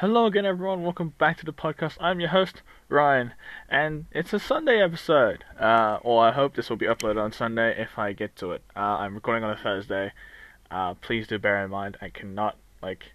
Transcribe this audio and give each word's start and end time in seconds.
Hello 0.00 0.26
again, 0.26 0.44
everyone. 0.44 0.82
Welcome 0.82 1.14
back 1.16 1.38
to 1.38 1.46
the 1.46 1.54
podcast. 1.54 1.96
I'm 1.98 2.20
your 2.20 2.28
host, 2.28 2.60
Ryan, 2.90 3.32
and 3.66 4.04
it's 4.12 4.34
a 4.34 4.38
Sunday 4.38 4.82
episode. 4.82 5.42
Uh, 5.58 6.00
or 6.02 6.22
I 6.22 6.32
hope 6.32 6.54
this 6.54 6.68
will 6.68 6.76
be 6.76 6.84
uploaded 6.84 7.18
on 7.18 7.32
Sunday 7.32 7.74
if 7.80 7.98
I 7.98 8.12
get 8.12 8.36
to 8.36 8.52
it. 8.52 8.62
Uh, 8.76 8.98
I'm 8.98 9.14
recording 9.14 9.42
on 9.42 9.52
a 9.52 9.56
Thursday. 9.56 10.12
Uh, 10.70 10.92
please 10.92 11.26
do 11.26 11.38
bear 11.38 11.64
in 11.64 11.70
mind 11.70 11.96
I 12.02 12.10
cannot 12.10 12.58
like. 12.82 13.12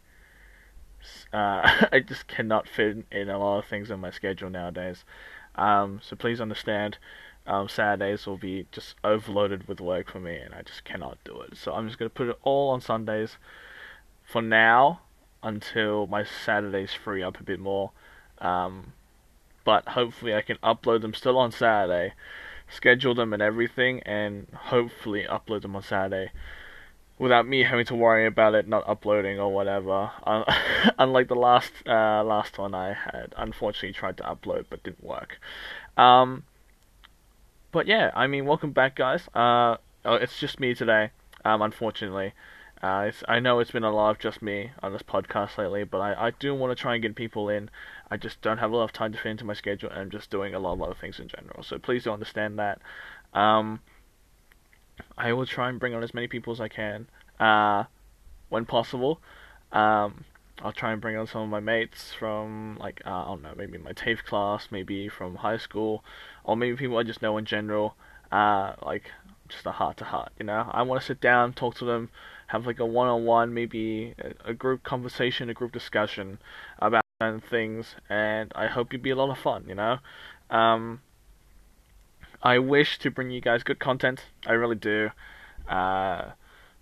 Uh, 1.32 1.86
I 1.92 2.00
just 2.00 2.26
cannot 2.26 2.68
fit 2.68 3.06
in 3.12 3.30
a 3.30 3.38
lot 3.38 3.60
of 3.60 3.66
things 3.66 3.92
in 3.92 4.00
my 4.00 4.10
schedule 4.10 4.50
nowadays. 4.50 5.06
Um, 5.54 6.00
so 6.02 6.16
please 6.16 6.42
understand. 6.42 6.98
Um, 7.46 7.70
Saturdays 7.70 8.26
will 8.26 8.40
be 8.40 8.66
just 8.72 8.96
overloaded 9.04 9.68
with 9.68 9.82
work 9.82 10.10
for 10.10 10.20
me, 10.20 10.38
and 10.38 10.56
I 10.56 10.64
just 10.64 10.84
cannot 10.84 11.20
do 11.26 11.42
it. 11.42 11.58
So 11.58 11.74
I'm 11.74 11.86
just 11.86 12.00
gonna 12.00 12.10
put 12.10 12.30
it 12.30 12.40
all 12.42 12.72
on 12.72 12.82
Sundays 12.82 13.38
for 14.24 14.42
now 14.42 15.02
until 15.44 16.08
my 16.08 16.24
Saturdays 16.24 16.94
free 16.94 17.24
up 17.24 17.40
a 17.40 17.44
bit 17.44 17.60
more. 17.60 17.92
Um, 18.40 18.94
but 19.64 19.90
hopefully 19.90 20.36
I 20.36 20.42
can 20.42 20.58
upload 20.58 21.02
them 21.02 21.14
still 21.14 21.38
on 21.38 21.52
Saturday, 21.52 22.14
schedule 22.70 23.14
them 23.14 23.34
and 23.34 23.42
everything, 23.42 24.02
and 24.02 24.48
hopefully 24.54 25.26
upload 25.30 25.62
them 25.62 25.76
on 25.76 25.84
Saturday 25.84 26.32
without 27.20 27.48
me 27.48 27.62
having 27.62 27.86
to 27.86 27.94
worry 27.94 28.26
about 28.26 28.56
it 28.56 28.68
not 28.68 28.88
uploading 28.88 29.40
or 29.40 29.54
whatever. 29.54 30.12
Uh, 30.26 30.44
unlike 31.00 31.28
the 31.28 31.36
last 31.36 31.72
uh, 31.86 32.24
last 32.24 32.58
one 32.58 32.74
I 32.74 32.94
had, 32.94 33.34
unfortunately 33.38 33.94
tried 33.94 34.18
to 34.18 34.24
upload 34.24 34.66
but 34.70 34.84
didn't 34.84 35.04
work. 35.04 35.40
Um, 35.98 36.44
but 37.72 37.88
yeah, 37.88 38.12
I 38.16 38.28
mean, 38.28 38.46
welcome 38.46 38.72
back, 38.72 38.96
guys. 38.96 39.28
Uh, 39.36 39.78
oh, 40.04 40.16
it's 40.16 40.40
just 40.40 40.60
me 40.60 40.74
today. 40.74 41.12
Um, 41.46 41.62
unfortunately. 41.62 42.34
Uh, 42.82 43.12
I 43.28 43.40
know 43.40 43.60
it's 43.60 43.72
been 43.72 43.84
a 43.84 43.92
lot 43.92 44.10
of 44.10 44.20
just 44.20 44.42
me 44.42 44.72
on 44.82 44.92
this 44.92 45.04
podcast 45.04 45.58
lately, 45.58 45.84
but 45.84 46.00
I, 46.00 46.28
I 46.28 46.32
do 46.32 46.56
want 46.56 46.76
to 46.76 46.82
try 46.82 46.96
and 46.96 47.02
get 47.02 47.16
people 47.16 47.48
in. 47.48 47.70
I 48.10 48.18
just 48.18 48.42
don't 48.42 48.58
have 48.58 48.72
a 48.72 48.76
lot 48.76 48.86
of 48.86 48.92
time 48.92 49.12
to 49.12 49.20
fit 49.20 49.30
into 49.30 49.46
my 49.46 49.54
schedule, 49.54 49.92
and 49.92 50.00
I'm 50.00 50.10
just 50.10 50.32
doing 50.32 50.56
a 50.56 50.60
lot 50.60 50.74
of 50.74 50.82
other 50.82 50.96
things 51.00 51.20
in 51.20 51.28
general. 51.28 51.62
So 51.64 51.78
please 51.78 52.06
do 52.06 52.12
understand 52.12 52.58
that. 52.58 52.82
Um, 53.34 53.82
I 55.16 55.34
will 55.34 55.46
try 55.46 55.70
and 55.70 55.80
bring 55.80 55.94
on 55.94 56.02
as 56.02 56.14
many 56.14 56.28
people 56.28 56.54
as 56.54 56.60
I 56.60 56.70
can 56.70 57.08
uh, 57.40 57.84
when 58.50 58.66
possible. 58.66 59.22
Um, 59.72 60.26
I'll 60.64 60.74
try 60.74 60.92
and 60.92 61.02
bring 61.02 61.18
on 61.18 61.28
some 61.28 61.42
of 61.42 61.50
my 61.50 61.60
mates 61.60 62.14
from, 62.18 62.78
like, 62.80 63.02
uh, 63.06 63.10
I 63.10 63.26
don't 63.26 63.44
know, 63.44 63.54
maybe 63.56 63.78
my 63.78 63.94
TAFE 63.94 64.24
class, 64.24 64.70
maybe 64.72 65.08
from 65.08 65.36
high 65.36 65.58
school, 65.58 66.04
or 66.44 66.58
maybe 66.58 66.78
people 66.78 66.98
I 66.98 67.04
just 67.04 67.22
know 67.22 67.38
in 67.38 67.46
general. 67.46 67.96
Uh, 68.32 68.74
like, 68.82 69.12
just 69.50 69.66
a 69.66 69.72
heart 69.72 69.98
to 69.98 70.06
heart, 70.06 70.32
you 70.40 70.46
know? 70.46 70.70
I 70.72 70.82
want 70.84 71.02
to 71.02 71.06
sit 71.06 71.20
down, 71.20 71.54
talk 71.54 71.76
to 71.76 71.86
them, 71.86 72.10
have 72.52 72.66
like 72.66 72.80
a 72.80 72.86
one 72.86 73.08
on 73.08 73.24
one, 73.24 73.54
maybe 73.54 74.14
a, 74.20 74.50
a, 74.50 74.54
group 74.54 74.84
conversation, 74.84 75.50
a 75.50 75.54
group 75.54 75.72
discussion 75.72 76.38
about 76.80 77.06
certain 77.22 77.40
things, 77.40 77.96
and 78.10 78.52
I 78.54 78.68
hope 78.68 78.88
it'd 78.90 79.02
be 79.02 79.10
a 79.10 79.16
lot 79.16 79.30
of 79.30 79.38
fun, 79.38 79.66
you 79.70 79.76
know? 79.76 80.00
Um, 80.50 81.02
I 82.44 82.60
wish 82.60 83.00
to 83.00 83.10
bring 83.10 83.32
you 83.32 83.40
guys 83.40 83.64
good 83.64 83.80
content, 83.80 84.26
I 84.46 84.52
really 84.52 84.76
do. 84.76 85.12
Uh, 85.66 86.32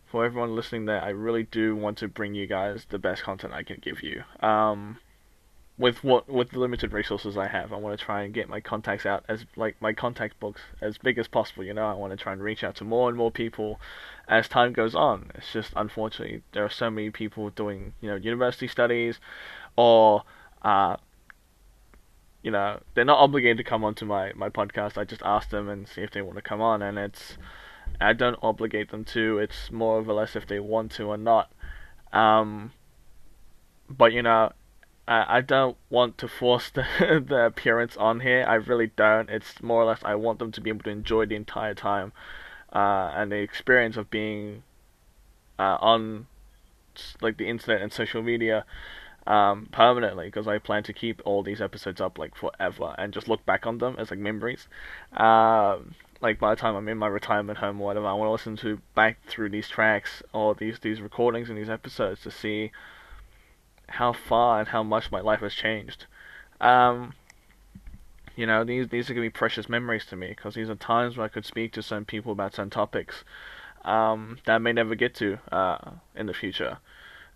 for 0.08 0.26
everyone 0.26 0.56
listening 0.56 0.86
there, 0.86 1.04
I 1.04 1.10
really 1.10 1.44
do 1.44 1.76
want 1.76 2.00
to 2.00 2.08
bring 2.08 2.34
you 2.34 2.48
guys 2.48 2.88
the 2.90 2.98
best 2.98 3.22
content 3.22 3.54
I 3.54 3.62
can 3.62 3.78
give 3.80 4.02
you. 4.02 4.24
Um, 4.40 4.98
with 5.80 6.04
what 6.04 6.28
with 6.28 6.52
the 6.52 6.60
limited 6.60 6.92
resources 6.92 7.38
I 7.38 7.48
have, 7.48 7.72
I 7.72 7.78
want 7.78 7.98
to 7.98 8.06
try 8.06 8.24
and 8.24 8.34
get 8.34 8.50
my 8.50 8.60
contacts 8.60 9.06
out 9.06 9.24
as 9.30 9.46
like 9.56 9.82
my 9.82 9.94
contact 9.94 10.38
books 10.40 10.62
as 10.82 10.98
big 10.98 11.18
as 11.18 11.30
possible. 11.30 11.64
You 11.64 11.74
know, 11.74 11.88
I 11.88 11.94
want 11.94 12.12
to 12.12 12.18
try 12.18 12.34
and 12.34 12.42
reach 12.44 12.66
out 12.66 12.76
to 12.76 12.84
more 12.84 13.08
and 13.08 13.18
more 13.18 13.32
people 13.32 13.80
as 14.28 14.50
time 14.50 14.74
goes 14.74 14.94
on. 14.94 15.32
It's 15.36 15.54
just 15.54 15.72
unfortunately 15.78 16.44
there 16.52 16.66
are 16.66 16.70
so 16.70 16.92
many 16.92 17.10
people 17.12 17.50
doing 17.50 17.94
you 18.02 18.10
know 18.10 18.18
university 18.18 18.68
studies, 18.68 19.20
or 19.78 20.24
uh, 20.64 20.98
you 22.44 22.52
know 22.52 22.82
they're 22.94 23.06
not 23.06 23.20
obligated 23.20 23.58
to 23.58 23.64
come 23.64 23.86
onto 23.86 24.06
my 24.06 24.34
my 24.36 24.50
podcast. 24.50 24.98
I 24.98 25.06
just 25.06 25.22
ask 25.24 25.50
them 25.50 25.70
and 25.70 25.88
see 25.88 26.02
if 26.02 26.12
they 26.12 26.22
want 26.22 26.36
to 26.36 26.42
come 26.42 26.60
on, 26.60 26.82
and 26.82 27.00
it's 27.00 27.38
I 28.02 28.12
don't 28.12 28.38
obligate 28.44 28.92
them 28.92 29.06
to. 29.06 29.40
It's 29.40 29.72
more 29.72 30.00
a 30.00 30.14
less 30.14 30.36
if 30.36 30.46
they 30.46 30.60
want 30.60 30.92
to 30.94 31.04
or 31.04 31.18
not. 31.18 31.54
Um, 32.12 32.74
but 33.90 34.12
you 34.12 34.22
know 34.22 34.52
I 35.12 35.42
don't 35.42 35.76
want 35.90 36.20
to 36.20 36.28
force 36.28 36.70
the, 36.70 36.86
the 37.28 37.46
appearance 37.46 37.98
on 37.98 38.20
here. 38.20 38.46
I 38.48 38.56
really 38.56 38.92
don't. 38.96 39.30
It's 39.30 39.62
more 39.62 39.82
or 39.82 39.86
less 39.86 40.02
I 40.04 40.14
want 40.14 40.38
them 40.38 40.52
to 40.52 40.62
be 40.62 40.70
able 40.70 40.84
to 40.84 40.92
enjoy 40.92 41.26
the 41.26 41.36
entire 41.36 41.74
time 41.74 42.12
uh, 42.72 43.12
and 43.16 43.32
the 43.32 43.38
experience 43.38 43.98
of 43.98 44.12
being 44.12 44.62
uh, 45.58 45.78
on 45.82 46.28
like 47.22 47.38
the 47.38 47.48
internet 47.48 47.82
and 47.82 47.92
social 47.92 48.22
media 48.22 48.66
um, 49.26 49.68
permanently 49.72 50.26
because 50.26 50.48
I 50.48 50.60
plan 50.60 50.84
to 50.84 50.94
keep 50.94 51.22
all 51.26 51.44
these 51.44 51.62
episodes 51.62 52.00
up 52.00 52.18
like 52.18 52.36
forever 52.36 52.94
and 52.98 53.14
just 53.14 53.28
look 53.28 53.46
back 53.46 53.66
on 53.66 53.80
them 53.80 53.96
as 53.98 54.12
like 54.12 54.20
memories. 54.20 54.68
Uh, 55.16 55.80
like 56.22 56.40
by 56.40 56.54
the 56.54 56.62
time 56.62 56.76
I'm 56.76 56.88
in 56.88 56.98
my 56.98 57.08
retirement 57.08 57.60
home 57.60 57.82
or 57.82 57.86
whatever, 57.86 58.06
I 58.06 58.14
want 58.14 58.28
to 58.28 58.32
listen 58.32 58.58
to 58.58 58.82
back 58.94 59.18
through 59.26 59.50
these 59.50 59.70
tracks 59.70 60.22
or 60.34 60.54
these 60.54 60.80
these 60.80 61.02
recordings 61.02 61.50
and 61.50 61.58
these 61.58 61.70
episodes 61.70 62.22
to 62.22 62.32
see 62.32 62.72
how 63.92 64.14
far 64.14 64.60
and 64.60 64.70
how 64.70 64.84
much 64.84 65.12
my 65.12 65.22
life 65.22 65.42
has 65.42 65.54
changed. 65.54 66.06
Um, 66.62 67.14
you 68.36 68.46
know, 68.46 68.64
these 68.64 68.88
these 68.88 69.10
are 69.10 69.14
gonna 69.14 69.26
be 69.26 69.30
precious 69.30 69.68
memories 69.68 70.06
to 70.08 70.16
me 70.16 70.28
because 70.30 70.56
these 70.56 70.70
are 70.70 70.76
times 70.76 71.18
where 71.18 71.26
I 71.26 71.30
could 71.30 71.46
speak 71.46 71.74
to 71.74 71.84
some 71.84 72.06
people 72.06 72.32
about 72.32 72.56
some 72.56 72.70
topics 72.70 73.24
um, 73.84 74.38
that 74.46 74.56
I 74.56 74.58
may 74.58 74.74
never 74.74 74.96
get 74.96 75.16
to 75.16 75.40
uh, 75.52 75.92
in 76.16 76.26
the 76.26 76.34
future, 76.34 76.78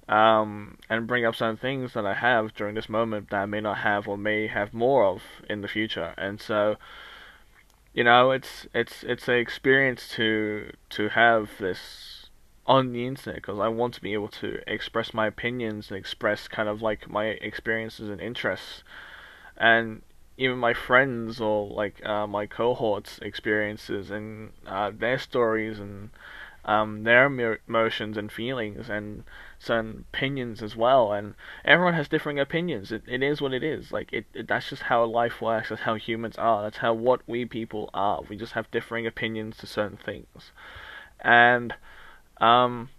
um, 0.08 0.78
and 0.90 1.08
bring 1.08 1.25
up 1.25 1.36
some 1.36 1.58
things 1.58 1.94
that 1.94 2.06
I 2.06 2.13
have 2.13 2.53
during 2.53 2.75
this 2.75 2.90
moment 2.90 3.30
that 3.30 3.42
I 3.42 3.46
may 3.46 3.62
not 3.62 3.80
have 3.80 4.08
or 4.08 4.18
may 4.18 4.47
have 4.47 4.74
more 4.74 5.06
of 5.06 5.24
in 5.50 5.62
the 5.62 5.68
future. 5.68 6.13
And 6.18 6.40
so, 6.40 6.78
you 7.94 8.03
know, 8.03 8.31
it's 8.31 8.68
it's 8.74 9.03
it's 9.03 9.28
an 9.28 9.36
experience 9.36 10.08
to 10.16 10.72
to 10.92 11.09
have 11.09 11.50
this 11.59 12.12
on 12.66 12.94
the 12.94 13.06
internet 13.06 13.35
because 13.41 13.59
I 13.59 13.68
want 13.68 13.94
to 13.96 14.01
be 14.01 14.13
able 14.13 14.29
to 14.29 14.59
express 14.68 15.13
my 15.13 15.28
opinions 15.28 15.90
and 15.90 15.97
express 15.97 16.47
kind 16.47 16.69
of 16.69 16.81
like 16.81 17.09
my 17.09 17.25
experiences 17.25 18.09
and 18.09 18.22
interests, 18.22 18.84
and 19.57 20.01
even 20.38 20.57
my 20.57 20.74
friends 20.74 21.41
or 21.41 21.68
like 21.68 22.03
uh, 22.06 22.25
my 22.28 22.46
cohorts' 22.46 23.19
experiences 23.19 24.09
and 24.09 24.51
uh, 24.66 24.91
their 24.96 25.19
stories 25.19 25.79
and 25.79 26.09
um, 26.66 27.03
their 27.03 27.25
emotions 27.68 28.16
and 28.18 28.31
feelings 28.31 28.90
and 28.90 29.25
certain 29.59 30.06
opinions 30.13 30.63
as 30.63 30.75
well. 30.75 31.12
And 31.12 31.35
everyone 31.66 31.94
has 31.95 32.07
differing 32.07 32.40
opinions. 32.40 32.91
It 32.91 33.03
it 33.07 33.22
is 33.22 33.41
what 33.41 33.53
it 33.53 33.63
is. 33.63 33.91
Like 33.91 34.12
it, 34.13 34.25
it 34.34 34.47
that's 34.47 34.69
just 34.69 34.84
how 34.84 35.03
life 35.06 35.41
works. 35.41 35.69
That's 35.69 35.81
how 35.81 35.95
humans 35.95 36.38
are. 36.38 36.63
That's 36.63 36.78
how 36.78 36.94
what 36.94 37.22
we 37.28 37.45
people 37.45 37.90
are. 37.94 38.22
We 38.28 38.38
just 38.38 38.53
have 38.53 38.72
differing 38.72 39.06
opinions 39.06 39.57
to 39.57 39.68
certain 39.68 39.97
things, 39.97 40.51
and 41.19 41.75
um, 42.38 42.90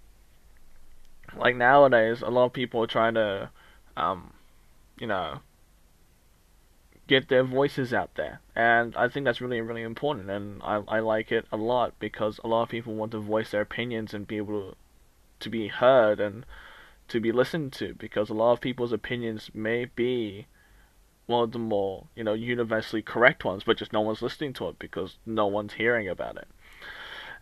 like 1.36 1.56
nowadays, 1.56 2.22
a 2.22 2.30
lot 2.30 2.46
of 2.46 2.52
people 2.52 2.82
are 2.82 2.86
trying 2.86 3.14
to, 3.14 3.50
um, 3.96 4.32
you 4.98 5.06
know, 5.06 5.40
get 7.06 7.28
their 7.28 7.44
voices 7.44 7.92
out 7.92 8.14
there, 8.14 8.40
and 8.54 8.94
I 8.96 9.08
think 9.08 9.24
that's 9.24 9.40
really, 9.40 9.60
really 9.60 9.82
important, 9.82 10.30
and 10.30 10.62
I 10.62 10.82
I 10.88 11.00
like 11.00 11.32
it 11.32 11.46
a 11.52 11.56
lot 11.56 11.94
because 11.98 12.40
a 12.42 12.48
lot 12.48 12.62
of 12.62 12.68
people 12.68 12.94
want 12.94 13.12
to 13.12 13.18
voice 13.18 13.50
their 13.50 13.62
opinions 13.62 14.14
and 14.14 14.26
be 14.26 14.36
able 14.36 14.70
to, 14.70 14.76
to 15.40 15.50
be 15.50 15.68
heard 15.68 16.20
and 16.20 16.46
to 17.08 17.20
be 17.20 17.32
listened 17.32 17.72
to 17.74 17.94
because 17.94 18.30
a 18.30 18.34
lot 18.34 18.52
of 18.52 18.60
people's 18.60 18.92
opinions 18.92 19.50
may 19.52 19.84
be 19.84 20.46
one 21.26 21.44
of 21.44 21.52
the 21.52 21.58
more 21.58 22.06
you 22.14 22.24
know 22.24 22.34
universally 22.34 23.02
correct 23.02 23.44
ones, 23.44 23.64
but 23.64 23.76
just 23.76 23.92
no 23.92 24.00
one's 24.00 24.22
listening 24.22 24.52
to 24.54 24.68
it 24.68 24.78
because 24.78 25.16
no 25.26 25.46
one's 25.46 25.74
hearing 25.74 26.08
about 26.08 26.36
it, 26.36 26.48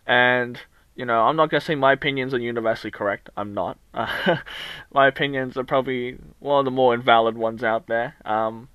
and 0.07 0.61
you 0.95 1.05
know, 1.05 1.21
I'm 1.21 1.35
not 1.35 1.49
gonna 1.49 1.61
say 1.61 1.75
my 1.75 1.93
opinions 1.93 2.33
are 2.33 2.39
universally 2.39 2.91
correct. 2.91 3.29
I'm 3.35 3.53
not. 3.53 3.77
Uh, 3.93 4.37
my 4.93 5.07
opinions 5.07 5.57
are 5.57 5.63
probably 5.63 6.17
one 6.39 6.59
of 6.59 6.65
the 6.65 6.71
more 6.71 6.93
invalid 6.93 7.37
ones 7.37 7.63
out 7.63 7.87
there. 7.87 8.15
Um, 8.25 8.69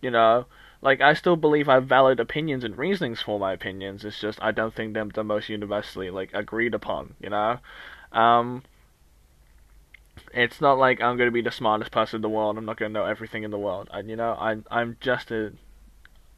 you 0.00 0.10
know, 0.10 0.46
like 0.80 1.00
I 1.00 1.14
still 1.14 1.36
believe 1.36 1.68
I 1.68 1.74
have 1.74 1.86
valid 1.86 2.18
opinions 2.18 2.64
and 2.64 2.76
reasonings 2.76 3.22
for 3.22 3.38
my 3.38 3.52
opinions. 3.52 4.04
It's 4.04 4.20
just 4.20 4.42
I 4.42 4.50
don't 4.50 4.74
think 4.74 4.94
them 4.94 5.10
the 5.14 5.22
most 5.22 5.48
universally 5.48 6.10
like 6.10 6.30
agreed 6.34 6.74
upon. 6.74 7.14
You 7.20 7.30
know, 7.30 7.58
um, 8.10 8.64
it's 10.34 10.60
not 10.60 10.78
like 10.78 11.00
I'm 11.00 11.16
gonna 11.16 11.30
be 11.30 11.42
the 11.42 11.52
smartest 11.52 11.92
person 11.92 12.16
in 12.16 12.22
the 12.22 12.28
world. 12.28 12.58
I'm 12.58 12.64
not 12.64 12.76
gonna 12.76 12.92
know 12.92 13.04
everything 13.04 13.44
in 13.44 13.52
the 13.52 13.58
world. 13.58 13.88
I, 13.92 14.00
you 14.00 14.16
know, 14.16 14.32
I 14.32 14.56
I'm 14.68 14.96
just 15.00 15.30
a 15.30 15.52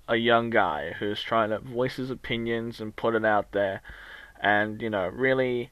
a 0.07 0.17
young 0.17 0.51
guy 0.51 0.93
who's 0.99 1.23
trying 1.23 1.49
to 1.49 1.59
voice 1.61 1.97
his 1.97 2.11
opinions 2.11 2.79
and 2.79 2.95
put 2.95 3.15
it 3.15 3.25
out 3.25 3.53
there 3.53 3.81
and 4.45 4.81
you 4.83 4.91
know 4.91 5.09
really 5.09 5.71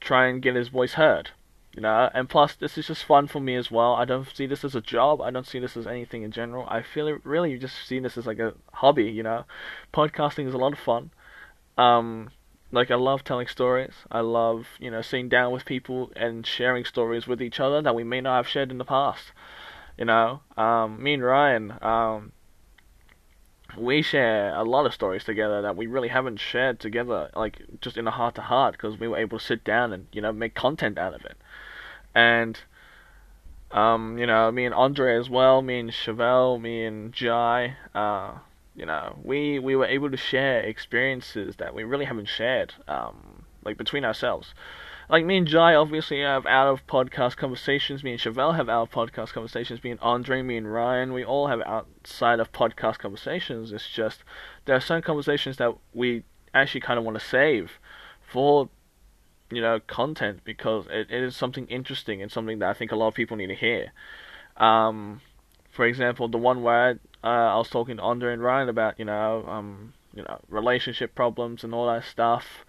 try 0.00 0.26
and 0.26 0.42
get 0.42 0.54
his 0.54 0.68
voice 0.68 0.92
heard. 0.92 1.30
You 1.74 1.80
know, 1.80 2.10
and 2.12 2.28
plus 2.28 2.54
this 2.54 2.76
is 2.76 2.86
just 2.86 3.04
fun 3.04 3.28
for 3.28 3.40
me 3.40 3.56
as 3.56 3.70
well. 3.70 3.94
I 3.94 4.04
don't 4.04 4.28
see 4.28 4.46
this 4.46 4.62
as 4.62 4.74
a 4.74 4.82
job. 4.82 5.22
I 5.22 5.30
don't 5.30 5.46
see 5.46 5.58
this 5.58 5.74
as 5.74 5.86
anything 5.86 6.22
in 6.22 6.30
general. 6.30 6.66
I 6.68 6.82
feel 6.82 7.08
it 7.08 7.24
really 7.24 7.56
just 7.56 7.86
see 7.86 7.98
this 7.98 8.18
as 8.18 8.26
like 8.26 8.38
a 8.38 8.52
hobby. 8.74 9.04
You 9.04 9.22
know, 9.22 9.44
podcasting 9.92 10.46
is 10.46 10.52
a 10.52 10.58
lot 10.58 10.74
of 10.74 10.78
fun. 10.78 11.10
Um, 11.78 12.28
like 12.72 12.90
I 12.90 12.96
love 12.96 13.24
telling 13.24 13.46
stories. 13.46 13.94
I 14.10 14.20
love 14.20 14.66
you 14.78 14.90
know 14.90 15.00
sitting 15.00 15.30
down 15.30 15.50
with 15.50 15.64
people 15.64 16.12
and 16.14 16.46
sharing 16.46 16.84
stories 16.84 17.26
with 17.26 17.40
each 17.40 17.58
other 17.58 17.80
that 17.80 17.94
we 17.94 18.04
may 18.04 18.20
not 18.20 18.36
have 18.36 18.48
shared 18.48 18.70
in 18.70 18.76
the 18.76 18.84
past. 18.84 19.32
You 19.96 20.04
know, 20.04 20.40
um, 20.58 21.02
me 21.02 21.14
and 21.14 21.22
Ryan, 21.22 21.78
um, 21.80 22.32
we 23.76 24.02
share 24.02 24.54
a 24.54 24.64
lot 24.64 24.86
of 24.86 24.94
stories 24.94 25.24
together 25.24 25.62
that 25.62 25.76
we 25.76 25.86
really 25.86 26.08
haven't 26.08 26.38
shared 26.38 26.80
together, 26.80 27.30
like 27.34 27.62
just 27.80 27.96
in 27.96 28.06
a 28.06 28.10
heart 28.10 28.34
to 28.36 28.42
heart, 28.42 28.72
because 28.72 28.98
we 28.98 29.08
were 29.08 29.18
able 29.18 29.38
to 29.38 29.44
sit 29.44 29.64
down 29.64 29.92
and 29.92 30.06
you 30.12 30.20
know 30.20 30.32
make 30.32 30.54
content 30.54 30.98
out 30.98 31.14
of 31.14 31.24
it. 31.24 31.36
And 32.14 32.58
um, 33.70 34.18
you 34.18 34.26
know, 34.26 34.50
me 34.52 34.66
and 34.66 34.74
Andre 34.74 35.16
as 35.16 35.30
well, 35.30 35.62
me 35.62 35.80
and 35.80 35.90
Chevelle, 35.90 36.60
me 36.60 36.84
and 36.84 37.12
Jai, 37.12 37.76
uh, 37.94 38.34
you 38.76 38.86
know, 38.86 39.18
we 39.22 39.58
we 39.58 39.76
were 39.76 39.86
able 39.86 40.10
to 40.10 40.16
share 40.16 40.60
experiences 40.60 41.56
that 41.56 41.74
we 41.74 41.84
really 41.84 42.04
haven't 42.04 42.28
shared, 42.28 42.74
um, 42.88 43.44
like 43.64 43.76
between 43.76 44.04
ourselves. 44.04 44.54
Like 45.12 45.26
me 45.26 45.36
and 45.36 45.46
Jai 45.46 45.74
obviously 45.74 46.22
have 46.22 46.46
out 46.46 46.68
of 46.68 46.86
podcast 46.86 47.36
conversations. 47.36 48.02
Me 48.02 48.12
and 48.12 48.18
Chevelle 48.18 48.56
have 48.56 48.70
out 48.70 48.84
of 48.84 48.90
podcast 48.90 49.34
conversations. 49.34 49.84
Me 49.84 49.90
and 49.90 50.00
Andre, 50.00 50.40
me 50.40 50.56
and 50.56 50.72
Ryan, 50.72 51.12
we 51.12 51.22
all 51.22 51.48
have 51.48 51.60
outside 51.66 52.40
of 52.40 52.50
podcast 52.50 52.96
conversations. 52.96 53.72
It's 53.72 53.90
just 53.90 54.24
there 54.64 54.74
are 54.74 54.80
certain 54.80 55.02
conversations 55.02 55.58
that 55.58 55.76
we 55.92 56.24
actually 56.54 56.80
kind 56.80 56.98
of 56.98 57.04
want 57.04 57.18
to 57.18 57.24
save 57.24 57.78
for 58.26 58.70
you 59.50 59.60
know 59.60 59.80
content 59.80 60.40
because 60.44 60.86
it, 60.86 61.10
it 61.10 61.22
is 61.22 61.36
something 61.36 61.66
interesting 61.66 62.22
and 62.22 62.32
something 62.32 62.60
that 62.60 62.70
I 62.70 62.72
think 62.72 62.90
a 62.90 62.96
lot 62.96 63.08
of 63.08 63.14
people 63.14 63.36
need 63.36 63.48
to 63.48 63.54
hear. 63.54 63.92
Um, 64.56 65.20
for 65.70 65.84
example, 65.84 66.26
the 66.28 66.38
one 66.38 66.62
where 66.62 67.00
uh, 67.22 67.26
I 67.26 67.56
was 67.58 67.68
talking 67.68 67.98
to 67.98 68.02
Andre 68.02 68.32
and 68.32 68.42
Ryan 68.42 68.70
about 68.70 68.98
you 68.98 69.04
know 69.04 69.44
um, 69.46 69.92
you 70.14 70.22
know 70.22 70.40
relationship 70.48 71.14
problems 71.14 71.64
and 71.64 71.74
all 71.74 71.86
that 71.88 72.04
stuff. 72.04 72.64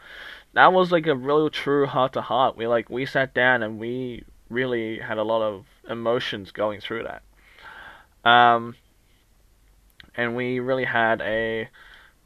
That 0.53 0.71
was 0.71 0.91
like 0.91 1.07
a 1.07 1.15
real 1.15 1.49
true 1.49 1.87
heart 1.87 2.13
to 2.13 2.21
heart. 2.21 2.55
We 2.55 2.67
like 2.67 2.89
we 2.89 3.05
sat 3.05 3.33
down 3.33 3.63
and 3.63 3.79
we 3.79 4.23
really 4.49 4.99
had 4.99 5.17
a 5.17 5.23
lot 5.23 5.41
of 5.41 5.65
emotions 5.89 6.51
going 6.51 6.79
through 6.79 7.03
that. 7.03 7.23
Um, 8.29 8.75
and 10.15 10.35
we 10.35 10.59
really 10.59 10.85
had 10.85 11.21
a 11.21 11.69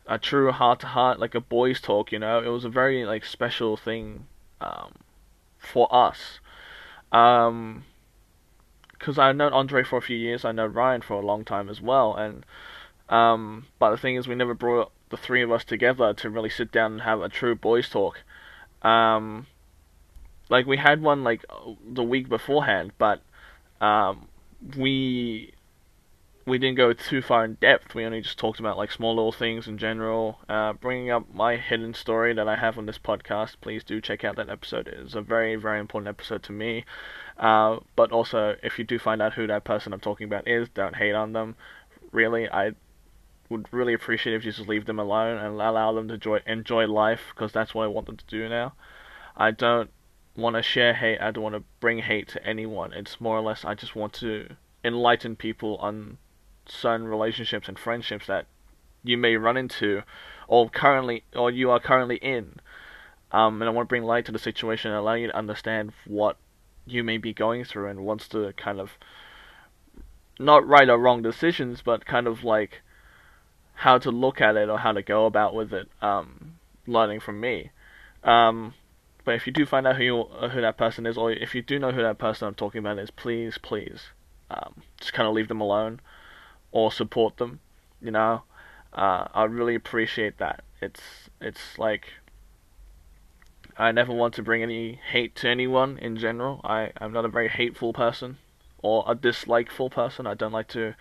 a 0.05 0.17
true 0.17 0.51
heart 0.51 0.79
to 0.81 0.87
heart, 0.87 1.19
like 1.19 1.35
a 1.35 1.41
boys 1.41 1.79
talk. 1.81 2.11
You 2.11 2.19
know, 2.19 2.41
it 2.41 2.49
was 2.49 2.65
a 2.65 2.69
very 2.69 3.05
like 3.05 3.25
special 3.25 3.77
thing 3.77 4.27
um, 4.61 4.93
for 5.57 5.93
us. 5.93 6.39
Um, 7.11 7.85
because 8.91 9.19
I've 9.19 9.35
known 9.35 9.53
Andre 9.53 9.83
for 9.83 9.97
a 9.97 10.01
few 10.01 10.17
years, 10.17 10.43
I 10.43 10.51
know 10.51 10.65
Ryan 10.65 11.01
for 11.01 11.13
a 11.13 11.25
long 11.25 11.45
time 11.45 11.69
as 11.69 11.79
well, 11.79 12.15
and 12.15 12.45
um, 13.09 13.67
but 13.79 13.91
the 13.91 13.97
thing 13.97 14.15
is, 14.15 14.27
we 14.27 14.35
never 14.35 14.53
brought 14.53 14.91
the 15.09 15.17
three 15.17 15.41
of 15.41 15.51
us 15.51 15.63
together 15.63 16.13
to 16.13 16.29
really 16.29 16.49
sit 16.49 16.71
down 16.71 16.93
and 16.93 17.01
have 17.01 17.21
a 17.21 17.29
true 17.29 17.55
boys 17.55 17.89
talk. 17.89 18.23
Um, 18.81 19.47
like 20.49 20.65
we 20.65 20.77
had 20.77 21.01
one 21.01 21.23
like 21.23 21.45
the 21.85 22.03
week 22.03 22.29
beforehand, 22.29 22.91
but 22.97 23.21
um, 23.81 24.27
we 24.77 25.53
we 26.45 26.57
didn't 26.57 26.77
go 26.77 26.93
too 26.93 27.21
far 27.21 27.43
in 27.43 27.55
depth. 27.55 27.93
We 27.93 28.05
only 28.05 28.21
just 28.21 28.39
talked 28.39 28.59
about 28.59 28.77
like 28.77 28.91
small 28.91 29.15
little 29.15 29.33
things 29.33 29.67
in 29.67 29.77
general. 29.77 30.39
Uh, 30.47 30.73
bringing 30.73 31.11
up 31.11 31.33
my 31.33 31.57
hidden 31.57 31.93
story 31.93 32.33
that 32.33 32.47
I 32.47 32.55
have 32.55 32.77
on 32.77 32.85
this 32.85 32.97
podcast, 32.97 33.55
please 33.59 33.83
do 33.83 33.99
check 33.99 34.23
out 34.23 34.37
that 34.37 34.49
episode. 34.49 34.87
It's 34.87 35.15
a 35.15 35.21
very 35.21 35.55
very 35.55 35.79
important 35.79 36.07
episode 36.07 36.43
to 36.43 36.51
me. 36.51 36.85
Uh, 37.37 37.79
but 37.95 38.11
also, 38.11 38.55
if 38.63 38.79
you 38.79 38.85
do 38.85 38.97
find 38.97 39.21
out 39.21 39.33
who 39.33 39.47
that 39.47 39.63
person 39.63 39.93
I'm 39.93 39.99
talking 39.99 40.25
about 40.25 40.47
is, 40.47 40.69
don't 40.69 40.95
hate 40.95 41.13
on 41.13 41.33
them. 41.33 41.55
Really, 42.11 42.49
I 42.49 42.71
would 43.49 43.67
really 43.71 43.93
appreciate 43.93 44.35
if 44.35 44.45
you 44.45 44.51
just 44.51 44.67
leave 44.67 44.85
them 44.85 44.99
alone 44.99 45.37
and 45.37 45.59
allow 45.61 45.93
them 45.93 46.07
to 46.07 46.15
enjoy 46.15 46.41
enjoy 46.45 46.85
life 46.85 47.21
because 47.33 47.51
that's 47.51 47.73
what 47.73 47.83
I 47.83 47.87
want 47.87 48.07
them 48.07 48.17
to 48.17 48.25
do 48.25 48.47
now. 48.49 48.73
I 49.35 49.51
don't 49.51 49.89
want 50.35 50.55
to 50.55 50.61
share 50.61 50.93
hate. 50.93 51.19
I 51.19 51.31
don't 51.31 51.43
want 51.43 51.55
to 51.55 51.63
bring 51.79 51.99
hate 51.99 52.27
to 52.29 52.45
anyone. 52.45 52.93
It's 52.93 53.21
more 53.21 53.37
or 53.37 53.41
less 53.41 53.63
I 53.65 53.73
just 53.73 53.95
want 53.95 54.13
to 54.13 54.55
enlighten 54.83 55.35
people 55.35 55.77
on 55.77 56.17
certain 56.65 57.07
relationships 57.07 57.67
and 57.67 57.79
friendships 57.79 58.27
that 58.27 58.45
you 59.03 59.17
may 59.17 59.35
run 59.37 59.57
into 59.57 60.03
or 60.47 60.69
currently 60.69 61.23
or 61.35 61.49
you 61.49 61.71
are 61.71 61.79
currently 61.79 62.17
in. 62.17 62.59
Um, 63.31 63.61
and 63.61 63.69
I 63.69 63.73
want 63.73 63.87
to 63.87 63.89
bring 63.89 64.03
light 64.03 64.25
to 64.25 64.31
the 64.31 64.39
situation 64.39 64.91
and 64.91 64.99
allow 64.99 65.13
you 65.13 65.27
to 65.27 65.35
understand 65.35 65.91
what 66.05 66.37
you 66.85 67.03
may 67.03 67.17
be 67.17 67.33
going 67.33 67.65
through 67.65 67.89
and 67.89 68.05
wants 68.05 68.27
to 68.29 68.53
kind 68.53 68.79
of 68.79 68.97
not 70.39 70.65
right 70.65 70.87
or 70.89 70.97
wrong 70.97 71.21
decisions, 71.21 71.81
but 71.81 72.05
kind 72.05 72.27
of 72.27 72.43
like 72.43 72.81
how 73.77 73.99
to 73.99 74.09
look 74.09 74.41
at 74.41 74.55
it 74.55 74.69
or 74.69 74.79
how 74.79 74.91
to 74.91 75.03
go 75.03 75.27
about 75.27 75.53
with 75.53 75.71
it. 75.71 75.87
Um, 76.01 76.57
learning 76.87 77.19
from 77.19 77.39
me. 77.39 77.69
Um, 78.23 78.73
but 79.23 79.35
if 79.35 79.45
you 79.45 79.53
do 79.53 79.65
find 79.65 79.85
out 79.85 79.97
who 79.97 80.03
you, 80.03 80.23
who 80.23 80.61
that 80.61 80.77
person 80.77 81.05
is, 81.05 81.17
or 81.17 81.31
if 81.31 81.53
you 81.53 81.61
do 81.61 81.77
know 81.77 81.91
who 81.91 82.01
that 82.01 82.17
person 82.17 82.47
I'm 82.47 82.55
talking 82.55 82.79
about 82.79 82.97
is, 82.97 83.11
please, 83.11 83.57
please, 83.57 84.07
um, 84.49 84.81
just 84.99 85.13
kind 85.13 85.27
of 85.27 85.35
leave 85.35 85.47
them 85.47 85.61
alone 85.61 85.99
or 86.71 86.91
support 86.91 87.37
them. 87.37 87.59
You 88.01 88.11
know, 88.11 88.43
uh, 88.93 89.27
I 89.33 89.43
really 89.43 89.75
appreciate 89.75 90.37
that. 90.39 90.63
It's 90.81 91.01
it's 91.39 91.77
like 91.77 92.13
I 93.77 93.91
never 93.91 94.13
want 94.13 94.33
to 94.35 94.43
bring 94.43 94.63
any 94.63 94.99
hate 95.11 95.35
to 95.37 95.49
anyone 95.49 95.99
in 95.99 96.17
general. 96.17 96.61
I 96.63 96.91
I'm 96.99 97.11
not 97.11 97.25
a 97.25 97.29
very 97.29 97.49
hateful 97.49 97.93
person 97.93 98.37
or 98.79 99.03
a 99.07 99.13
dislikeful 99.13 99.91
person. 99.91 100.25
I 100.25 100.33
don't 100.35 100.53
like 100.53 100.69
to 100.69 100.95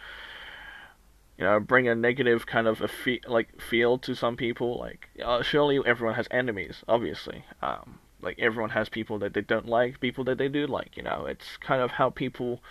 you 1.38 1.44
know 1.44 1.60
bring 1.60 1.88
a 1.88 1.94
negative 1.94 2.46
kind 2.46 2.66
of 2.66 2.80
a 2.80 2.88
fe- 2.88 3.20
like 3.26 3.60
feel 3.60 3.98
to 3.98 4.14
some 4.14 4.36
people. 4.36 4.78
Like 4.78 5.08
uh, 5.24 5.42
surely 5.42 5.80
everyone 5.84 6.16
has 6.16 6.28
enemies, 6.30 6.82
obviously. 6.88 7.44
Um, 7.62 7.98
like 8.20 8.38
everyone 8.38 8.70
has 8.70 8.88
people 8.88 9.18
that 9.18 9.34
they 9.34 9.42
don't 9.42 9.66
like, 9.66 10.00
people 10.00 10.24
that 10.24 10.38
they 10.38 10.48
do 10.48 10.66
like. 10.66 10.96
You 10.96 11.02
know, 11.02 11.26
it's 11.26 11.56
kind 11.58 11.82
of 11.82 11.92
how 11.92 12.10
people 12.10 12.62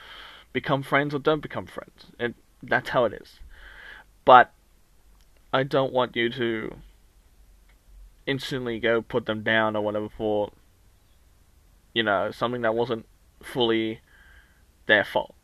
become 0.53 0.83
friends 0.83 1.13
or 1.13 1.19
don't 1.19 1.41
become 1.41 1.67
friends. 1.67 2.07
It 2.19 2.35
that's 2.63 2.89
how 2.89 3.05
it 3.05 3.13
is. 3.13 3.39
But 4.23 4.51
I 5.53 5.63
don't 5.63 5.93
want 5.93 6.15
you 6.15 6.29
to 6.31 6.75
instantly 8.25 8.79
go 8.79 9.01
put 9.01 9.27
them 9.27 9.43
down 9.43 9.75
or 9.75 9.83
whatever 9.83 10.09
for 10.09 10.51
you 11.93 12.01
know 12.01 12.31
something 12.31 12.63
that 12.63 12.73
wasn't 12.73 13.05
fully 13.43 14.01
their 14.87 15.03
fault. 15.03 15.34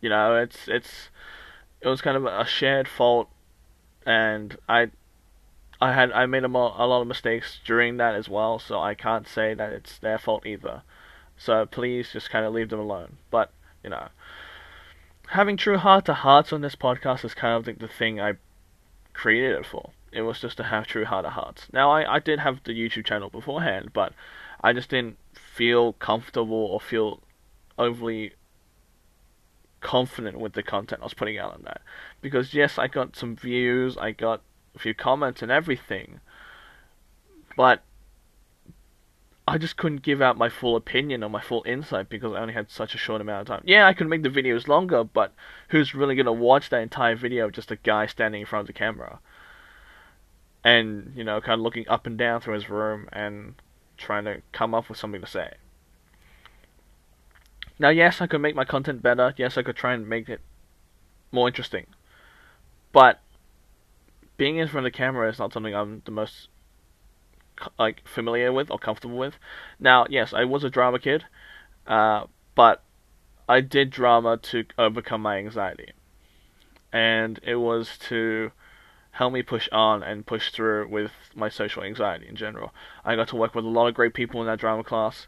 You 0.00 0.08
know, 0.08 0.36
it's 0.36 0.68
it's 0.68 1.10
it 1.80 1.88
was 1.88 2.00
kind 2.00 2.16
of 2.16 2.24
a 2.24 2.44
shared 2.44 2.88
fault, 2.88 3.28
and 4.06 4.56
I 4.68 4.90
I 5.80 5.92
had 5.92 6.12
I 6.12 6.26
made 6.26 6.44
a, 6.44 6.48
mo- 6.48 6.74
a 6.76 6.86
lot 6.86 7.02
of 7.02 7.06
mistakes 7.06 7.60
during 7.64 7.96
that 7.98 8.14
as 8.14 8.28
well, 8.28 8.58
so 8.58 8.80
I 8.80 8.94
can't 8.94 9.28
say 9.28 9.54
that 9.54 9.72
it's 9.72 9.98
their 9.98 10.18
fault 10.18 10.46
either. 10.46 10.82
So 11.36 11.66
please 11.66 12.12
just 12.12 12.30
kind 12.30 12.44
of 12.44 12.52
leave 12.52 12.70
them 12.70 12.80
alone. 12.80 13.18
But 13.30 13.52
you 13.84 13.90
know, 13.90 14.08
having 15.28 15.56
true 15.56 15.78
heart 15.78 16.04
to 16.06 16.14
hearts 16.14 16.52
on 16.52 16.62
this 16.62 16.74
podcast 16.74 17.24
is 17.24 17.34
kind 17.34 17.54
of 17.54 17.66
like 17.66 17.78
the 17.78 17.88
thing 17.88 18.20
I 18.20 18.34
created 19.12 19.52
it 19.56 19.66
for. 19.66 19.90
It 20.10 20.22
was 20.22 20.40
just 20.40 20.56
to 20.56 20.64
have 20.64 20.86
true 20.86 21.04
heart 21.04 21.24
to 21.26 21.30
hearts. 21.30 21.66
Now 21.72 21.90
I, 21.90 22.16
I 22.16 22.18
did 22.18 22.40
have 22.40 22.62
the 22.64 22.72
YouTube 22.72 23.04
channel 23.04 23.30
beforehand, 23.30 23.92
but 23.92 24.12
I 24.62 24.72
just 24.72 24.88
didn't 24.88 25.18
feel 25.32 25.92
comfortable 25.94 26.56
or 26.56 26.80
feel 26.80 27.20
overly 27.78 28.32
confident 29.80 30.38
with 30.38 30.52
the 30.52 30.62
content 30.62 31.02
I 31.02 31.04
was 31.04 31.14
putting 31.14 31.38
out 31.38 31.54
on 31.54 31.62
that. 31.64 31.82
Because 32.20 32.54
yes, 32.54 32.78
I 32.78 32.88
got 32.88 33.16
some 33.16 33.36
views, 33.36 33.96
I 33.96 34.12
got 34.12 34.42
a 34.74 34.78
few 34.78 34.94
comments 34.94 35.42
and 35.42 35.50
everything, 35.50 36.20
but 37.56 37.82
I 39.46 39.56
just 39.56 39.76
couldn't 39.76 40.02
give 40.02 40.20
out 40.20 40.36
my 40.36 40.48
full 40.48 40.76
opinion 40.76 41.24
or 41.24 41.30
my 41.30 41.40
full 41.40 41.62
insight 41.66 42.08
because 42.10 42.34
I 42.34 42.40
only 42.40 42.54
had 42.54 42.70
such 42.70 42.94
a 42.94 42.98
short 42.98 43.20
amount 43.20 43.42
of 43.42 43.46
time. 43.46 43.64
Yeah, 43.64 43.86
I 43.86 43.94
could 43.94 44.08
make 44.08 44.22
the 44.22 44.28
videos 44.28 44.68
longer, 44.68 45.04
but 45.04 45.32
who's 45.68 45.94
really 45.94 46.16
gonna 46.16 46.32
watch 46.32 46.68
that 46.68 46.82
entire 46.82 47.16
video 47.16 47.46
of 47.46 47.52
just 47.52 47.70
a 47.70 47.76
guy 47.76 48.06
standing 48.06 48.42
in 48.42 48.46
front 48.46 48.62
of 48.62 48.66
the 48.66 48.78
camera? 48.78 49.20
And, 50.64 51.12
you 51.16 51.24
know, 51.24 51.40
kind 51.40 51.54
of 51.54 51.60
looking 51.60 51.88
up 51.88 52.06
and 52.06 52.18
down 52.18 52.40
through 52.40 52.54
his 52.54 52.68
room 52.68 53.08
and 53.10 53.54
trying 53.96 54.24
to 54.24 54.42
come 54.52 54.74
up 54.74 54.88
with 54.88 54.98
something 54.98 55.20
to 55.20 55.26
say. 55.26 55.54
Now, 57.78 57.90
yes, 57.90 58.20
I 58.20 58.26
could 58.26 58.40
make 58.40 58.54
my 58.54 58.64
content 58.64 59.02
better. 59.02 59.34
Yes, 59.36 59.56
I 59.56 59.62
could 59.62 59.76
try 59.76 59.94
and 59.94 60.08
make 60.08 60.28
it 60.28 60.40
more 61.30 61.48
interesting. 61.48 61.86
But 62.92 63.20
being 64.36 64.56
in 64.56 64.68
front 64.68 64.86
of 64.86 64.92
the 64.92 64.96
camera 64.96 65.28
is 65.28 65.38
not 65.38 65.52
something 65.52 65.74
I'm 65.74 66.02
the 66.04 66.10
most 66.10 66.48
like 67.78 68.06
familiar 68.06 68.52
with 68.52 68.70
or 68.70 68.78
comfortable 68.78 69.16
with. 69.16 69.34
Now, 69.78 70.06
yes, 70.08 70.32
I 70.32 70.44
was 70.44 70.64
a 70.64 70.70
drama 70.70 70.98
kid, 70.98 71.24
uh, 71.86 72.26
but 72.54 72.82
I 73.48 73.60
did 73.60 73.90
drama 73.90 74.36
to 74.36 74.64
overcome 74.78 75.22
my 75.22 75.38
anxiety, 75.38 75.92
and 76.92 77.40
it 77.42 77.56
was 77.56 77.98
to 78.08 78.52
help 79.12 79.32
me 79.32 79.42
push 79.42 79.68
on 79.72 80.02
and 80.02 80.26
push 80.26 80.52
through 80.52 80.88
with 80.88 81.10
my 81.34 81.48
social 81.48 81.82
anxiety 81.82 82.28
in 82.28 82.36
general. 82.36 82.72
I 83.04 83.16
got 83.16 83.28
to 83.28 83.36
work 83.36 83.54
with 83.54 83.64
a 83.64 83.68
lot 83.68 83.88
of 83.88 83.94
great 83.94 84.14
people 84.14 84.40
in 84.40 84.46
that 84.46 84.60
drama 84.60 84.84
class. 84.84 85.26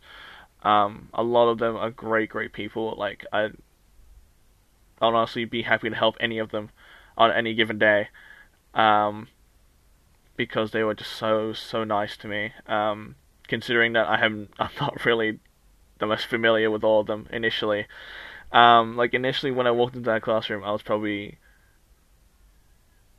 Um, 0.63 1.09
a 1.15 1.23
lot 1.23 1.49
of 1.49 1.59
them 1.59 1.77
are 1.77 1.91
great, 1.91 2.31
great 2.31 2.53
people. 2.53 2.95
Like 2.97 3.25
I, 3.33 3.45
I'd 3.45 3.55
honestly 5.01 5.45
be 5.45 5.63
happy 5.63 5.91
to 5.91 5.97
help 5.97 6.17
any 6.21 6.39
of 6.39 6.51
them 6.51 6.71
on 7.17 7.33
any 7.33 7.55
given 7.55 7.79
day. 7.79 8.09
Um, 8.75 9.29
because 10.37 10.71
they 10.71 10.83
were 10.83 10.95
just 10.95 11.13
so 11.13 11.53
so 11.53 11.85
nice 11.85 12.17
to 12.17 12.29
me. 12.29 12.53
Um, 12.67 13.17
considering 13.47 13.93
that 13.93 14.09
I 14.09 14.25
am 14.25 14.49
I'm 14.59 14.71
not 14.81 15.05
really 15.05 15.39
the 15.99 16.07
most 16.07 16.27
familiar 16.27 16.71
with 16.71 16.85
all 16.85 17.01
of 17.01 17.07
them 17.07 17.29
initially. 17.31 17.87
Um, 18.53 18.97
like 18.97 19.15
initially 19.15 19.53
when 19.53 19.67
I 19.67 19.71
walked 19.71 19.97
into 19.97 20.11
that 20.11 20.23
classroom, 20.23 20.65
I 20.65 20.73
was 20.73 20.83
probably 20.83 21.39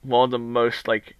one 0.01 0.25
of 0.25 0.31
the 0.31 0.39
most 0.39 0.87
like 0.87 1.15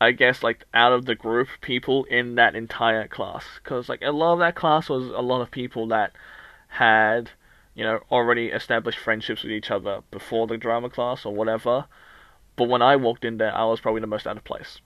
I 0.00 0.12
guess 0.12 0.42
like 0.42 0.64
out 0.74 0.92
of 0.92 1.04
the 1.06 1.14
group 1.14 1.48
people 1.60 2.04
in 2.04 2.34
that 2.34 2.54
entire 2.54 3.06
class. 3.08 3.44
Because 3.62 3.88
like 3.88 4.02
a 4.02 4.10
lot 4.10 4.34
of 4.34 4.38
that 4.40 4.54
class 4.56 4.88
was 4.88 5.06
a 5.06 5.22
lot 5.22 5.40
of 5.40 5.50
people 5.50 5.86
that 5.88 6.12
had 6.68 7.30
you 7.74 7.84
know 7.84 8.00
already 8.10 8.48
established 8.48 8.98
friendships 8.98 9.42
with 9.42 9.52
each 9.52 9.70
other 9.70 10.02
before 10.10 10.46
the 10.46 10.56
drama 10.56 10.90
class 10.90 11.24
or 11.24 11.34
whatever. 11.34 11.86
But 12.56 12.68
when 12.68 12.82
I 12.82 12.96
walked 12.96 13.24
in 13.24 13.38
there 13.38 13.54
I 13.54 13.64
was 13.64 13.80
probably 13.80 14.00
the 14.00 14.06
most 14.06 14.26
out 14.26 14.36
of 14.36 14.44
place. 14.44 14.80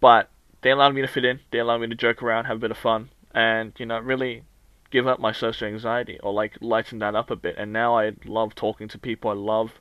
But 0.00 0.30
they 0.62 0.70
allowed 0.70 0.94
me 0.94 1.02
to 1.02 1.08
fit 1.08 1.24
in. 1.24 1.40
They 1.50 1.58
allowed 1.58 1.82
me 1.82 1.88
to 1.88 1.94
joke 1.94 2.22
around 2.22 2.46
have 2.46 2.56
a 2.56 2.60
bit 2.60 2.70
of 2.70 2.78
fun 2.78 3.10
and 3.34 3.72
you 3.78 3.86
know 3.86 3.98
really 3.98 4.44
give 4.90 5.06
up 5.06 5.20
my 5.20 5.32
social 5.32 5.68
anxiety 5.68 6.18
or 6.22 6.32
like 6.32 6.56
lighten 6.60 6.98
that 7.00 7.14
up 7.14 7.30
a 7.30 7.36
bit. 7.36 7.56
And 7.58 7.72
now 7.72 7.98
I 7.98 8.12
love 8.24 8.54
talking 8.54 8.88
to 8.88 8.98
people. 8.98 9.30
I 9.30 9.34
love 9.34 9.80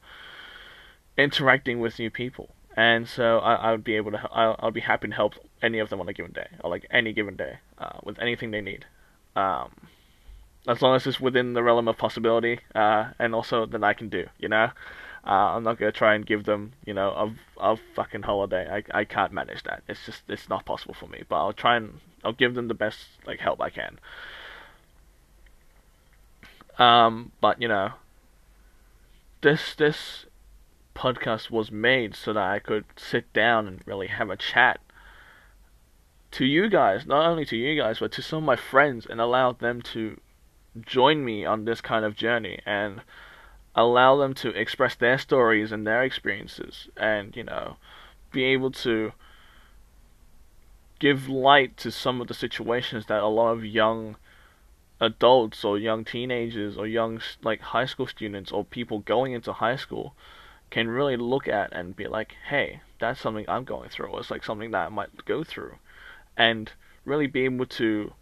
interacting 1.18 1.80
with 1.80 2.00
new 2.00 2.10
people 2.10 2.56
and 2.76 3.08
so 3.08 3.40
I, 3.40 3.56
I 3.56 3.72
would 3.72 3.84
be 3.84 3.96
able 3.96 4.12
to 4.12 4.30
I'll, 4.32 4.56
I'll 4.60 4.72
be 4.72 4.82
happy 4.82 5.08
to 5.10 5.14
help 5.14 5.34
any 5.62 5.80
of 5.80 5.90
them 5.90 6.00
on 6.00 6.08
a 6.08 6.14
given 6.14 6.32
day 6.32 6.48
or 6.64 6.70
like 6.70 6.86
any 6.90 7.14
given 7.14 7.36
day 7.36 7.60
uh, 7.78 8.00
with 8.04 8.20
anything 8.20 8.52
they 8.52 8.62
need. 8.62 8.86
Um, 9.36 9.72
as 10.68 10.82
long 10.82 10.96
as 10.96 11.08
it's 11.08 11.20
within 11.20 11.54
the 11.54 11.64
realm 11.64 11.88
of 11.88 11.98
possibility 11.98 12.60
uh, 12.76 13.12
and 13.20 13.34
also 13.34 13.66
that 13.66 13.84
I 13.84 13.94
can 13.94 14.10
do 14.10 14.28
you 14.40 14.50
know? 14.50 14.72
Uh, 15.24 15.54
I'm 15.56 15.64
not 15.64 15.78
gonna 15.78 15.92
try 15.92 16.16
and 16.16 16.26
give 16.26 16.46
them 16.46 16.74
you 16.86 16.94
know 16.94 17.10
a, 17.60 17.74
a 17.74 17.78
fucking 17.96 18.24
holiday. 18.24 18.68
I, 18.70 19.00
I 19.00 19.06
can't 19.06 19.34
manage 19.34 19.64
that. 19.64 19.84
It's 19.88 20.06
just 20.06 20.24
it's 20.28 20.50
not 20.50 20.66
possible 20.66 20.94
for 20.94 21.08
me 21.08 21.24
but 21.28 21.36
I'll 21.36 21.54
try 21.54 21.76
and 21.76 22.00
I'll 22.24 22.34
give 22.34 22.56
them 22.56 22.68
the 22.68 22.74
best 22.74 23.00
like 23.28 23.40
help 23.40 23.62
I 23.62 23.70
can. 23.70 24.00
Um, 26.80 27.32
but 27.42 27.62
you 27.62 27.68
know 27.68 27.92
this 29.42 29.76
this 29.76 30.26
podcast 30.96 31.50
was 31.50 31.72
made 31.72 32.16
so 32.16 32.34
that 32.34 32.44
I 32.44 32.60
could 32.60 32.86
sit 32.96 33.32
down 33.34 33.68
and 33.68 33.82
really 33.86 34.08
have 34.08 34.30
a 34.30 34.38
chat 34.38 34.80
to 36.32 36.46
you 36.46 36.70
guys, 36.70 37.06
not 37.06 37.26
only 37.26 37.46
to 37.46 37.58
you 37.58 37.80
guys, 37.80 38.00
but 38.00 38.12
to 38.14 38.22
some 38.22 38.40
of 38.40 38.44
my 38.44 38.56
friends 38.56 39.06
and 39.06 39.20
allow 39.20 39.52
them 39.52 39.82
to 39.82 40.20
join 40.80 41.26
me 41.26 41.46
on 41.46 41.66
this 41.66 41.82
kind 41.82 42.06
of 42.06 42.16
journey 42.16 42.60
and 42.66 43.02
allow 43.76 44.16
them 44.18 44.34
to 44.34 44.50
express 44.50 44.96
their 44.96 45.18
stories 45.18 45.72
and 45.72 45.86
their 45.86 46.04
experiences 46.04 46.88
and, 46.96 47.36
you 47.36 47.44
know, 47.44 47.76
be 48.32 48.44
able 48.46 48.72
to 48.72 49.12
give 51.00 51.28
light 51.28 51.76
to 51.78 51.92
some 51.92 52.22
of 52.22 52.28
the 52.28 52.34
situations 52.34 53.08
that 53.08 53.22
a 53.22 53.28
lot 53.28 53.52
of 53.52 53.66
young 53.66 54.16
adults 55.02 55.66
or 55.66 55.78
young 55.78 56.06
teenagers 56.06 56.78
or 56.78 56.86
young 56.86 57.20
like 57.44 57.60
high 57.60 57.86
school 57.86 58.06
students 58.06 58.52
or 58.52 58.64
people 58.64 59.00
going 59.00 59.34
into 59.34 59.52
high 59.52 59.76
school 59.76 60.14
can 60.72 60.90
really 60.90 61.18
look 61.18 61.48
at 61.48 61.72
and 61.74 61.96
be 61.96 62.08
like, 62.08 62.36
hey, 62.48 62.82
that's 63.00 63.20
something 63.20 63.46
I'm 63.48 63.66
going 63.66 63.90
through, 63.90 64.08
or 64.08 64.20
it's 64.22 64.32
like 64.32 64.44
something 64.44 64.72
that 64.72 64.88
I 64.88 64.90
might 64.90 65.26
go 65.26 65.44
through, 65.44 65.76
and 66.38 66.72
really 67.06 67.28
be 67.28 67.46
able 67.46 67.66
to 67.66 68.14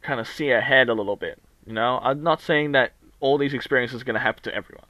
kind 0.00 0.18
of 0.18 0.26
see 0.26 0.50
ahead 0.50 0.88
a 0.88 0.94
little 0.94 1.16
bit. 1.16 1.40
You 1.66 1.74
know, 1.74 2.00
I'm 2.02 2.22
not 2.22 2.40
saying 2.40 2.72
that 2.72 2.94
all 3.20 3.38
these 3.38 3.54
experiences 3.54 4.00
are 4.00 4.04
going 4.04 4.14
to 4.14 4.20
happen 4.20 4.42
to 4.44 4.54
everyone. 4.54 4.86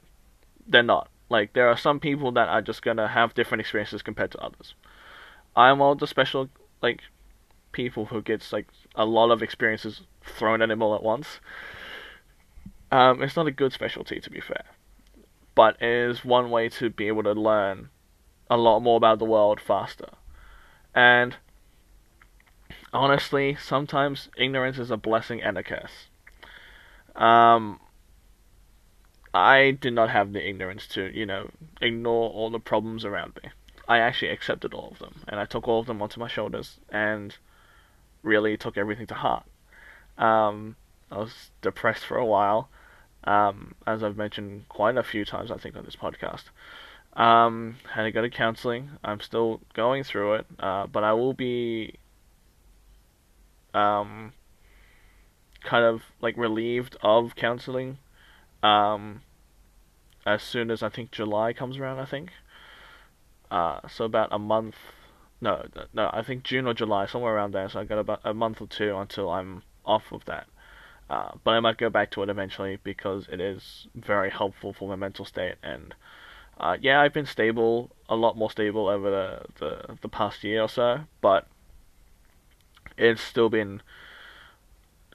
They're 0.65 0.81
not. 0.81 1.09
Like, 1.29 1.53
there 1.53 1.67
are 1.67 1.77
some 1.77 1.99
people 1.99 2.31
that 2.31 2.47
are 2.47 2.61
just 2.61 2.81
going 2.81 2.97
to 2.97 3.07
have 3.07 3.33
different 3.33 3.61
experiences 3.61 4.01
compared 4.01 4.31
to 4.31 4.39
others. 4.39 4.73
I'm 5.55 5.81
all 5.81 5.95
the 5.95 6.07
special, 6.07 6.49
like, 6.81 7.01
people 7.73 8.05
who 8.05 8.21
gets, 8.21 8.53
like, 8.53 8.67
a 8.95 9.05
lot 9.05 9.31
of 9.31 9.43
experiences 9.43 10.01
thrown 10.23 10.61
at 10.61 10.71
him 10.71 10.81
all 10.81 10.95
at 10.95 11.03
once. 11.03 11.39
Um, 12.91 13.21
it's 13.21 13.35
not 13.35 13.47
a 13.47 13.51
good 13.51 13.73
specialty, 13.73 14.19
to 14.19 14.29
be 14.29 14.39
fair 14.39 14.63
but 15.55 15.81
is 15.81 16.25
one 16.25 16.49
way 16.49 16.69
to 16.69 16.89
be 16.89 17.07
able 17.07 17.23
to 17.23 17.33
learn 17.33 17.89
a 18.49 18.57
lot 18.57 18.79
more 18.79 18.97
about 18.97 19.19
the 19.19 19.25
world 19.25 19.59
faster. 19.59 20.09
And 20.93 21.35
honestly, 22.91 23.57
sometimes 23.59 24.29
ignorance 24.37 24.77
is 24.77 24.91
a 24.91 24.97
blessing 24.97 25.41
and 25.41 25.57
a 25.57 25.63
curse. 25.63 26.07
Um, 27.15 27.79
I 29.33 29.71
did 29.71 29.93
not 29.93 30.09
have 30.09 30.33
the 30.33 30.47
ignorance 30.47 30.87
to, 30.89 31.15
you 31.15 31.25
know, 31.25 31.49
ignore 31.81 32.29
all 32.29 32.49
the 32.49 32.59
problems 32.59 33.05
around 33.05 33.33
me. 33.43 33.49
I 33.87 33.97
actually 33.99 34.29
accepted 34.29 34.73
all 34.73 34.89
of 34.91 34.99
them, 34.99 35.23
and 35.27 35.39
I 35.39 35.45
took 35.45 35.67
all 35.67 35.79
of 35.79 35.87
them 35.87 36.01
onto 36.01 36.19
my 36.19 36.27
shoulders, 36.27 36.79
and 36.89 37.35
really 38.21 38.55
took 38.55 38.77
everything 38.77 39.07
to 39.07 39.15
heart. 39.15 39.43
Um, 40.17 40.75
I 41.11 41.17
was 41.17 41.51
depressed 41.61 42.05
for 42.05 42.17
a 42.17 42.25
while, 42.25 42.69
um, 43.25 43.75
as 43.85 44.03
I've 44.03 44.17
mentioned 44.17 44.65
quite 44.69 44.97
a 44.97 45.03
few 45.03 45.25
times, 45.25 45.51
I 45.51 45.57
think, 45.57 45.75
on 45.75 45.85
this 45.85 45.95
podcast. 45.95 46.43
Um, 47.13 47.77
had 47.93 48.03
to 48.03 48.11
go 48.11 48.21
to 48.21 48.29
counseling. 48.29 48.91
I'm 49.03 49.21
still 49.21 49.61
going 49.73 50.03
through 50.03 50.35
it, 50.35 50.45
uh, 50.59 50.87
but 50.87 51.03
I 51.03 51.13
will 51.13 51.33
be 51.33 51.95
um, 53.73 54.33
kind 55.63 55.85
of 55.85 56.01
like 56.21 56.37
relieved 56.37 56.97
of 57.01 57.35
counseling 57.35 57.99
um, 58.63 59.21
as 60.25 60.41
soon 60.41 60.71
as 60.71 60.81
I 60.81 60.89
think 60.89 61.11
July 61.11 61.53
comes 61.53 61.77
around. 61.77 61.99
I 61.99 62.05
think 62.05 62.31
uh, 63.51 63.79
so 63.87 64.05
about 64.05 64.29
a 64.31 64.39
month. 64.39 64.75
No, 65.39 65.65
no, 65.93 66.09
I 66.13 66.23
think 66.23 66.43
June 66.43 66.65
or 66.65 66.73
July, 66.73 67.05
somewhere 67.05 67.35
around 67.35 67.53
there. 67.53 67.69
So 67.69 67.79
I 67.79 67.83
got 67.83 67.99
about 67.99 68.21
a 68.23 68.33
month 68.33 68.61
or 68.61 68.67
two 68.67 68.95
until 68.97 69.29
I'm 69.29 69.61
off 69.85 70.11
of 70.11 70.25
that. 70.25 70.47
Uh, 71.09 71.31
but 71.43 71.51
I 71.51 71.59
might 71.59 71.77
go 71.77 71.89
back 71.89 72.11
to 72.11 72.23
it 72.23 72.29
eventually 72.29 72.79
because 72.83 73.27
it 73.31 73.41
is 73.41 73.87
very 73.93 74.29
helpful 74.29 74.73
for 74.73 74.87
my 74.87 74.95
mental 74.95 75.25
state. 75.25 75.55
And 75.61 75.93
uh, 76.57 76.77
yeah, 76.81 77.01
I've 77.01 77.13
been 77.13 77.25
stable, 77.25 77.91
a 78.07 78.15
lot 78.15 78.37
more 78.37 78.49
stable 78.49 78.87
over 78.87 79.09
the, 79.11 79.41
the, 79.59 79.97
the 80.01 80.09
past 80.09 80.43
year 80.43 80.61
or 80.61 80.69
so, 80.69 81.01
but 81.21 81.47
it's 82.97 83.21
still 83.21 83.49
been 83.49 83.81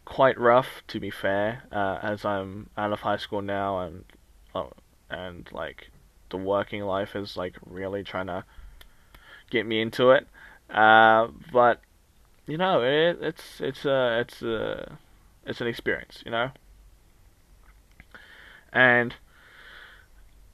quite 0.05 0.39
rough 0.39 0.83
to 0.89 0.99
be 0.99 1.11
fair. 1.11 1.65
Uh, 1.71 1.99
as 2.03 2.25
I'm 2.25 2.71
out 2.77 2.93
of 2.93 3.01
high 3.01 3.19
school 3.19 3.43
now, 3.43 3.81
and 3.81 4.05
oh, 4.55 4.73
and 5.11 5.49
like 5.53 5.91
the 6.31 6.37
working 6.37 6.83
life 6.83 7.15
is 7.15 7.37
like 7.37 7.57
really 7.65 8.03
trying 8.03 8.27
to 8.27 8.45
get 9.51 9.67
me 9.67 9.81
into 9.81 10.11
it. 10.11 10.27
Uh, 10.71 11.29
but 11.53 11.81
you 12.47 12.57
know, 12.57 12.83
it, 12.83 13.19
it's 13.21 13.61
it's 13.61 13.85
a 13.85 14.21
it's 14.21 14.43
a 14.43 14.99
it's 15.49 15.61
an 15.61 15.67
experience, 15.67 16.23
you 16.25 16.31
know. 16.31 16.51
And 18.73 19.15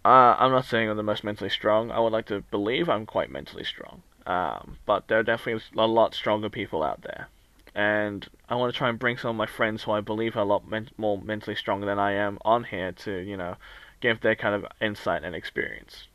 uh, 0.04 0.36
I'm 0.38 0.52
not 0.52 0.64
saying 0.64 0.88
I'm 0.88 0.96
the 0.96 1.02
most 1.02 1.24
mentally 1.24 1.50
strong. 1.50 1.90
I 1.90 1.98
would 1.98 2.12
like 2.12 2.26
to 2.26 2.40
believe 2.40 2.88
I'm 2.88 3.04
quite 3.04 3.30
mentally 3.30 3.64
strong. 3.64 4.02
Um, 4.26 4.78
but 4.86 5.08
there 5.08 5.18
are 5.18 5.24
definitely 5.24 5.62
a 5.76 5.86
lot 5.86 6.14
stronger 6.14 6.48
people 6.48 6.82
out 6.82 7.02
there. 7.02 7.28
And 7.74 8.26
I 8.48 8.54
want 8.54 8.72
to 8.72 8.78
try 8.78 8.88
and 8.88 8.98
bring 8.98 9.18
some 9.18 9.30
of 9.30 9.36
my 9.36 9.46
friends 9.46 9.82
who 9.82 9.90
I 9.90 10.00
believe 10.00 10.36
are 10.36 10.40
a 10.40 10.44
lot 10.44 10.68
men- 10.68 10.90
more 10.96 11.20
mentally 11.20 11.56
stronger 11.56 11.86
than 11.86 11.98
I 11.98 12.12
am 12.12 12.38
on 12.44 12.64
here 12.64 12.92
to, 12.92 13.18
you 13.18 13.36
know, 13.36 13.56
give 14.00 14.20
their 14.20 14.36
kind 14.36 14.54
of 14.54 14.64
insight 14.80 15.24
and 15.24 15.34
experience. 15.34 16.06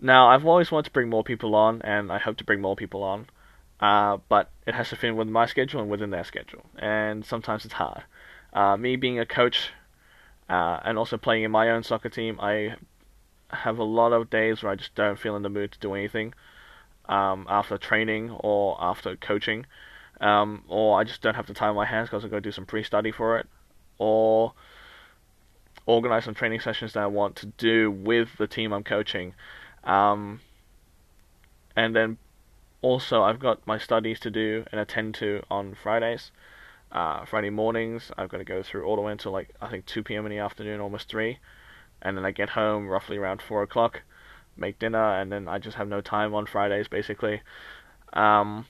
Now, 0.00 0.28
I've 0.28 0.46
always 0.46 0.70
wanted 0.70 0.84
to 0.84 0.90
bring 0.92 1.08
more 1.08 1.24
people 1.24 1.54
on, 1.54 1.82
and 1.82 2.12
I 2.12 2.18
hope 2.18 2.36
to 2.36 2.44
bring 2.44 2.60
more 2.60 2.76
people 2.76 3.02
on. 3.02 3.26
Uh, 3.80 4.16
but 4.28 4.50
it 4.66 4.74
has 4.74 4.88
to 4.88 4.96
fit 4.96 5.08
in 5.08 5.16
with 5.16 5.28
my 5.28 5.44
schedule 5.44 5.80
and 5.80 5.90
within 5.90 6.10
their 6.10 6.24
schedule, 6.24 6.64
and 6.78 7.24
sometimes 7.24 7.64
it's 7.64 7.74
hard. 7.74 8.04
Uh, 8.52 8.76
me 8.76 8.96
being 8.96 9.18
a 9.18 9.26
coach 9.26 9.70
uh, 10.48 10.80
and 10.82 10.96
also 10.96 11.18
playing 11.18 11.42
in 11.42 11.50
my 11.50 11.68
own 11.68 11.82
soccer 11.82 12.08
team, 12.08 12.38
I 12.40 12.76
have 13.50 13.78
a 13.78 13.84
lot 13.84 14.12
of 14.12 14.30
days 14.30 14.62
where 14.62 14.72
I 14.72 14.76
just 14.76 14.94
don't 14.94 15.18
feel 15.18 15.36
in 15.36 15.42
the 15.42 15.50
mood 15.50 15.72
to 15.72 15.78
do 15.78 15.92
anything 15.92 16.32
um, 17.06 17.46
after 17.50 17.76
training 17.76 18.30
or 18.30 18.76
after 18.80 19.14
coaching, 19.14 19.66
um, 20.22 20.64
or 20.68 20.98
I 20.98 21.04
just 21.04 21.20
don't 21.20 21.34
have 21.34 21.46
the 21.46 21.54
time 21.54 21.70
on 21.70 21.76
my 21.76 21.84
hands 21.84 22.08
because 22.08 22.24
I 22.24 22.28
got 22.28 22.36
to 22.36 22.40
do 22.40 22.52
some 22.52 22.64
pre-study 22.64 23.12
for 23.12 23.38
it, 23.38 23.46
or 23.98 24.54
organize 25.84 26.24
some 26.24 26.34
training 26.34 26.60
sessions 26.60 26.94
that 26.94 27.02
I 27.02 27.06
want 27.06 27.36
to 27.36 27.46
do 27.46 27.90
with 27.90 28.30
the 28.38 28.46
team 28.46 28.72
I'm 28.72 28.84
coaching, 28.84 29.34
um, 29.84 30.40
and 31.76 31.94
then 31.94 32.16
also, 32.86 33.24
I've 33.24 33.40
got 33.40 33.66
my 33.66 33.78
studies 33.78 34.20
to 34.20 34.30
do 34.30 34.64
and 34.70 34.80
attend 34.80 35.16
to 35.16 35.42
on 35.50 35.74
Fridays. 35.74 36.30
Uh, 36.92 37.24
Friday 37.24 37.50
mornings, 37.50 38.12
I've 38.16 38.28
got 38.28 38.38
to 38.38 38.44
go 38.44 38.62
through 38.62 38.84
all 38.84 38.94
the 38.94 39.02
way 39.02 39.10
until 39.10 39.32
like 39.32 39.50
I 39.60 39.68
think 39.68 39.86
2 39.86 40.04
p.m. 40.04 40.24
in 40.24 40.30
the 40.30 40.38
afternoon, 40.38 40.80
almost 40.80 41.08
3. 41.08 41.40
And 42.00 42.16
then 42.16 42.24
I 42.24 42.30
get 42.30 42.50
home 42.50 42.86
roughly 42.86 43.16
around 43.16 43.42
4 43.42 43.64
o'clock, 43.64 44.02
make 44.56 44.78
dinner, 44.78 45.20
and 45.20 45.32
then 45.32 45.48
I 45.48 45.58
just 45.58 45.76
have 45.78 45.88
no 45.88 46.00
time 46.00 46.32
on 46.32 46.46
Fridays 46.46 46.86
basically. 46.86 47.42
Um, 48.12 48.66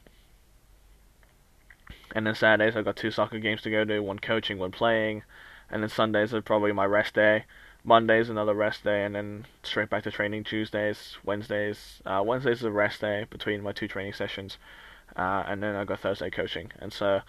and 2.14 2.26
then 2.26 2.34
Saturdays, 2.34 2.74
I've 2.74 2.86
got 2.86 2.96
two 2.96 3.10
soccer 3.10 3.38
games 3.38 3.60
to 3.62 3.70
go 3.70 3.84
to 3.84 4.00
one 4.00 4.18
coaching, 4.18 4.58
one 4.58 4.72
playing. 4.72 5.24
And 5.68 5.82
then 5.82 5.90
Sundays 5.90 6.32
are 6.32 6.40
probably 6.40 6.72
my 6.72 6.86
rest 6.86 7.12
day. 7.12 7.44
Monday's 7.86 8.28
another 8.28 8.52
rest 8.52 8.82
day, 8.82 9.04
and 9.04 9.14
then 9.14 9.46
straight 9.62 9.88
back 9.88 10.02
to 10.02 10.10
training 10.10 10.42
Tuesdays, 10.42 11.16
Wednesdays. 11.24 12.02
Uh, 12.04 12.20
Wednesdays 12.26 12.58
is 12.58 12.64
a 12.64 12.70
rest 12.72 13.00
day 13.00 13.26
between 13.30 13.62
my 13.62 13.70
two 13.70 13.86
training 13.86 14.12
sessions, 14.12 14.58
uh, 15.16 15.44
and 15.46 15.62
then 15.62 15.76
I 15.76 15.84
got 15.84 16.00
Thursday 16.00 16.28
coaching. 16.28 16.72
And 16.80 16.92
so 16.92 17.20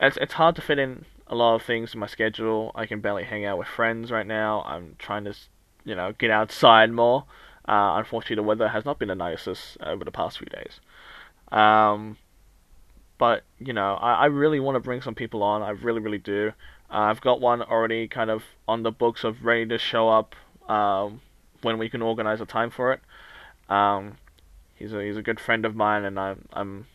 it's 0.00 0.16
it's 0.16 0.32
hard 0.34 0.56
to 0.56 0.62
fit 0.62 0.80
in 0.80 1.04
a 1.28 1.36
lot 1.36 1.54
of 1.54 1.62
things 1.62 1.94
in 1.94 2.00
my 2.00 2.08
schedule. 2.08 2.72
I 2.74 2.86
can 2.86 3.00
barely 3.00 3.22
hang 3.22 3.44
out 3.44 3.56
with 3.56 3.68
friends 3.68 4.10
right 4.10 4.26
now. 4.26 4.62
I'm 4.66 4.96
trying 4.98 5.24
to, 5.24 5.34
you 5.84 5.94
know, 5.94 6.12
get 6.12 6.30
outside 6.32 6.90
more. 6.90 7.24
Uh, 7.66 7.94
unfortunately, 7.96 8.36
the 8.36 8.42
weather 8.42 8.68
has 8.68 8.84
not 8.84 8.98
been 8.98 9.08
the 9.08 9.14
nicest 9.14 9.78
over 9.80 10.04
the 10.04 10.10
past 10.10 10.38
few 10.38 10.48
days. 10.48 10.80
Um, 11.52 12.18
but 13.16 13.44
you 13.60 13.72
know, 13.72 13.94
I, 13.94 14.14
I 14.14 14.26
really 14.26 14.58
want 14.58 14.74
to 14.74 14.80
bring 14.80 15.02
some 15.02 15.14
people 15.14 15.44
on. 15.44 15.62
I 15.62 15.70
really, 15.70 16.00
really 16.00 16.18
do. 16.18 16.52
Uh, 16.90 17.08
I've 17.10 17.20
got 17.20 17.40
one 17.40 17.62
already 17.62 18.08
kind 18.08 18.30
of 18.30 18.44
on 18.68 18.82
the 18.82 18.92
books 18.92 19.24
of 19.24 19.44
ready 19.44 19.66
to 19.66 19.78
show 19.78 20.08
up 20.08 20.34
um, 20.68 21.20
when 21.62 21.78
we 21.78 21.88
can 21.88 22.02
organize 22.02 22.40
a 22.40 22.46
time 22.46 22.70
for 22.70 22.92
it. 22.92 23.00
Um, 23.68 24.18
he's 24.74 24.92
a 24.92 25.02
he's 25.02 25.16
a 25.16 25.22
good 25.22 25.40
friend 25.40 25.64
of 25.64 25.74
mine, 25.74 26.04
and 26.04 26.18
I'm 26.18 26.46
I'm 26.52 26.86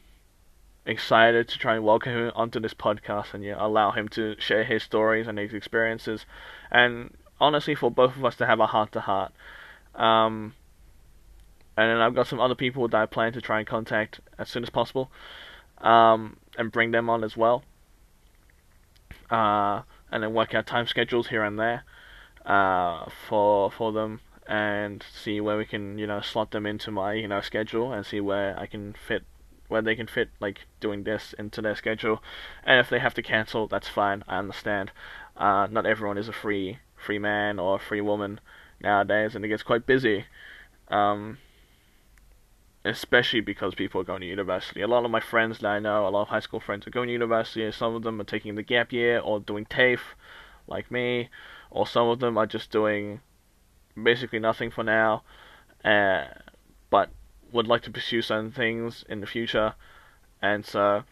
excited 0.86 1.48
to 1.48 1.58
try 1.58 1.76
and 1.76 1.84
welcome 1.84 2.14
him 2.14 2.32
onto 2.36 2.60
this 2.60 2.74
podcast 2.74 3.34
and 3.34 3.44
yeah, 3.44 3.56
allow 3.58 3.92
him 3.92 4.08
to 4.10 4.36
share 4.40 4.64
his 4.64 4.84
stories 4.84 5.28
and 5.28 5.38
his 5.38 5.54
experiences, 5.54 6.26
and 6.72 7.16
honestly, 7.40 7.76
for 7.76 7.92
both 7.92 8.16
of 8.16 8.26
us 8.26 8.36
to 8.38 8.46
have 8.46 8.60
a 8.60 8.68
heart 8.68 8.92
to 8.94 9.02
heart. 9.02 9.32
Um, 9.96 10.54
and 11.76 11.90
then 11.90 11.98
I've 11.98 12.16
got 12.16 12.28
some 12.28 12.40
other 12.40 12.56
people 12.56 12.88
that 12.88 13.02
I 13.02 13.06
plan 13.06 13.34
to 13.34 13.42
try 13.42 13.60
and 13.60 13.68
contact 13.68 14.20
as 14.38 14.50
soon 14.50 14.64
as 14.64 14.70
possible, 14.70 15.12
um, 15.80 16.38
and 16.58 16.72
bring 16.72 16.92
them 16.92 17.10
on 17.10 17.24
as 17.24 17.36
well. 17.36 17.64
Uh, 19.30 19.82
and 20.12 20.24
then 20.24 20.34
work 20.34 20.54
out 20.54 20.66
time 20.66 20.88
schedules 20.88 21.28
here 21.28 21.44
and 21.44 21.60
there, 21.60 21.84
uh, 22.46 23.10
for 23.28 23.72
for 23.72 23.92
them, 23.92 24.22
and 24.48 25.06
see 25.14 25.40
where 25.40 25.58
we 25.58 25.66
can 25.66 25.98
you 25.98 26.08
know 26.08 26.22
slot 26.22 26.52
them 26.52 26.66
into 26.66 26.92
my 26.92 27.14
you 27.14 27.28
know 27.28 27.42
schedule 27.42 27.94
and 27.94 28.06
see 28.06 28.20
where 28.20 28.58
I 28.60 28.66
can 28.66 28.94
fit 28.94 29.24
where 29.68 29.84
they 29.84 29.96
can 29.96 30.08
fit 30.08 30.30
like 30.40 30.62
doing 30.80 31.04
this 31.04 31.34
into 31.38 31.62
their 31.62 31.76
schedule, 31.76 32.24
and 32.64 32.80
if 32.80 32.90
they 32.90 33.00
have 33.00 33.14
to 33.14 33.22
cancel, 33.22 33.68
that's 33.68 33.88
fine. 33.88 34.24
I 34.28 34.40
understand. 34.40 34.92
Uh, 35.38 35.68
not 35.70 35.86
everyone 35.86 36.18
is 36.18 36.28
a 36.28 36.34
free 36.34 36.80
free 36.96 37.20
man 37.20 37.60
or 37.60 37.76
a 37.76 37.80
free 37.80 38.02
woman 38.02 38.40
nowadays, 38.82 39.36
and 39.36 39.46
it 39.46 39.50
gets 39.50 39.64
quite 39.64 39.86
busy. 39.86 40.26
Um, 40.90 41.38
especially 42.86 43.42
because 43.42 43.76
people 43.76 44.00
are 44.00 44.06
going 44.06 44.22
to 44.22 44.28
university. 44.28 44.82
A 44.82 44.88
lot 44.88 45.04
of 45.04 45.12
my 45.12 45.20
friends 45.20 45.60
that 45.60 45.68
I 45.68 45.80
know, 45.80 46.08
a 46.08 46.10
lot 46.10 46.24
of 46.24 46.28
high 46.30 46.40
school 46.40 46.60
friends 46.60 46.88
are 46.88 46.92
going 46.92 47.08
to 47.08 47.14
university, 47.14 47.64
and 47.64 47.74
some 47.74 47.96
of 47.96 48.04
them 48.04 48.22
are 48.22 48.26
taking 48.26 48.56
the 48.56 48.64
gap 48.64 48.94
year 48.94 49.20
or 49.20 49.40
doing 49.40 49.66
TAFE, 49.66 50.16
like 50.68 50.90
me, 50.90 51.30
or 51.72 51.86
some 51.86 52.08
of 52.08 52.20
them 52.20 52.38
are 52.38 52.46
just 52.46 52.72
doing 52.72 53.20
basically 54.02 54.40
nothing 54.40 54.72
for 54.72 54.84
now, 54.84 55.24
uh, 55.84 56.26
but 56.90 57.10
would 57.52 57.68
like 57.68 57.82
to 57.82 57.92
pursue 57.92 58.22
certain 58.22 58.52
things 58.52 59.04
in 59.10 59.20
the 59.20 59.28
future, 59.28 59.74
and 60.42 60.66
so 60.66 61.04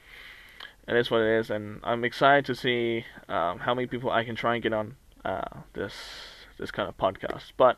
it 0.87 0.95
is 0.95 1.11
what 1.11 1.21
it 1.21 1.39
is, 1.39 1.49
and 1.49 1.81
I'm 1.83 2.05
excited 2.05 2.45
to 2.45 2.55
see 2.55 3.03
um, 3.27 3.59
how 3.59 3.73
many 3.73 3.87
people 3.87 4.09
I 4.09 4.23
can 4.23 4.35
try 4.35 4.53
and 4.53 4.63
get 4.63 4.71
on 4.71 4.95
uh, 5.25 5.61
this 5.73 5.93
this 6.57 6.71
kind 6.71 6.87
of 6.87 6.97
podcast, 6.97 7.51
but. 7.57 7.77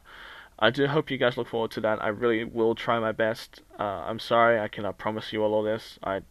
I 0.62 0.70
do 0.70 0.88
hope 0.88 1.10
you 1.10 1.18
guys 1.18 1.38
look 1.38 1.48
forward 1.48 1.72
to 1.72 1.82
that. 1.82 2.04
I 2.04 2.10
really 2.10 2.44
will 2.44 2.76
try 2.76 3.00
my 3.00 3.14
best. 3.14 3.62
Uh, 3.80 3.84
I'm 3.84 4.20
sorry 4.20 4.60
I 4.60 4.68
cannot 4.68 4.98
promise 4.98 5.32
you 5.32 5.42
all 5.42 5.60
of 5.60 5.66
this. 5.66 5.98
I 6.04 6.22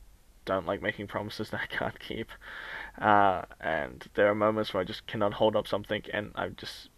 don't 0.45 0.67
like 0.67 0.83
making 0.83 1.07
promises 1.07 1.51
that 1.51 1.63
I 1.63 1.67
can't 1.67 1.99
keep. 1.99 2.31
Uh, 3.01 3.43
and 3.59 4.07
there 4.15 4.29
are 4.29 4.35
moments 4.35 4.75
where 4.75 4.83
I 4.83 4.85
just 4.85 5.07
cannot 5.07 5.35
hold 5.35 5.57
up 5.57 5.67
something, 5.67 6.03
and 6.13 6.33
I'm 6.35 6.57
just 6.57 6.91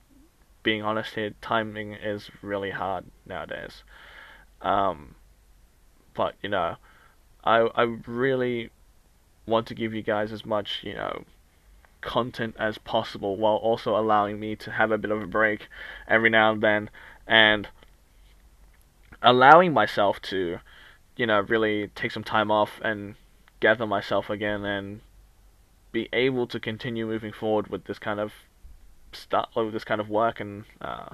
being 0.64 0.82
honest 0.82 1.14
here. 1.14 1.32
Timing 1.40 1.92
is 1.92 2.30
really 2.42 2.70
hard 2.70 3.04
nowadays. 3.24 3.84
Um, 4.60 5.14
but 6.14 6.34
you 6.42 6.48
know, 6.48 6.76
I 7.44 7.58
I 7.74 7.82
really 8.06 8.70
want 9.46 9.68
to 9.68 9.74
give 9.74 9.94
you 9.94 10.02
guys 10.02 10.32
as 10.32 10.44
much 10.44 10.80
you 10.82 10.94
know 10.94 11.24
content 12.00 12.56
as 12.58 12.78
possible 12.78 13.36
while 13.36 13.56
also 13.56 13.96
allowing 13.96 14.40
me 14.40 14.56
to 14.56 14.70
have 14.70 14.90
a 14.90 14.98
bit 14.98 15.10
of 15.10 15.22
a 15.22 15.26
break 15.26 15.68
every 16.08 16.30
now 16.30 16.52
and 16.52 16.62
then 16.62 16.90
and 17.26 17.68
allowing 19.22 19.72
myself 19.72 20.20
to, 20.22 20.58
you 21.16 21.26
know, 21.26 21.40
really 21.40 21.88
take 21.94 22.10
some 22.10 22.24
time 22.24 22.50
off 22.50 22.80
and 22.82 23.14
gather 23.60 23.86
myself 23.86 24.30
again 24.30 24.64
and 24.64 25.00
be 25.92 26.08
able 26.12 26.46
to 26.46 26.60
continue 26.60 27.06
moving 27.06 27.32
forward 27.32 27.68
with 27.68 27.84
this 27.84 27.98
kind 27.98 28.20
of 28.20 28.32
stuff, 29.12 29.50
with 29.54 29.72
this 29.72 29.84
kind 29.84 30.00
of 30.00 30.08
work 30.08 30.40
and 30.40 30.64
uh, 30.80 31.10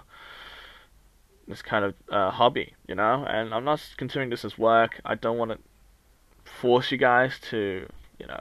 this 1.48 1.62
kind 1.62 1.84
of 1.84 1.94
uh, 2.10 2.30
hobby, 2.30 2.74
you 2.86 2.94
know. 2.94 3.24
And 3.26 3.54
I'm 3.54 3.64
not 3.64 3.82
considering 3.96 4.30
this 4.30 4.44
as 4.44 4.58
work. 4.58 5.00
I 5.04 5.14
don't 5.14 5.38
want 5.38 5.52
to 5.52 5.58
force 6.60 6.92
you 6.92 6.98
guys 6.98 7.38
to, 7.50 7.86
you 8.18 8.26
know, 8.26 8.40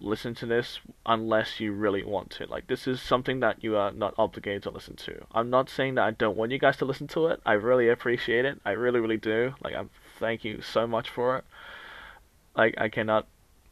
listen 0.00 0.34
to 0.34 0.46
this 0.46 0.80
unless 1.06 1.58
you 1.58 1.72
really 1.72 2.04
want 2.04 2.30
to. 2.30 2.46
Like 2.46 2.66
this 2.66 2.86
is 2.86 3.00
something 3.00 3.40
that 3.40 3.62
you 3.62 3.76
are 3.76 3.90
not 3.90 4.14
obligated 4.18 4.62
to 4.64 4.70
listen 4.70 4.96
to. 4.96 5.24
I'm 5.32 5.50
not 5.50 5.70
saying 5.70 5.94
that 5.94 6.04
I 6.04 6.10
don't 6.10 6.36
want 6.36 6.52
you 6.52 6.58
guys 6.58 6.76
to 6.78 6.84
listen 6.84 7.06
to 7.08 7.28
it. 7.28 7.40
I 7.46 7.54
really 7.54 7.88
appreciate 7.88 8.44
it. 8.44 8.60
I 8.64 8.72
really 8.72 9.00
really 9.00 9.16
do. 9.16 9.54
Like 9.62 9.74
I'm 9.74 9.90
thank 10.18 10.44
you 10.44 10.60
so 10.60 10.86
much 10.86 11.08
for 11.08 11.38
it. 11.38 11.44
Like 12.56 12.74
I 12.78 12.88
cannot 12.88 13.26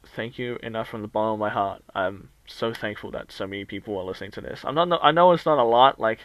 thank 0.04 0.38
you 0.38 0.58
enough 0.62 0.88
from 0.88 1.02
the 1.02 1.08
bottom 1.08 1.34
of 1.34 1.38
my 1.38 1.50
heart. 1.50 1.82
I'm 1.94 2.30
so 2.46 2.72
thankful 2.72 3.10
that 3.12 3.32
so 3.32 3.46
many 3.46 3.64
people 3.64 3.98
are 3.98 4.04
listening 4.04 4.32
to 4.32 4.40
this. 4.40 4.62
I'm 4.64 4.74
not 4.74 4.98
I 5.02 5.10
know 5.10 5.32
it's 5.32 5.46
not 5.46 5.58
a 5.58 5.64
lot 5.64 6.00
like 6.00 6.20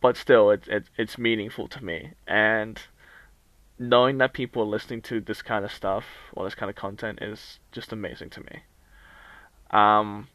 but 0.00 0.16
still 0.16 0.50
it's 0.50 0.68
it, 0.68 0.84
it's 0.96 1.18
meaningful 1.18 1.68
to 1.68 1.84
me 1.84 2.12
and 2.26 2.80
knowing 3.78 4.18
that 4.18 4.32
people 4.32 4.62
are 4.62 4.66
listening 4.66 5.02
to 5.02 5.20
this 5.20 5.42
kind 5.42 5.64
of 5.64 5.72
stuff 5.72 6.04
or 6.32 6.44
this 6.44 6.54
kind 6.54 6.70
of 6.70 6.76
content 6.76 7.20
is 7.20 7.58
just 7.72 7.92
amazing 7.92 8.30
to 8.30 8.40
me. 8.40 8.62
Um, 9.70 10.28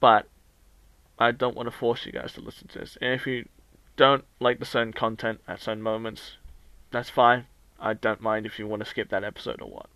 but 0.00 0.28
I 1.18 1.30
don't 1.30 1.56
want 1.56 1.68
to 1.68 1.76
force 1.76 2.04
you 2.04 2.12
guys 2.12 2.32
to 2.34 2.40
listen 2.40 2.68
to 2.68 2.80
this. 2.80 2.98
And 3.00 3.12
if 3.12 3.26
you 3.26 3.48
don't 3.96 4.24
like 4.40 4.58
the 4.58 4.66
certain 4.66 4.92
content 4.92 5.40
at 5.48 5.60
certain 5.60 5.82
moments, 5.82 6.36
that's 6.90 7.10
fine. 7.10 7.46
I 7.78 7.94
don't 7.94 8.20
mind 8.20 8.46
if 8.46 8.58
you 8.58 8.66
want 8.66 8.82
to 8.82 8.88
skip 8.88 9.10
that 9.10 9.24
episode 9.24 9.60
or 9.62 9.70
what. 9.70 9.86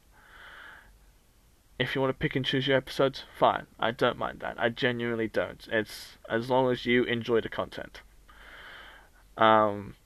If 1.79 1.95
you 1.95 2.01
want 2.01 2.11
to 2.11 2.19
pick 2.19 2.37
and 2.37 2.45
choose 2.45 2.67
your 2.67 2.77
episodes, 2.77 3.25
fine. 3.39 3.67
I 3.79 3.91
don't 3.91 4.19
mind 4.19 4.41
that. 4.41 4.57
I 4.59 4.69
genuinely 4.69 5.29
don't. 5.29 5.67
It's 5.73 6.19
as 6.29 6.51
long 6.51 6.71
as 6.71 6.85
you 6.85 7.05
enjoy 7.05 7.41
the 7.41 7.49
content. 7.49 8.03
Um, 9.39 9.97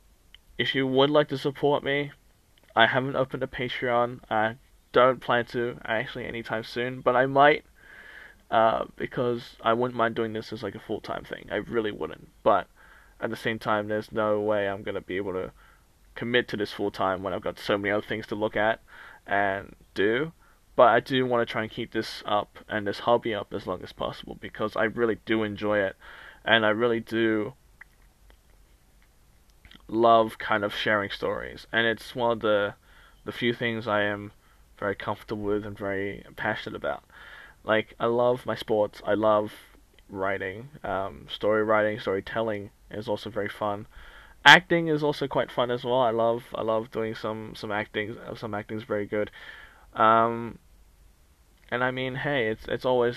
if 0.59 0.75
you 0.75 0.87
would 0.87 1.11
like 1.11 1.29
to 1.29 1.39
support 1.39 1.83
me, 1.83 2.13
I 2.77 2.87
haven't 2.87 3.17
opened 3.17 3.43
a 3.43 3.47
Patreon. 3.47 4.21
I 4.31 4.57
don't 4.93 5.21
plan 5.21 5.45
to 5.47 5.79
actually 5.85 6.27
anytime 6.27 6.65
soon, 6.65 7.01
but 7.01 7.17
I 7.17 7.27
might 7.27 7.65
uh, 8.51 8.85
because 8.97 9.57
I 9.63 9.73
wouldn't 9.73 9.97
mind 9.97 10.15
doing 10.15 10.33
this 10.33 10.53
as 10.53 10.63
like 10.63 10.75
a 10.75 10.81
full 10.81 11.01
time 11.01 11.25
thing. 11.25 11.49
I 11.51 11.57
really 11.57 11.93
wouldn't. 11.93 12.29
But 12.43 12.69
at 13.21 13.31
the 13.31 13.37
same 13.37 13.59
time, 13.59 13.89
there's 13.89 14.13
no 14.13 14.41
way 14.41 14.69
I'm 14.69 14.83
gonna 14.83 15.01
be 15.01 15.17
able 15.17 15.33
to 15.33 15.53
commit 16.15 16.47
to 16.49 16.57
this 16.57 16.73
full 16.73 16.91
time 16.91 17.23
when 17.23 17.33
I've 17.33 17.43
got 17.43 17.59
so 17.59 17.77
many 17.77 17.91
other 17.91 18.07
things 18.07 18.27
to 18.29 18.35
look 18.35 18.57
at 18.57 18.81
and 19.27 19.75
do. 19.95 20.33
But 20.77 20.89
I 20.89 21.01
do 21.01 21.25
want 21.27 21.47
to 21.47 21.51
try 21.51 21.63
and 21.63 21.71
keep 21.71 21.93
this 21.93 22.23
up 22.27 22.59
and 22.69 22.87
this 22.87 23.01
hobby 23.01 23.35
up 23.35 23.53
as 23.53 23.67
long 23.67 23.83
as 23.83 23.93
possible 23.93 24.37
because 24.41 24.77
I 24.77 24.85
really 24.85 25.19
do 25.25 25.43
enjoy 25.45 25.79
it, 25.79 25.97
and 26.45 26.67
I 26.67 26.71
really 26.71 27.01
do 27.01 27.55
love 29.89 30.39
kind 30.39 30.65
of 30.65 30.75
sharing 30.75 31.11
stories, 31.11 31.67
and 31.73 31.87
it's 31.87 32.15
one 32.15 32.33
of 32.33 32.41
the 32.41 32.75
the 33.25 33.33
few 33.33 33.55
things 33.55 33.87
I 33.89 34.03
am 34.03 34.33
very 34.79 34.95
comfortable 34.95 35.43
with 35.43 35.65
and 35.65 35.77
very 35.79 36.25
passionate 36.37 36.77
about. 36.77 37.05
Like 37.65 37.95
I 37.99 38.07
love 38.07 38.47
my 38.47 38.55
sports. 38.55 39.01
I 39.07 39.15
love 39.15 39.53
writing, 40.09 40.69
um, 40.83 41.27
story 41.31 41.65
writing, 41.65 41.99
storytelling 41.99 42.71
is 42.91 43.09
also 43.09 43.31
very 43.31 43.49
fun. 43.49 43.87
Acting 44.45 44.89
is 44.89 45.03
also 45.03 45.27
quite 45.27 45.51
fun 45.51 45.71
as 45.71 45.85
well. 45.85 46.01
I 46.01 46.11
love 46.11 46.45
I 46.55 46.63
love 46.63 46.91
doing 46.91 47.15
some 47.15 47.55
some 47.55 47.73
acting. 47.73 48.17
Some 48.37 48.55
acting 48.55 48.77
is 48.77 48.85
very 48.85 49.07
good. 49.07 49.31
Um, 49.95 50.59
and 51.71 51.83
I 51.83 51.91
mean, 51.91 52.17
hey, 52.17 52.49
it's 52.49 52.67
it's 52.69 52.85
always 52.85 53.17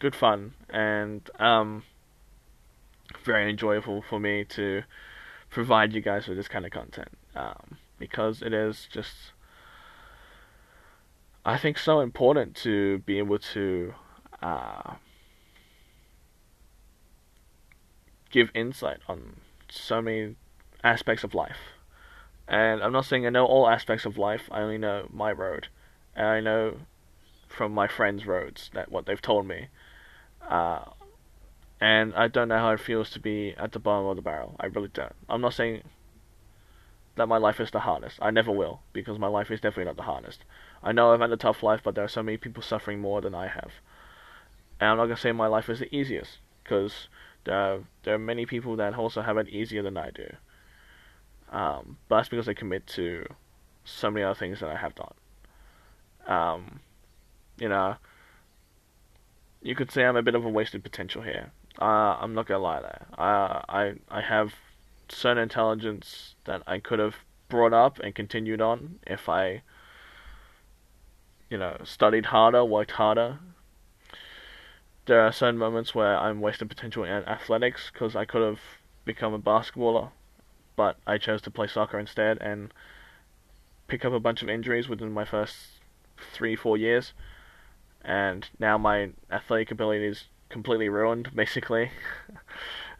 good 0.00 0.16
fun 0.16 0.54
and 0.70 1.28
um, 1.38 1.84
very 3.22 3.48
enjoyable 3.50 4.02
for 4.02 4.18
me 4.18 4.44
to 4.44 4.82
provide 5.50 5.92
you 5.92 6.00
guys 6.00 6.26
with 6.26 6.36
this 6.36 6.48
kind 6.48 6.64
of 6.64 6.70
content 6.70 7.08
um, 7.34 7.76
because 7.98 8.40
it 8.40 8.52
is 8.52 8.88
just 8.90 9.14
I 11.44 11.56
think 11.58 11.78
so 11.78 12.00
important 12.00 12.54
to 12.56 12.98
be 12.98 13.18
able 13.18 13.38
to 13.38 13.94
uh, 14.42 14.94
give 18.30 18.50
insight 18.54 18.98
on 19.08 19.36
so 19.70 20.02
many 20.02 20.36
aspects 20.84 21.24
of 21.24 21.34
life. 21.34 21.58
And 22.46 22.82
I'm 22.82 22.92
not 22.92 23.06
saying 23.06 23.26
I 23.26 23.30
know 23.30 23.46
all 23.46 23.68
aspects 23.68 24.04
of 24.04 24.18
life. 24.18 24.48
I 24.50 24.60
only 24.60 24.78
know 24.78 25.08
my 25.10 25.32
road, 25.32 25.68
and 26.14 26.26
I 26.26 26.40
know 26.40 26.76
from 27.48 27.72
my 27.72 27.86
friends' 27.86 28.26
roads 28.26 28.70
that 28.74 28.90
what 28.90 29.06
they've 29.06 29.20
told 29.20 29.46
me. 29.46 29.68
Uh, 30.48 30.84
and 31.80 32.14
I 32.14 32.28
don't 32.28 32.48
know 32.48 32.58
how 32.58 32.70
it 32.70 32.80
feels 32.80 33.10
to 33.10 33.20
be 33.20 33.54
at 33.56 33.72
the 33.72 33.78
bottom 33.78 34.06
of 34.06 34.16
the 34.16 34.22
barrel. 34.22 34.56
I 34.60 34.66
really 34.66 34.90
don't. 34.92 35.14
I'm 35.28 35.40
not 35.40 35.54
saying 35.54 35.82
that 37.16 37.26
my 37.26 37.38
life 37.38 37.60
is 37.60 37.70
the 37.70 37.80
hardest. 37.80 38.18
I 38.20 38.30
never 38.30 38.52
will, 38.52 38.80
because 38.92 39.18
my 39.18 39.26
life 39.26 39.50
is 39.50 39.60
definitely 39.60 39.86
not 39.86 39.96
the 39.96 40.02
hardest. 40.04 40.44
I 40.82 40.92
know 40.92 41.12
I've 41.12 41.20
had 41.20 41.32
a 41.32 41.36
tough 41.36 41.62
life, 41.62 41.80
but 41.82 41.94
there 41.94 42.04
are 42.04 42.08
so 42.08 42.22
many 42.22 42.36
people 42.36 42.62
suffering 42.62 43.00
more 43.00 43.20
than 43.20 43.34
I 43.34 43.48
have. 43.48 43.72
And 44.78 44.90
I'm 44.90 44.96
not 44.96 45.04
gonna 45.06 45.16
say 45.16 45.32
my 45.32 45.46
life 45.46 45.68
is 45.68 45.80
the 45.80 45.94
easiest, 45.94 46.38
because 46.62 47.08
there 47.44 47.54
are, 47.54 47.78
there 48.04 48.14
are 48.14 48.18
many 48.18 48.46
people 48.46 48.76
that 48.76 48.94
also 48.94 49.22
have 49.22 49.38
it 49.38 49.48
easier 49.48 49.82
than 49.82 49.96
I 49.96 50.10
do. 50.10 50.28
Um, 51.50 51.96
but 52.08 52.16
that's 52.16 52.28
because 52.28 52.46
they 52.46 52.54
commit 52.54 52.86
to 52.88 53.26
so 53.84 54.10
many 54.10 54.24
other 54.24 54.38
things 54.38 54.60
that 54.60 54.70
I 54.70 54.76
have 54.76 54.92
not. 54.96 55.16
Um, 56.26 56.80
you 57.58 57.68
know, 57.68 57.96
you 59.62 59.74
could 59.74 59.90
say 59.90 60.04
I'm 60.04 60.16
a 60.16 60.22
bit 60.22 60.34
of 60.34 60.44
a 60.44 60.48
wasted 60.48 60.82
potential 60.82 61.22
here. 61.22 61.50
Uh, 61.78 62.16
I'm 62.20 62.34
not 62.34 62.46
gonna 62.46 62.62
lie 62.62 62.80
there. 62.80 63.06
Uh, 63.16 63.62
I 63.68 63.94
I 64.10 64.20
have 64.20 64.54
certain 65.08 65.42
intelligence 65.42 66.34
that 66.44 66.62
I 66.66 66.78
could 66.78 66.98
have 66.98 67.16
brought 67.48 67.72
up 67.72 67.98
and 67.98 68.14
continued 68.14 68.60
on 68.60 69.00
if 69.06 69.28
I, 69.28 69.62
you 71.48 71.58
know, 71.58 71.76
studied 71.84 72.26
harder, 72.26 72.64
worked 72.64 72.92
harder. 72.92 73.38
There 75.06 75.20
are 75.20 75.32
certain 75.32 75.58
moments 75.58 75.94
where 75.94 76.16
I'm 76.16 76.40
wasting 76.40 76.68
potential 76.68 77.04
in 77.04 77.24
athletics 77.24 77.90
because 77.92 78.14
I 78.14 78.24
could 78.24 78.42
have 78.42 78.60
become 79.04 79.34
a 79.34 79.38
basketballer, 79.38 80.10
but 80.76 80.98
I 81.06 81.18
chose 81.18 81.42
to 81.42 81.50
play 81.50 81.66
soccer 81.66 81.98
instead 81.98 82.38
and 82.40 82.72
pick 83.88 84.04
up 84.04 84.12
a 84.12 84.20
bunch 84.20 84.42
of 84.42 84.48
injuries 84.48 84.88
within 84.88 85.12
my 85.12 85.24
first 85.24 85.56
three, 86.32 86.54
four 86.54 86.76
years. 86.76 87.12
And 88.02 88.48
now 88.58 88.78
my 88.78 89.10
athletic 89.30 89.70
ability 89.70 90.06
is 90.06 90.24
completely 90.50 90.88
ruined, 90.88 91.34
basically. 91.34 91.90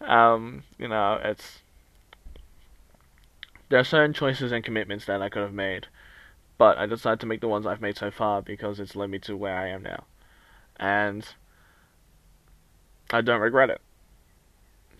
um, 0.00 0.62
you 0.78 0.88
know, 0.88 1.20
it's 1.22 1.60
there 3.68 3.78
are 3.78 3.84
certain 3.84 4.12
choices 4.12 4.50
and 4.50 4.64
commitments 4.64 5.04
that 5.04 5.22
I 5.22 5.28
could 5.28 5.42
have 5.42 5.52
made, 5.52 5.86
but 6.58 6.76
I 6.78 6.86
decided 6.86 7.20
to 7.20 7.26
make 7.26 7.40
the 7.40 7.48
ones 7.48 7.66
I've 7.66 7.80
made 7.80 7.96
so 7.96 8.10
far 8.10 8.42
because 8.42 8.80
it's 8.80 8.96
led 8.96 9.10
me 9.10 9.18
to 9.20 9.36
where 9.36 9.56
I 9.56 9.68
am 9.68 9.82
now. 9.82 10.04
And 10.76 11.26
I 13.10 13.20
don't 13.20 13.40
regret 13.40 13.70
it. 13.70 13.80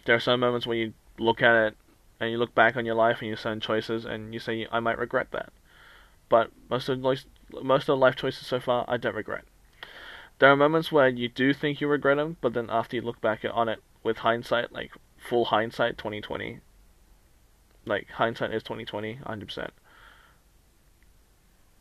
There 0.04 0.14
are 0.14 0.20
some 0.20 0.40
moments 0.40 0.66
when 0.66 0.78
you 0.78 0.92
look 1.18 1.42
at 1.42 1.54
it 1.66 1.76
and 2.20 2.30
you 2.30 2.38
look 2.38 2.54
back 2.54 2.76
on 2.76 2.86
your 2.86 2.94
life 2.94 3.18
and 3.20 3.28
your 3.28 3.36
certain 3.36 3.60
choices 3.60 4.04
and 4.04 4.32
you 4.32 4.40
say 4.40 4.66
I 4.70 4.80
might 4.80 4.98
regret 4.98 5.32
that. 5.32 5.52
But 6.28 6.50
most 6.68 6.88
of 6.88 7.00
most 7.00 7.26
of 7.52 7.86
the 7.86 7.96
life 7.96 8.14
choices 8.14 8.46
so 8.46 8.60
far 8.60 8.84
I 8.86 8.96
don't 8.96 9.16
regret. 9.16 9.44
There 10.40 10.50
are 10.50 10.56
moments 10.56 10.90
where 10.90 11.06
you 11.06 11.28
do 11.28 11.52
think 11.52 11.82
you 11.82 11.86
regret 11.86 12.16
them, 12.16 12.38
but 12.40 12.54
then 12.54 12.70
after 12.70 12.96
you 12.96 13.02
look 13.02 13.20
back 13.20 13.44
on 13.52 13.68
it 13.68 13.82
with 14.02 14.18
hindsight, 14.18 14.72
like 14.72 14.92
full 15.18 15.44
hindsight, 15.44 15.98
2020, 15.98 16.60
like 17.84 18.08
hindsight 18.08 18.54
is 18.54 18.62
2020, 18.62 19.20
100%. 19.26 19.70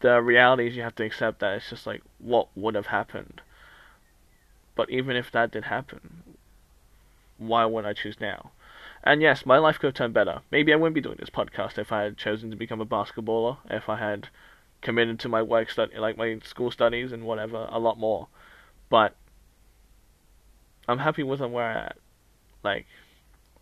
The 0.01 0.21
reality 0.21 0.67
is 0.67 0.75
you 0.75 0.83
have 0.83 0.95
to 0.95 1.05
accept 1.05 1.39
that 1.39 1.55
it's 1.55 1.69
just 1.69 1.87
like 1.87 2.01
what 2.17 2.49
would 2.53 2.75
have 2.75 2.87
happened. 2.87 3.41
But 4.75 4.89
even 4.89 5.15
if 5.15 5.31
that 5.31 5.51
did 5.51 5.65
happen, 5.65 6.23
why 7.37 7.63
would 7.63 7.85
I 7.85 7.93
choose 7.93 8.19
now? 8.19 8.51
And 9.05 9.21
yes, 9.21 9.45
my 9.45 9.57
life 9.57 9.79
could 9.79 9.87
have 9.87 9.93
turned 9.93 10.13
better. 10.13 10.41
Maybe 10.51 10.73
I 10.73 10.75
wouldn't 10.75 10.95
be 10.95 11.01
doing 11.01 11.17
this 11.17 11.29
podcast 11.29 11.77
if 11.77 11.93
I 11.93 12.01
had 12.01 12.17
chosen 12.17 12.49
to 12.49 12.57
become 12.57 12.81
a 12.81 12.85
basketballer, 12.85 13.59
if 13.69 13.87
I 13.87 13.95
had 13.95 14.27
committed 14.81 15.17
to 15.21 15.29
my 15.29 15.41
work 15.41 15.69
study, 15.69 15.97
like 15.97 16.17
my 16.17 16.39
school 16.43 16.71
studies 16.71 17.13
and 17.13 17.23
whatever, 17.23 17.69
a 17.71 17.79
lot 17.79 17.97
more. 17.97 18.27
But 18.89 19.15
I'm 20.87 20.99
happy 20.99 21.23
with 21.23 21.39
where 21.39 21.69
I'm 21.71 21.77
at. 21.77 21.97
Like, 22.63 22.87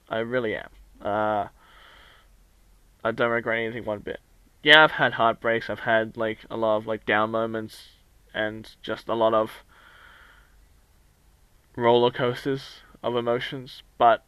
I 0.10 0.20
really 0.20 0.56
am. 0.56 0.70
Uh, 1.02 1.48
I 3.04 3.12
don't 3.12 3.32
regret 3.32 3.60
anything 3.60 3.86
one 3.86 4.00
bit. 4.00 4.20
Yeah, 4.64 4.84
I've 4.84 4.92
had 4.92 5.14
heartbreaks. 5.14 5.70
I've 5.70 5.82
had 5.82 6.18
like 6.18 6.40
a 6.50 6.58
lot 6.58 6.78
of 6.78 6.88
like 6.88 7.06
down 7.06 7.32
moments 7.32 7.90
and 8.34 8.70
just 8.82 9.08
a 9.08 9.14
lot 9.14 9.34
of 9.34 9.64
roller 11.76 12.12
coasters 12.12 12.82
of 13.04 13.16
emotions, 13.16 13.84
but 13.98 14.26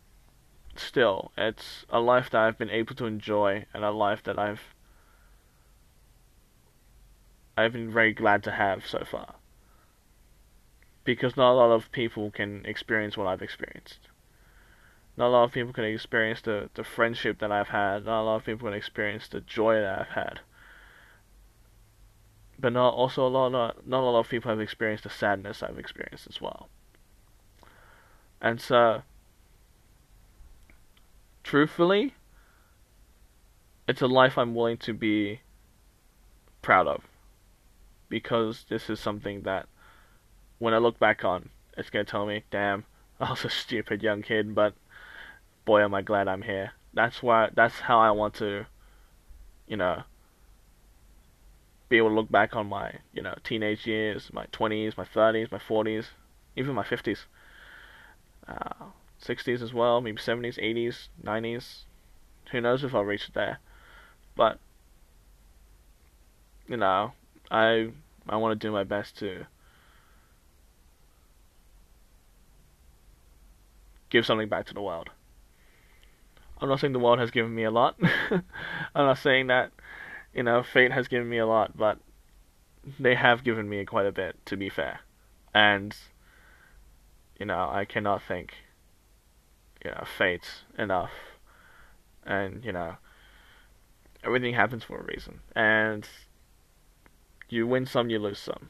still, 0.75 1.31
it's 1.37 1.85
a 1.89 1.99
life 1.99 2.29
that 2.29 2.41
I've 2.41 2.57
been 2.57 2.69
able 2.69 2.95
to 2.95 3.05
enjoy 3.05 3.65
and 3.73 3.83
a 3.83 3.91
life 3.91 4.23
that 4.23 4.37
I've 4.37 4.75
I've 7.57 7.73
been 7.73 7.91
very 7.91 8.13
glad 8.13 8.43
to 8.43 8.51
have 8.51 8.87
so 8.87 9.03
far. 9.03 9.35
Because 11.09 11.35
not 11.35 11.53
a 11.53 11.57
lot 11.57 11.71
of 11.71 11.91
people 11.91 12.29
can 12.29 12.63
experience 12.67 13.17
what 13.17 13.25
I've 13.25 13.41
experienced. 13.41 13.97
Not 15.17 15.29
a 15.29 15.33
lot 15.33 15.43
of 15.45 15.51
people 15.51 15.73
can 15.73 15.85
experience 15.85 16.39
the, 16.39 16.69
the 16.75 16.83
friendship 16.83 17.39
that 17.39 17.51
I've 17.51 17.69
had. 17.69 18.05
Not 18.05 18.21
a 18.21 18.25
lot 18.25 18.35
of 18.35 18.45
people 18.45 18.67
can 18.67 18.77
experience 18.77 19.27
the 19.27 19.41
joy 19.41 19.81
that 19.81 20.01
I've 20.01 20.13
had. 20.13 20.41
But 22.59 22.73
not 22.73 22.93
also 22.93 23.25
a 23.25 23.27
lot 23.27 23.49
not, 23.49 23.87
not 23.87 24.01
a 24.01 24.05
lot 24.11 24.19
of 24.19 24.29
people 24.29 24.51
have 24.51 24.59
experienced 24.59 25.03
the 25.03 25.09
sadness 25.09 25.63
I've 25.63 25.79
experienced 25.79 26.27
as 26.29 26.39
well. 26.39 26.69
And 28.39 28.61
so 28.61 29.01
truthfully, 31.41 32.13
it's 33.87 34.03
a 34.03 34.07
life 34.07 34.37
I'm 34.37 34.53
willing 34.53 34.77
to 34.77 34.93
be 34.93 35.41
proud 36.61 36.85
of. 36.85 37.01
Because 38.09 38.65
this 38.69 38.91
is 38.91 38.99
something 38.99 39.41
that 39.41 39.67
when 40.59 40.73
I 40.73 40.77
look 40.77 40.99
back 40.99 41.23
on, 41.23 41.49
it's 41.77 41.89
gonna 41.89 42.05
tell 42.05 42.25
me, 42.25 42.43
damn, 42.51 42.85
I 43.19 43.31
was 43.31 43.45
a 43.45 43.49
stupid 43.49 44.03
young 44.03 44.21
kid, 44.21 44.53
but 44.53 44.73
boy, 45.65 45.81
am 45.83 45.93
I 45.93 46.01
glad 46.01 46.27
I'm 46.27 46.43
here. 46.43 46.73
That's 46.93 47.23
why. 47.23 47.49
That's 47.53 47.79
how 47.79 47.99
I 47.99 48.11
want 48.11 48.33
to, 48.35 48.65
you 49.67 49.77
know, 49.77 50.03
be 51.87 51.97
able 51.97 52.09
to 52.09 52.15
look 52.15 52.31
back 52.31 52.55
on 52.55 52.67
my, 52.67 52.95
you 53.13 53.21
know, 53.21 53.35
teenage 53.43 53.85
years, 53.85 54.29
my 54.33 54.45
twenties, 54.51 54.97
my 54.97 55.05
thirties, 55.05 55.51
my 55.51 55.59
forties, 55.59 56.07
even 56.55 56.75
my 56.75 56.83
fifties, 56.83 57.25
uh, 58.47 58.85
sixties 59.17 59.61
as 59.61 59.73
well, 59.73 60.01
maybe 60.01 60.21
seventies, 60.21 60.57
eighties, 60.61 61.09
nineties. 61.23 61.85
Who 62.51 62.61
knows 62.61 62.83
if 62.83 62.95
I'll 62.95 63.05
reach 63.05 63.29
it 63.29 63.35
there? 63.35 63.59
But 64.35 64.59
you 66.67 66.77
know, 66.77 67.13
I 67.51 67.91
I 68.27 68.37
want 68.37 68.59
to 68.59 68.67
do 68.67 68.71
my 68.71 68.83
best 68.83 69.17
to 69.19 69.45
give 74.09 74.25
something 74.25 74.49
back 74.49 74.65
to 74.67 74.73
the 74.73 74.81
world. 74.81 75.09
I'm 76.61 76.69
not 76.69 76.79
saying 76.79 76.93
the 76.93 76.99
world 76.99 77.19
has 77.19 77.31
given 77.31 77.53
me 77.55 77.63
a 77.63 77.71
lot. 77.71 77.95
I'm 78.31 78.41
not 78.95 79.17
saying 79.17 79.47
that, 79.47 79.71
you 80.33 80.43
know, 80.43 80.61
fate 80.61 80.91
has 80.91 81.07
given 81.07 81.29
me 81.29 81.37
a 81.37 81.45
lot, 81.45 81.77
but 81.77 81.99
they 82.99 83.15
have 83.15 83.43
given 83.43 83.69
me 83.69 83.85
quite 83.85 84.05
a 84.05 84.11
bit, 84.11 84.37
to 84.45 84.57
be 84.57 84.69
fair. 84.69 84.99
And, 85.53 85.95
you 87.39 87.45
know, 87.45 87.69
I 87.71 87.85
cannot 87.85 88.21
thank, 88.27 88.53
you 89.83 89.91
know, 89.91 90.03
fate 90.17 90.63
enough. 90.77 91.11
And, 92.25 92.63
you 92.65 92.73
know, 92.73 92.97
everything 94.23 94.53
happens 94.53 94.83
for 94.83 94.99
a 94.99 95.03
reason. 95.03 95.39
And 95.55 96.07
you 97.47 97.65
win 97.65 97.85
some, 97.85 98.09
you 98.09 98.19
lose 98.19 98.39
some. 98.39 98.69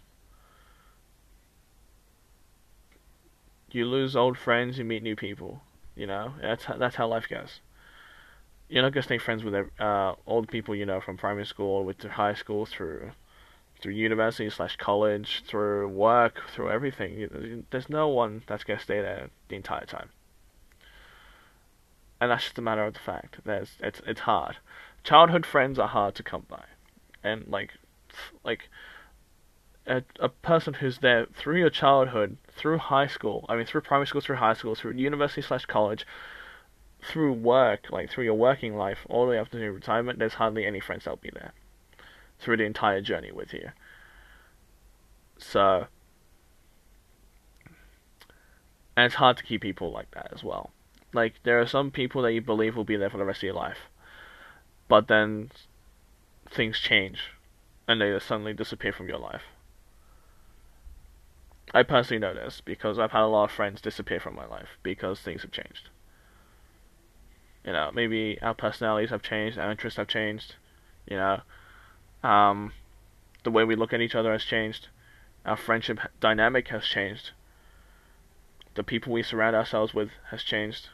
You 3.72 3.86
lose 3.86 4.16
old 4.16 4.38
friends, 4.38 4.78
you 4.78 4.86
meet 4.86 5.04
new 5.04 5.16
people. 5.16 5.62
You 5.96 6.08
know, 6.08 6.34
that's 6.42 6.66
how, 6.66 6.78
that's 6.78 6.96
how 6.96 7.08
life 7.08 7.28
goes 7.30 7.60
you're 8.70 8.84
not 8.84 8.94
gonna 8.94 9.04
stay 9.04 9.18
friends 9.18 9.44
with 9.44 9.56
uh, 9.80 10.14
old 10.28 10.48
people 10.48 10.76
you 10.76 10.86
know 10.86 11.02
from 11.02 11.18
primary 11.18 11.46
school, 11.46 11.84
with 11.84 12.02
high 12.04 12.36
school, 12.36 12.66
through 12.66 13.12
through 13.82 13.94
university 13.94 14.50
slash 14.50 14.76
college, 14.76 15.44
through 15.48 15.88
work, 15.88 16.42
through 16.54 16.70
everything. 16.70 17.66
There's 17.72 17.90
no 17.90 18.08
one 18.08 18.44
that's 18.48 18.64
gonna 18.64 18.80
stay 18.80 19.02
there 19.02 19.30
the 19.48 19.56
entire 19.56 19.86
time, 19.86 20.10
and 22.22 22.30
that's 22.30 22.44
just 22.44 22.60
a 22.60 22.62
matter 22.62 22.86
of 22.86 22.94
the 22.94 23.00
fact. 23.00 23.40
There's 23.44 23.72
it's 23.80 24.02
it's 24.06 24.22
hard. 24.22 24.58
Childhood 25.04 25.46
friends 25.46 25.80
are 25.80 25.88
hard 25.88 26.14
to 26.16 26.24
come 26.24 26.46
by, 26.48 26.66
and 27.24 27.48
like 27.48 27.74
like 28.44 28.70
a, 29.90 30.04
a 30.20 30.30
person 30.30 30.76
who's 30.76 31.00
there 31.00 31.26
through 31.34 31.58
your 31.58 31.72
childhood, 31.72 32.38
through 32.52 32.78
high 32.78 33.08
school, 33.08 33.46
I 33.50 33.56
mean 33.56 33.66
through 33.66 33.82
primary 33.82 34.06
school, 34.06 34.22
through 34.22 34.36
high 34.36 34.54
school, 34.54 34.76
through 34.76 34.94
university 34.94 35.42
slash 35.42 35.66
college, 35.66 36.06
through 37.02 37.34
work, 37.34 37.88
like 37.90 38.12
through 38.12 38.26
your 38.26 38.36
working 38.36 38.78
life, 38.78 39.00
all 39.10 39.26
the 39.26 39.32
way 39.32 39.40
up 39.40 39.50
to 39.50 39.60
your 39.60 39.74
retirement, 39.74 40.20
there's 40.20 40.36
hardly 40.36 40.66
any 40.66 40.80
friends 40.80 41.06
that'll 41.06 41.18
be 41.18 41.32
there 41.34 41.54
through 42.40 42.58
the 42.58 42.64
entire 42.64 43.02
journey 43.02 43.32
with 43.32 43.52
you. 43.52 43.72
So, 45.38 45.88
and 48.96 49.06
it's 49.08 49.16
hard 49.16 49.38
to 49.38 49.44
keep 49.44 49.62
people 49.62 49.92
like 49.92 50.12
that 50.12 50.32
as 50.32 50.44
well. 50.44 50.70
Like 51.14 51.36
there 51.44 51.60
are 51.60 51.68
some 51.68 51.90
people 51.90 52.22
that 52.22 52.34
you 52.34 52.42
believe 52.42 52.76
will 52.76 52.84
be 52.84 52.96
there 52.96 53.10
for 53.10 53.18
the 53.18 53.26
rest 53.26 53.40
of 53.40 53.44
your 53.44 53.54
life, 53.56 53.90
but 54.88 55.08
then 55.08 55.50
things 56.48 56.80
change, 56.80 57.32
and 57.88 58.00
they 58.00 58.20
suddenly 58.20 58.54
disappear 58.54 58.94
from 58.94 59.10
your 59.10 59.18
life. 59.18 59.44
I 61.74 61.84
personally 61.84 62.20
know 62.20 62.34
this 62.34 62.62
because 62.62 62.98
I've 62.98 63.12
had 63.12 63.22
a 63.22 63.28
lot 63.28 63.46
of 63.46 63.52
friends 63.52 63.82
disappear 63.82 64.20
from 64.20 64.36
my 64.36 64.46
life 64.46 64.78
because 64.84 65.20
things 65.20 65.44
have 65.44 65.52
changed 65.52 65.90
you 67.66 67.74
know, 67.74 67.92
maybe 67.94 68.40
our 68.42 68.54
personalities 68.54 69.10
have 69.10 69.22
changed, 69.22 69.58
our 69.58 69.72
interests 69.72 69.98
have 69.98 70.08
changed, 70.08 70.56
you 71.08 71.18
know. 71.18 71.42
Um, 72.24 72.74
the 73.44 73.52
way 73.52 73.64
we 73.64 73.76
look 73.76 73.94
at 73.94 74.02
each 74.02 74.16
other 74.16 74.32
has 74.32 74.44
changed. 74.44 74.88
Our 75.46 75.56
friendship 75.56 76.00
dynamic 76.20 76.70
has 76.70 76.86
changed. 76.86 77.32
The 78.76 78.84
people 78.84 79.14
we 79.14 79.24
surround 79.24 79.56
ourselves 79.56 79.94
with 79.94 80.10
has 80.32 80.44
changed. 80.44 80.90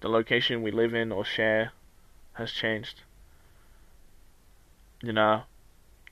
The 0.00 0.08
location 0.08 0.62
we 0.62 0.70
live 0.70 0.94
in 0.94 1.12
or 1.12 1.24
share 1.24 1.72
has 2.34 2.52
changed. 2.52 3.02
You 5.02 5.12
know, 5.12 5.44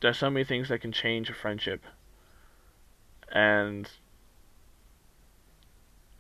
there's 0.01 0.19
so 0.19 0.31
many 0.31 0.45
things 0.45 0.69
that 0.69 0.81
can 0.81 0.93
change 0.93 1.31
a 1.31 1.35
friendship. 1.35 1.83
And 3.33 3.89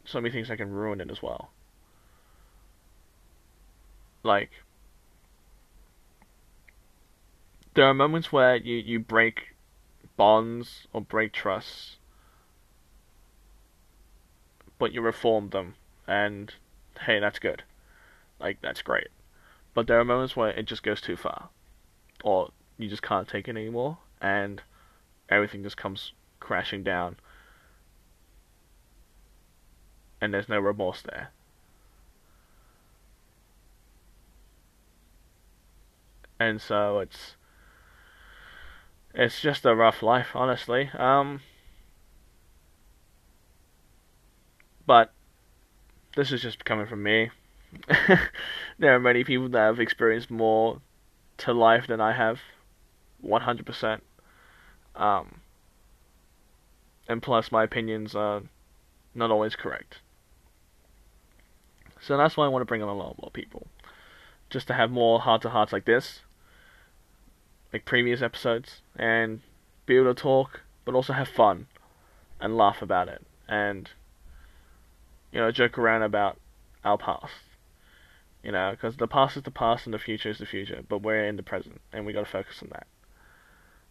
so 0.04 0.20
many 0.20 0.32
things 0.32 0.48
that 0.48 0.56
can 0.56 0.70
ruin 0.70 1.00
it 1.00 1.10
as 1.10 1.22
well. 1.22 1.50
Like, 4.22 4.50
there 7.74 7.86
are 7.86 7.94
moments 7.94 8.32
where 8.32 8.56
you, 8.56 8.76
you 8.76 8.98
break 8.98 9.54
bonds 10.16 10.86
or 10.92 11.00
break 11.00 11.32
trusts, 11.32 11.96
but 14.78 14.92
you 14.92 15.00
reform 15.00 15.50
them, 15.50 15.74
and 16.06 16.54
hey, 17.02 17.20
that's 17.20 17.38
good. 17.38 17.62
Like, 18.40 18.60
that's 18.62 18.82
great. 18.82 19.08
But 19.74 19.86
there 19.86 20.00
are 20.00 20.04
moments 20.04 20.34
where 20.34 20.50
it 20.50 20.64
just 20.64 20.82
goes 20.82 21.00
too 21.00 21.16
far, 21.16 21.50
or 22.24 22.50
you 22.78 22.88
just 22.88 23.02
can't 23.02 23.28
take 23.28 23.46
it 23.46 23.56
anymore, 23.56 23.98
and 24.20 24.62
everything 25.28 25.62
just 25.62 25.76
comes 25.76 26.12
crashing 26.48 26.82
down, 26.82 27.14
and 30.18 30.32
there's 30.32 30.48
no 30.48 30.58
remorse 30.58 31.02
there. 31.02 31.28
And 36.40 36.58
so 36.58 37.00
it's 37.00 37.36
it's 39.12 39.42
just 39.42 39.66
a 39.66 39.74
rough 39.74 40.02
life, 40.02 40.28
honestly. 40.34 40.90
Um, 40.96 41.40
but 44.86 45.12
this 46.16 46.32
is 46.32 46.40
just 46.40 46.64
coming 46.64 46.86
from 46.86 47.02
me. 47.02 47.30
there 48.78 48.94
are 48.94 49.00
many 49.00 49.22
people 49.22 49.50
that 49.50 49.66
have 49.66 49.80
experienced 49.80 50.30
more 50.30 50.80
to 51.36 51.52
life 51.52 51.86
than 51.86 52.00
I 52.00 52.12
have, 52.12 52.40
100%. 53.22 54.00
Um, 54.96 55.42
and 57.08 57.22
plus, 57.22 57.50
my 57.50 57.64
opinions 57.64 58.14
are 58.14 58.42
not 59.14 59.30
always 59.30 59.56
correct. 59.56 59.98
So 62.00 62.16
that's 62.16 62.36
why 62.36 62.44
I 62.44 62.48
want 62.48 62.60
to 62.62 62.66
bring 62.66 62.82
on 62.82 62.88
a 62.88 62.94
lot 62.94 63.16
more 63.20 63.30
people. 63.32 63.66
Just 64.50 64.68
to 64.68 64.74
have 64.74 64.90
more 64.90 65.20
heart 65.20 65.42
to 65.42 65.50
hearts 65.50 65.72
like 65.72 65.84
this, 65.84 66.20
like 67.72 67.84
previous 67.84 68.22
episodes, 68.22 68.82
and 68.96 69.40
be 69.86 69.96
able 69.96 70.14
to 70.14 70.20
talk, 70.22 70.60
but 70.84 70.94
also 70.94 71.12
have 71.12 71.28
fun 71.28 71.66
and 72.40 72.56
laugh 72.56 72.80
about 72.80 73.08
it, 73.08 73.26
and 73.48 73.90
you 75.32 75.40
know, 75.40 75.50
joke 75.50 75.76
around 75.76 76.02
about 76.02 76.38
our 76.84 76.96
past. 76.96 77.34
You 78.42 78.52
know, 78.52 78.70
because 78.70 78.96
the 78.96 79.08
past 79.08 79.36
is 79.36 79.42
the 79.42 79.50
past 79.50 79.84
and 79.84 79.92
the 79.92 79.98
future 79.98 80.30
is 80.30 80.38
the 80.38 80.46
future, 80.46 80.82
but 80.88 81.02
we're 81.02 81.24
in 81.24 81.36
the 81.36 81.42
present, 81.42 81.80
and 81.92 82.06
we 82.06 82.12
got 82.12 82.24
to 82.24 82.30
focus 82.30 82.62
on 82.62 82.68
that. 82.70 82.86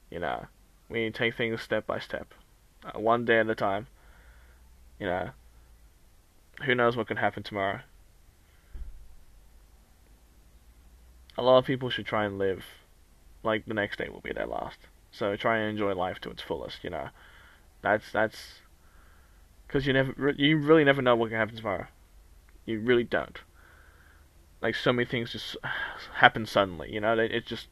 You 0.09 0.19
know, 0.19 0.45
we 0.89 1.09
take 1.11 1.35
things 1.35 1.61
step 1.61 1.85
by 1.85 1.99
step, 1.99 2.33
Uh, 2.87 2.99
one 2.99 3.25
day 3.25 3.39
at 3.39 3.49
a 3.49 3.55
time. 3.55 3.87
You 4.99 5.07
know, 5.07 5.29
who 6.65 6.73
knows 6.73 6.97
what 6.97 7.07
could 7.07 7.19
happen 7.19 7.43
tomorrow? 7.43 7.81
A 11.37 11.43
lot 11.43 11.59
of 11.59 11.65
people 11.65 11.89
should 11.89 12.07
try 12.07 12.25
and 12.25 12.39
live 12.39 12.65
like 13.43 13.65
the 13.65 13.73
next 13.73 13.97
day 13.97 14.09
will 14.09 14.21
be 14.21 14.33
their 14.33 14.47
last. 14.47 14.79
So 15.11 15.35
try 15.35 15.57
and 15.57 15.69
enjoy 15.69 15.93
life 15.93 16.19
to 16.21 16.31
its 16.31 16.41
fullest. 16.41 16.83
You 16.83 16.89
know, 16.89 17.09
that's 17.81 18.11
that's 18.11 18.61
because 19.67 19.85
you 19.85 19.93
never 19.93 20.33
you 20.35 20.57
really 20.57 20.83
never 20.83 21.01
know 21.01 21.15
what 21.15 21.29
can 21.29 21.37
happen 21.37 21.55
tomorrow. 21.55 21.87
You 22.65 22.79
really 22.79 23.03
don't. 23.03 23.39
Like 24.61 24.75
so 24.75 24.91
many 24.91 25.05
things 25.05 25.31
just 25.31 25.57
happen 26.15 26.45
suddenly. 26.45 26.91
You 26.91 27.01
know, 27.01 27.17
it 27.17 27.45
just 27.45 27.67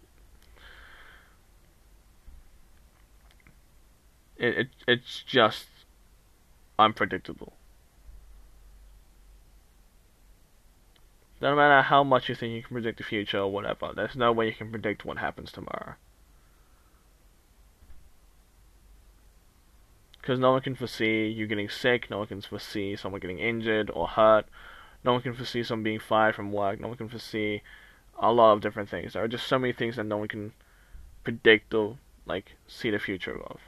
it, 4.38 4.58
it 4.58 4.68
it's 4.88 5.24
just 5.24 5.66
unpredictable. 6.78 7.54
No 11.42 11.56
matter 11.56 11.82
how 11.82 12.04
much 12.04 12.30
you 12.30 12.36
think 12.36 12.54
you 12.54 12.64
can 12.64 12.74
predict 12.74 12.98
the 12.98 13.04
future 13.04 13.40
or 13.40 13.52
whatever, 13.52 13.92
there's 13.94 14.16
no 14.16 14.32
way 14.32 14.48
you 14.48 14.54
can 14.54 14.72
predict 14.72 15.06
what 15.06 15.18
happens 15.18 15.52
tomorrow. 15.52 15.96
Because 20.20 20.40
no 20.40 20.52
one 20.52 20.62
can 20.62 20.76
foresee 20.76 21.28
you 21.28 21.46
getting 21.46 21.70
sick, 21.70 22.10
no 22.10 22.20
one 22.20 22.28
can 22.28 22.42
foresee 22.42 22.96
someone 22.96 23.22
getting 23.22 23.38
injured 23.38 23.92
or 23.94 24.08
hurt, 24.08 24.48
no 25.04 25.14
one 25.14 25.22
can 25.22 25.36
foresee 25.36 25.62
someone 25.62 25.84
being 25.84 26.00
fired 26.00 26.34
from 26.34 26.52
work, 26.52 26.80
no 26.80 26.88
one 26.88 26.98
can 26.98 27.10
foresee 27.10 27.62
a 28.18 28.32
lot 28.32 28.54
of 28.54 28.62
different 28.62 28.90
things. 28.90 29.14
There 29.14 29.24
are 29.24 29.28
just 29.28 29.46
so 29.46 29.60
many 29.60 29.74
things 29.74 29.98
that 29.98 30.06
no 30.06 30.18
one 30.18 30.28
can 30.28 30.54
predict 31.24 31.74
or, 31.74 31.98
like, 32.26 32.54
see 32.68 32.90
the 32.90 32.98
future 32.98 33.40
of. 33.40 33.60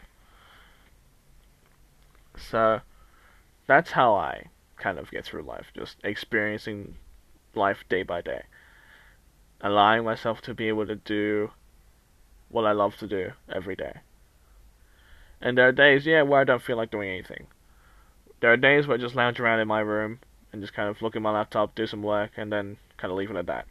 So, 2.38 2.82
that's 3.68 3.92
how 3.92 4.16
I 4.16 4.46
kind 4.78 5.00
of 5.00 5.12
get 5.12 5.26
through 5.26 5.44
life, 5.44 5.68
just 5.76 5.98
experiencing 6.04 6.96
life 7.56 7.84
day 7.90 8.04
by 8.04 8.22
day. 8.22 8.44
Allowing 9.62 10.06
myself 10.06 10.42
to 10.42 10.54
be 10.54 10.68
able 10.68 10.86
to 10.86 10.96
do 10.96 11.52
what 12.50 12.66
I 12.66 12.72
love 12.72 12.96
to 12.98 13.08
do 13.08 13.32
every 13.50 13.76
day. 13.76 13.98
And 15.42 15.58
there 15.58 15.68
are 15.68 15.72
days, 15.72 16.06
yeah, 16.06 16.22
where 16.22 16.42
I 16.42 16.46
don't 16.46 16.62
feel 16.62 16.78
like 16.78 16.92
doing 16.92 17.10
anything. 17.10 17.48
There 18.40 18.52
are 18.52 18.58
days 18.58 18.88
where 18.88 18.98
I 18.98 19.02
just 19.02 19.16
lounge 19.16 19.40
around 19.40 19.60
in 19.60 19.68
my 19.68 19.80
room 19.80 20.20
and 20.52 20.62
just 20.62 20.74
kind 20.74 20.90
of 20.90 21.02
look 21.02 21.16
at 21.16 21.22
my 21.22 21.32
laptop, 21.32 21.76
do 21.76 21.88
some 21.88 22.04
work, 22.04 22.32
and 22.38 22.52
then 22.52 22.78
kind 22.98 23.12
of 23.12 23.18
leave 23.18 23.32
it 23.32 23.36
at 23.36 23.48
that. 23.48 23.66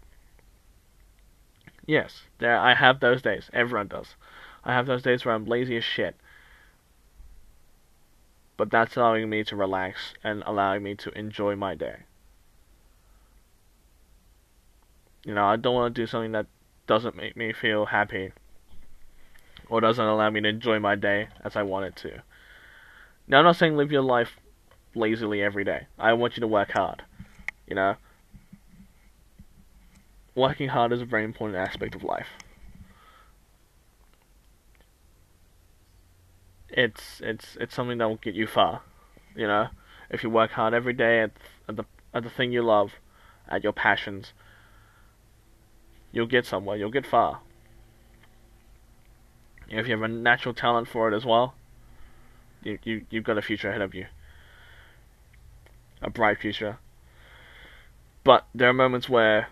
Yes, 1.87 2.25
there 2.39 2.59
I 2.59 2.75
have 2.75 2.99
those 2.99 3.23
days. 3.23 3.49
Everyone 3.53 3.87
does. 3.87 4.17
I 4.65 4.73
have 4.73 4.87
those 4.87 5.03
days 5.03 5.25
where 5.25 5.35
I'm 5.35 5.47
lazy 5.47 5.77
as 5.77 5.85
shit. 5.85 6.17
But 8.57 8.71
that's 8.71 8.97
allowing 8.97 9.29
me 9.29 9.45
to 9.45 9.57
relax 9.57 10.15
and 10.25 10.43
allowing 10.47 10.83
me 10.83 10.95
to 10.97 11.11
enjoy 11.19 11.57
my 11.57 11.75
day. 11.75 12.01
You 15.25 15.35
know, 15.35 15.45
I 15.45 15.57
don't 15.57 15.75
want 15.75 15.95
to 15.95 16.01
do 16.01 16.07
something 16.07 16.33
that 16.33 16.47
doesn't 16.87 17.17
make 17.17 17.37
me 17.37 17.53
feel 17.53 17.87
happy 17.87 18.33
or 19.69 19.81
doesn't 19.81 20.05
allow 20.05 20.31
me 20.31 20.41
to 20.41 20.49
enjoy 20.49 20.79
my 20.79 20.95
day 20.95 21.29
as 21.45 21.57
I 21.57 21.63
want 21.63 21.87
it 21.87 21.97
to. 21.97 22.23
Now, 23.27 23.39
I'm 23.39 23.45
not 23.45 23.57
saying 23.57 23.77
live 23.77 23.91
your 23.91 24.03
life 24.03 24.37
lazily 24.95 25.43
every 25.43 25.65
day. 25.65 25.87
I 25.99 26.13
want 26.13 26.37
you 26.37 26.41
to 26.41 26.47
work 26.47 26.71
hard. 26.71 27.03
You 27.67 27.75
know, 27.75 27.97
working 30.37 30.69
hard 30.69 30.93
is 30.93 31.01
a 31.01 31.05
very 31.05 31.25
important 31.25 31.59
aspect 31.59 31.97
of 31.97 32.05
life. 32.05 32.29
It's 36.69 37.21
it's 37.21 37.57
it's 37.61 37.75
something 37.75 37.99
that 37.99 38.09
will 38.09 38.17
get 38.17 38.35
you 38.35 38.47
far. 38.47 38.83
You 39.35 39.47
know, 39.47 39.69
if 40.11 40.23
you 40.23 40.31
work 40.31 40.53
hard 40.53 40.75
every 40.75 40.93
day 40.93 41.23
at, 41.23 41.33
at 41.69 41.77
the 41.77 41.85
at 42.13 42.23
the 42.23 42.31
thing 42.31 42.53
you 42.53 42.63
love, 42.63 42.95
at 43.49 43.63
your 43.63 43.73
passions, 43.73 44.33
you'll 46.13 46.27
get 46.27 46.47
somewhere, 46.47 46.77
you'll 46.77 46.91
get 46.91 47.07
far. 47.07 47.41
If 49.69 49.87
you 49.87 49.93
have 49.93 50.03
a 50.03 50.09
natural 50.09 50.55
talent 50.55 50.89
for 50.89 51.13
it 51.13 51.17
as 51.17 51.25
well, 51.25 51.55
you, 52.63 52.79
you, 52.85 53.07
you've 53.11 53.25
got 53.25 53.37
a 53.37 53.43
future 53.43 53.69
ahead 53.69 53.83
of 53.83 53.95
you. 53.95 54.07
A 56.01 56.11
bright 56.11 56.39
future. 56.39 56.79
But 58.23 58.47
there 58.55 58.69
are 58.69 58.73
moments 58.73 59.09
where, 59.09 59.49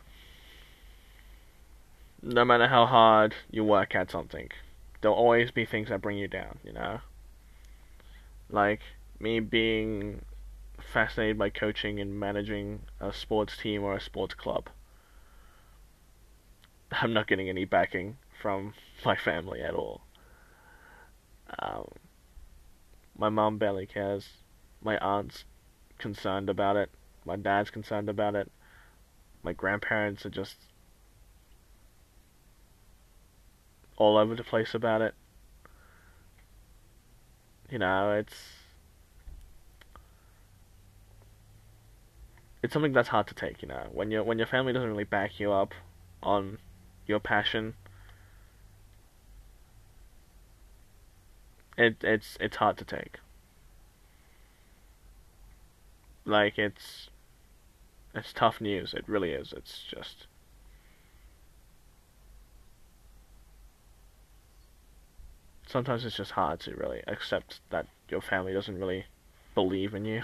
no 2.22 2.44
matter 2.44 2.68
how 2.68 2.86
hard 2.86 3.34
you 3.50 3.64
work 3.64 3.94
at 3.94 4.10
something, 4.10 4.50
there'll 5.04 5.18
always 5.18 5.50
be 5.50 5.66
things 5.66 5.90
that 5.90 6.00
bring 6.00 6.16
you 6.16 6.26
down, 6.26 6.58
you 6.64 6.72
know? 6.72 6.98
Like, 8.48 8.80
me 9.20 9.38
being 9.38 10.22
fascinated 10.80 11.36
by 11.36 11.50
coaching 11.50 12.00
and 12.00 12.18
managing 12.18 12.80
a 13.00 13.12
sports 13.12 13.54
team 13.54 13.82
or 13.82 13.94
a 13.94 14.00
sports 14.00 14.32
club. 14.32 14.70
I'm 16.90 17.12
not 17.12 17.26
getting 17.26 17.50
any 17.50 17.66
backing 17.66 18.16
from 18.40 18.72
my 19.04 19.14
family 19.14 19.60
at 19.60 19.74
all. 19.74 20.00
Um, 21.58 21.86
my 23.18 23.28
mom 23.28 23.58
barely 23.58 23.84
cares. 23.84 24.26
My 24.82 24.96
aunt's 24.96 25.44
concerned 25.98 26.48
about 26.48 26.76
it. 26.76 26.88
My 27.26 27.36
dad's 27.36 27.70
concerned 27.70 28.08
about 28.08 28.36
it. 28.36 28.50
My 29.42 29.52
grandparents 29.52 30.24
are 30.24 30.30
just 30.30 30.56
all 33.96 34.16
over 34.16 34.34
the 34.34 34.44
place 34.44 34.74
about 34.74 35.00
it. 35.02 35.14
You 37.70 37.78
know, 37.78 38.12
it's 38.12 38.34
it's 42.62 42.72
something 42.72 42.92
that's 42.92 43.08
hard 43.08 43.26
to 43.26 43.34
take, 43.34 43.62
you 43.62 43.68
know. 43.68 43.88
When 43.92 44.10
your 44.10 44.22
when 44.22 44.38
your 44.38 44.46
family 44.46 44.72
doesn't 44.72 44.88
really 44.88 45.04
back 45.04 45.38
you 45.38 45.52
up 45.52 45.74
on 46.22 46.58
your 47.06 47.20
passion, 47.20 47.74
it 51.76 51.96
it's 52.02 52.36
it's 52.40 52.56
hard 52.56 52.76
to 52.78 52.84
take. 52.84 53.18
Like 56.24 56.58
it's 56.58 57.10
it's 58.14 58.32
tough 58.32 58.60
news. 58.60 58.94
It 58.94 59.04
really 59.06 59.32
is. 59.32 59.52
It's 59.54 59.82
just 59.82 60.26
sometimes 65.74 66.04
it's 66.04 66.14
just 66.16 66.30
hard 66.30 66.60
to 66.60 66.72
really 66.76 67.02
accept 67.08 67.58
that 67.70 67.84
your 68.08 68.20
family 68.20 68.52
doesn't 68.52 68.78
really 68.78 69.06
believe 69.56 69.92
in 69.92 70.04
you. 70.04 70.22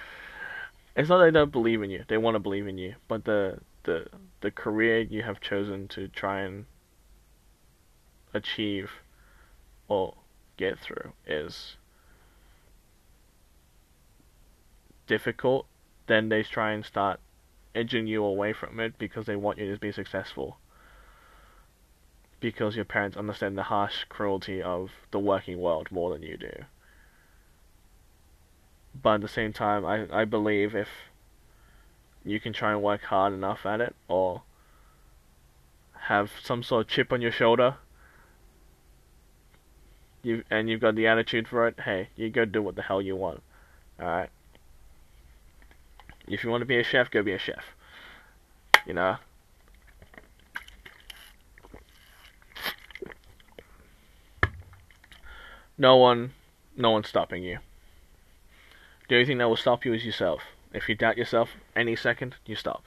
it's 0.96 1.08
not 1.08 1.18
that 1.18 1.24
they 1.24 1.30
don't 1.30 1.50
believe 1.50 1.82
in 1.82 1.88
you; 1.88 2.04
they 2.06 2.18
want 2.18 2.34
to 2.34 2.38
believe 2.38 2.66
in 2.66 2.76
you, 2.76 2.94
but 3.08 3.24
the 3.24 3.60
the 3.84 4.08
the 4.42 4.50
career 4.50 5.00
you 5.00 5.22
have 5.22 5.40
chosen 5.40 5.88
to 5.88 6.06
try 6.06 6.42
and 6.42 6.66
achieve 8.34 8.90
or 9.88 10.14
get 10.58 10.78
through 10.78 11.14
is 11.26 11.76
difficult, 15.06 15.64
then 16.08 16.28
they 16.28 16.42
try 16.42 16.72
and 16.72 16.84
start 16.84 17.20
edging 17.74 18.06
you 18.06 18.22
away 18.22 18.52
from 18.52 18.78
it 18.80 18.98
because 18.98 19.24
they 19.24 19.36
want 19.36 19.56
you 19.56 19.72
to 19.72 19.80
be 19.80 19.90
successful. 19.90 20.58
Because 22.42 22.76
your 22.76 22.84
parents 22.84 23.16
understand 23.16 23.56
the 23.56 23.62
harsh 23.62 24.04
cruelty 24.10 24.60
of 24.60 24.90
the 25.10 25.18
working 25.18 25.58
world 25.58 25.90
more 25.90 26.12
than 26.12 26.22
you 26.22 26.36
do. 26.36 26.52
But 29.00 29.14
at 29.14 29.20
the 29.22 29.28
same 29.28 29.54
time, 29.54 29.86
I, 29.86 30.06
I 30.12 30.26
believe 30.26 30.74
if 30.74 30.88
you 32.22 32.38
can 32.38 32.52
try 32.52 32.72
and 32.72 32.82
work 32.82 33.04
hard 33.04 33.32
enough 33.32 33.64
at 33.64 33.80
it 33.80 33.96
or 34.06 34.42
have 36.08 36.30
some 36.42 36.62
sort 36.62 36.84
of 36.84 36.90
chip 36.90 37.10
on 37.12 37.22
your 37.22 37.32
shoulder 37.32 37.76
you 40.22 40.44
and 40.50 40.68
you've 40.68 40.80
got 40.80 40.94
the 40.94 41.06
attitude 41.06 41.48
for 41.48 41.66
it, 41.66 41.80
hey, 41.80 42.08
you 42.16 42.30
go 42.30 42.44
do 42.44 42.62
what 42.62 42.76
the 42.76 42.82
hell 42.82 43.02
you 43.02 43.16
want. 43.16 43.42
Alright? 44.00 44.30
If 46.26 46.44
you 46.44 46.50
want 46.50 46.62
to 46.62 46.66
be 46.66 46.78
a 46.78 46.84
chef, 46.84 47.10
go 47.10 47.22
be 47.22 47.32
a 47.32 47.38
chef. 47.38 47.64
You 48.86 48.94
know? 48.94 49.16
No 55.78 55.96
one 55.96 56.32
no 56.76 56.90
one's 56.90 57.08
stopping 57.08 57.42
you. 57.42 57.58
The 59.08 59.16
only 59.16 59.26
thing 59.26 59.38
that 59.38 59.48
will 59.48 59.56
stop 59.56 59.84
you 59.84 59.92
is 59.92 60.04
yourself. 60.04 60.42
If 60.72 60.88
you 60.88 60.94
doubt 60.94 61.18
yourself 61.18 61.50
any 61.76 61.96
second, 61.96 62.36
you 62.46 62.56
stop. 62.56 62.84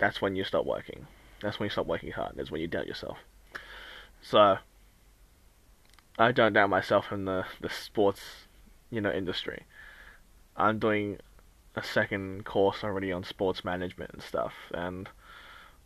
That's 0.00 0.20
when 0.20 0.36
you 0.36 0.44
stop 0.44 0.64
working. 0.66 1.06
That's 1.40 1.58
when 1.58 1.66
you 1.66 1.70
stop 1.70 1.86
working 1.86 2.12
hard. 2.12 2.32
That's 2.36 2.50
when 2.50 2.60
you 2.60 2.66
doubt 2.66 2.88
yourself. 2.88 3.18
So 4.20 4.58
I 6.18 6.32
don't 6.32 6.52
doubt 6.52 6.70
myself 6.70 7.12
in 7.12 7.24
the, 7.24 7.44
the 7.60 7.70
sports, 7.70 8.20
you 8.90 9.00
know, 9.00 9.12
industry. 9.12 9.64
I'm 10.56 10.80
doing 10.80 11.18
a 11.76 11.82
second 11.82 12.44
course 12.44 12.82
already 12.82 13.12
on 13.12 13.22
sports 13.22 13.64
management 13.64 14.10
and 14.12 14.22
stuff, 14.22 14.54
and 14.74 15.08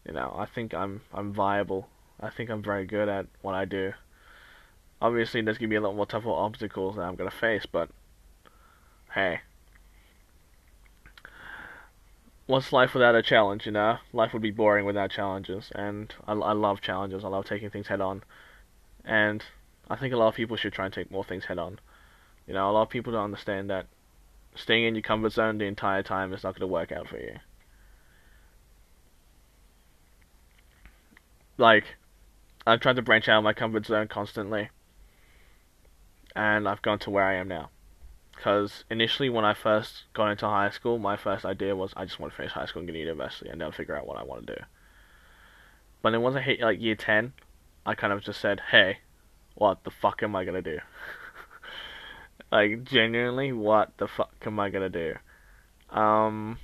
you 0.07 0.15
know, 0.15 0.35
I 0.37 0.47
think 0.47 0.73
I'm 0.73 1.03
I'm 1.13 1.35
viable. 1.35 1.89
I 2.19 2.31
think 2.31 2.49
I'm 2.49 2.63
very 2.63 2.87
good 2.87 3.09
at 3.09 3.27
what 3.43 3.55
I 3.55 3.67
do. 3.67 3.93
Obviously, 5.03 5.43
there's 5.43 5.59
gonna 5.59 5.69
be 5.69 5.75
a 5.75 5.81
lot 5.81 5.97
more 5.97 6.07
tougher 6.07 6.31
obstacles 6.31 6.95
that 6.95 7.03
I'm 7.03 7.17
gonna 7.17 7.33
face, 7.33 7.67
but 7.67 7.91
hey, 9.15 9.41
what's 12.47 12.73
life 12.73 12.95
without 12.95 13.17
a 13.17 13.23
challenge? 13.23 13.67
You 13.67 13.73
know, 13.73 13.99
life 14.13 14.33
would 14.33 14.43
be 14.43 14.53
boring 14.53 14.87
without 14.87 15.11
challenges, 15.11 15.73
and 15.75 16.15
I, 16.25 16.35
I 16.35 16.53
love 16.53 16.81
challenges. 16.81 17.25
I 17.25 17.29
love 17.29 17.47
taking 17.47 17.69
things 17.69 17.89
head 17.89 18.01
on, 18.01 18.23
and 19.05 19.45
I 19.91 19.97
think 19.97 20.15
a 20.15 20.17
lot 20.17 20.29
of 20.29 20.37
people 20.37 20.57
should 20.57 20.73
try 20.73 20.85
and 20.85 20.95
take 20.95 21.11
more 21.11 21.25
things 21.25 21.47
head 21.47 21.59
on. 21.59 21.81
You 22.47 22.55
know, 22.55 22.71
a 22.71 22.73
lot 22.73 22.83
of 22.83 22.89
people 22.89 23.13
don't 23.13 23.25
understand 23.25 23.71
that 23.71 23.87
staying 24.55 24.85
in 24.85 24.95
your 24.95 25.03
comfort 25.03 25.33
zone 25.33 25.59
the 25.59 25.65
entire 25.65 26.05
time 26.05 26.33
is 26.33 26.45
not 26.45 26.55
going 26.55 26.61
to 26.61 26.73
work 26.73 26.93
out 26.93 27.09
for 27.09 27.19
you. 27.19 27.41
Like, 31.59 31.97
I've 32.65 32.79
tried 32.79 32.97
to 32.97 33.03
branch 33.03 33.29
out 33.29 33.39
of 33.39 33.45
my 33.45 33.53
comfort 33.53 33.87
zone 33.87 34.07
constantly, 34.07 34.71
and 36.35 36.69
I've 36.69 36.83
gone 36.83 36.99
to 37.01 37.11
where 37.11 37.25
I 37.25 37.35
am 37.35 37.49
now. 37.49 37.71
Because 38.35 38.85
initially, 38.91 39.29
when 39.29 39.45
I 39.45 39.55
first 39.55 40.05
got 40.15 40.31
into 40.31 40.47
high 40.47 40.71
school, 40.71 40.99
my 40.99 41.17
first 41.17 41.45
idea 41.45 41.77
was 41.77 41.93
I 41.97 42.05
just 42.05 42.19
want 42.19 42.33
to 42.33 42.37
finish 42.37 42.53
high 42.53 42.67
school 42.67 42.81
and 42.81 42.89
get 42.89 42.95
to 42.95 42.99
university, 42.99 43.49
and 43.49 43.61
then 43.61 43.71
figure 43.73 43.97
out 43.97 44.07
what 44.07 44.17
I 44.17 44.25
want 44.25 44.47
to 44.47 44.57
do. 44.57 44.63
But 46.01 46.11
then 46.11 46.23
once 46.23 46.35
I 46.35 46.41
hit 46.41 46.61
like 46.61 46.81
year 46.81 46.97
ten, 46.97 47.35
I 47.87 47.95
kind 47.95 48.13
of 48.13 48.23
just 48.23 48.41
said, 48.41 48.61
"Hey, 48.71 48.99
what 49.55 49.85
the 49.85 49.91
fuck 49.91 50.23
am 50.23 50.35
I 50.35 50.45
gonna 50.45 50.63
do? 50.63 50.79
like 52.53 52.85
genuinely, 52.85 53.53
what 53.53 53.97
the 53.99 54.09
fuck 54.09 54.35
am 54.45 54.59
I 54.59 54.71
gonna 54.71 54.89
do? 54.89 55.15
Um, 55.91 56.59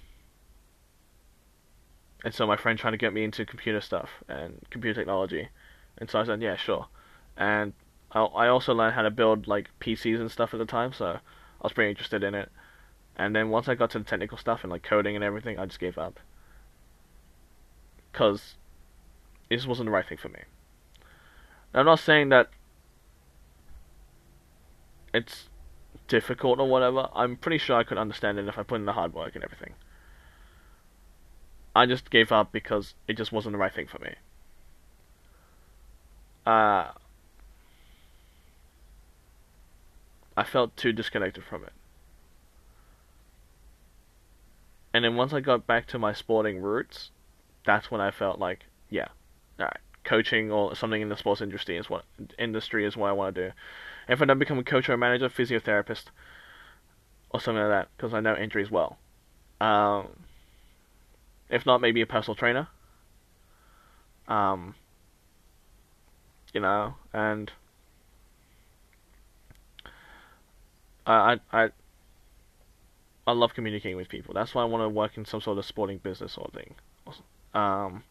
and 2.24 2.34
so 2.34 2.46
my 2.46 2.56
friend 2.56 2.78
trying 2.78 2.94
to 2.94 2.98
get 2.98 3.12
me 3.12 3.22
into 3.22 3.44
computer 3.44 3.80
stuff 3.80 4.10
and 4.28 4.58
computer 4.70 5.00
technology, 5.00 5.48
and 5.98 6.10
so 6.10 6.18
I 6.18 6.24
said, 6.24 6.42
yeah, 6.42 6.56
sure. 6.56 6.86
And 7.36 7.72
I 8.12 8.20
I 8.20 8.48
also 8.48 8.74
learned 8.74 8.94
how 8.94 9.02
to 9.02 9.10
build 9.10 9.46
like 9.46 9.70
PCs 9.80 10.20
and 10.20 10.30
stuff 10.30 10.54
at 10.54 10.58
the 10.58 10.66
time, 10.66 10.92
so 10.92 11.06
I 11.06 11.20
was 11.62 11.72
pretty 11.72 11.90
interested 11.90 12.22
in 12.22 12.34
it. 12.34 12.50
And 13.16 13.34
then 13.34 13.50
once 13.50 13.68
I 13.68 13.74
got 13.74 13.90
to 13.90 13.98
the 13.98 14.04
technical 14.04 14.38
stuff 14.38 14.62
and 14.62 14.70
like 14.70 14.82
coding 14.82 15.16
and 15.16 15.24
everything, 15.24 15.58
I 15.58 15.66
just 15.66 15.80
gave 15.80 15.98
up. 15.98 16.20
Cause 18.12 18.54
this 19.50 19.66
wasn't 19.66 19.86
the 19.86 19.92
right 19.92 20.06
thing 20.06 20.18
for 20.18 20.28
me. 20.28 20.40
I'm 21.74 21.86
not 21.86 21.98
saying 21.98 22.30
that 22.30 22.48
it's 25.12 25.48
difficult 26.06 26.58
or 26.58 26.68
whatever, 26.68 27.08
I'm 27.14 27.36
pretty 27.36 27.58
sure 27.58 27.76
I 27.76 27.84
could 27.84 27.98
understand 27.98 28.38
it 28.38 28.48
if 28.48 28.58
I 28.58 28.62
put 28.62 28.76
in 28.76 28.86
the 28.86 28.92
hard 28.92 29.14
work 29.14 29.34
and 29.34 29.44
everything. 29.44 29.74
I 31.76 31.86
just 31.86 32.10
gave 32.10 32.32
up 32.32 32.50
because 32.50 32.94
it 33.06 33.16
just 33.16 33.30
wasn't 33.30 33.52
the 33.52 33.58
right 33.58 33.72
thing 33.72 33.86
for 33.86 33.98
me. 33.98 34.14
Uh, 36.46 36.92
I 40.38 40.44
felt 40.44 40.76
too 40.76 40.92
disconnected 40.92 41.42
from 41.42 41.64
it. 41.64 41.72
And 44.94 45.04
then 45.04 45.16
once 45.16 45.32
I 45.32 45.40
got 45.40 45.66
back 45.66 45.88
to 45.88 45.98
my 45.98 46.12
sporting 46.12 46.62
roots, 46.62 47.10
that's 47.66 47.90
when 47.90 48.00
I 48.00 48.12
felt 48.12 48.38
like, 48.38 48.66
yeah, 48.88 49.08
alright, 49.58 49.80
coaching 50.04 50.52
or 50.52 50.76
something 50.76 51.02
in 51.02 51.08
the 51.08 51.16
sports 51.16 51.40
industry 51.40 51.76
is 51.76 51.90
what 51.90 52.04
industry 52.38 52.84
is 52.84 52.96
what 52.96 53.08
I 53.08 53.12
want 53.14 53.34
to 53.34 53.48
do 53.48 53.52
if 54.08 54.22
I 54.22 54.26
don't 54.26 54.38
become 54.38 54.60
a 54.60 54.62
coach 54.62 54.88
or 54.88 54.92
a 54.92 54.96
manager, 54.96 55.28
physiotherapist, 55.28 56.04
or 57.30 57.40
something 57.40 57.60
like 57.60 57.72
that, 57.72 57.88
because 57.96 58.14
I 58.14 58.20
know 58.20 58.36
injuries 58.36 58.70
well. 58.70 58.96
Um, 59.60 60.06
if 61.50 61.66
not, 61.66 61.80
maybe 61.80 62.00
a 62.00 62.06
personal 62.06 62.36
trainer. 62.36 62.68
Um, 64.28 64.76
you 66.54 66.60
know, 66.60 66.94
and 67.12 67.50
I, 71.12 71.40
I, 71.52 71.70
I 73.26 73.32
love 73.32 73.54
communicating 73.54 73.96
with 73.96 74.08
people. 74.08 74.34
That's 74.34 74.54
why 74.54 74.62
I 74.62 74.66
want 74.66 74.82
to 74.84 74.88
work 74.88 75.16
in 75.16 75.24
some 75.24 75.40
sort 75.40 75.58
of 75.58 75.64
sporting 75.64 75.98
business 75.98 76.36
or 76.36 76.50
thing. 76.52 76.74
Um, 77.54 78.04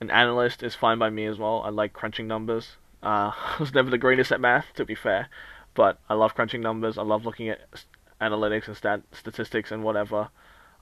an 0.00 0.10
analyst 0.10 0.62
is 0.62 0.74
fine 0.74 0.98
by 0.98 1.10
me 1.10 1.26
as 1.26 1.38
well. 1.38 1.62
I 1.64 1.70
like 1.70 1.92
crunching 1.92 2.26
numbers. 2.26 2.76
Uh, 3.02 3.32
I 3.34 3.56
was 3.58 3.72
never 3.72 3.90
the 3.90 3.98
greatest 3.98 4.32
at 4.32 4.40
math, 4.40 4.66
to 4.74 4.84
be 4.84 4.94
fair, 4.94 5.28
but 5.74 5.98
I 6.08 6.14
love 6.14 6.34
crunching 6.34 6.60
numbers. 6.60 6.98
I 6.98 7.02
love 7.02 7.24
looking 7.24 7.48
at 7.48 7.60
analytics 8.20 8.66
and 8.66 8.76
stat- 8.76 9.02
statistics 9.12 9.70
and 9.70 9.84
whatever. 9.84 10.28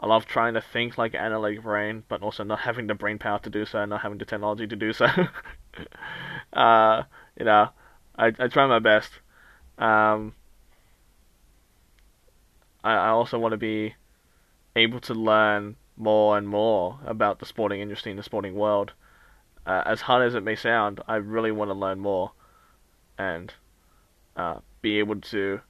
I 0.01 0.07
love 0.07 0.27
trying 0.27 0.55
to 0.55 0.61
think 0.61 0.99
like 0.99 1.15
an 1.15 1.21
analytic 1.21 1.63
brain, 1.63 2.05
but 2.09 2.23
also 2.23 2.45
not 2.45 2.61
having 2.61 2.87
the 2.87 2.95
brain 2.95 3.19
power 3.19 3.39
to 3.41 3.51
do 3.51 3.65
so, 3.65 3.81
and 3.81 3.91
not 3.91 4.03
having 4.03 4.19
the 4.19 4.27
technology 4.27 4.67
to 4.67 4.77
do 4.77 4.93
so. 4.93 5.07
uh, 6.53 7.03
you 7.39 7.45
know, 7.47 7.71
I 8.17 8.27
I 8.39 8.49
try 8.49 8.67
my 8.67 8.79
best. 8.79 9.11
Um, 9.79 10.35
I 12.87 12.93
I 12.95 13.09
also 13.09 13.39
want 13.39 13.53
to 13.53 13.59
be 13.59 13.95
able 14.75 15.01
to 15.01 15.15
learn 15.15 15.77
more 15.97 16.37
and 16.39 16.47
more 16.47 17.01
about 17.05 17.39
the 17.39 17.47
sporting 17.47 17.81
industry 17.81 18.11
and 18.13 18.19
the 18.19 18.23
sporting 18.23 18.55
world 18.55 18.93
uh, 19.67 19.83
as 19.85 20.03
hard 20.03 20.25
as 20.25 20.35
it 20.35 20.45
may 20.45 20.55
sound, 20.55 21.01
I 21.09 21.17
really 21.17 21.51
want 21.51 21.71
to 21.71 21.75
learn 21.75 21.99
more 21.99 22.33
and 23.19 23.53
uh, 24.37 24.61
be 24.81 24.99
able 25.01 25.21
to 25.21 25.61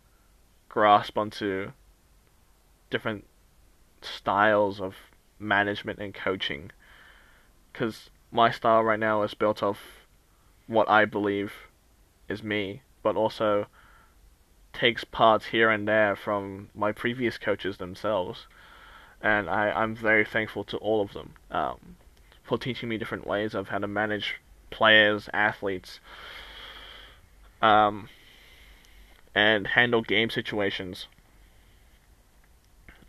grasp 0.69 1.17
onto 1.17 1.73
different 2.91 3.27
styles 4.03 4.81
of 4.81 4.95
management 5.39 5.99
and 5.99 6.13
coaching. 6.13 6.71
Because 7.73 8.11
my 8.31 8.51
style 8.51 8.83
right 8.83 9.01
now 9.01 9.23
is 9.23 9.33
built 9.33 9.63
off 9.63 9.79
what 10.67 10.89
I 10.91 11.07
believe 11.07 11.53
is 12.29 12.43
me, 12.43 12.83
but 13.03 13.17
also 13.17 13.67
takes 14.77 15.05
parts 15.05 15.47
here 15.47 15.71
and 15.71 15.89
there 15.89 16.15
from 16.15 16.69
my 16.75 16.93
previous 16.93 17.39
coaches 17.39 17.79
themselves. 17.79 18.47
And 19.23 19.49
I, 19.49 19.71
I'm 19.71 19.97
very 19.97 20.25
thankful 20.25 20.65
to 20.65 20.77
all 20.77 21.01
of 21.01 21.15
them. 21.15 21.33
Um, 21.51 21.97
for 22.45 22.59
teaching 22.59 22.89
me 22.89 22.99
different 22.99 23.27
ways 23.27 23.55
of 23.55 23.69
how 23.69 23.79
to 23.79 23.89
manage 23.89 24.37
players, 24.71 25.29
athletes, 25.33 25.99
um, 27.63 28.09
and 29.35 29.67
handle 29.67 30.03
game 30.03 30.31
situations. 30.31 31.09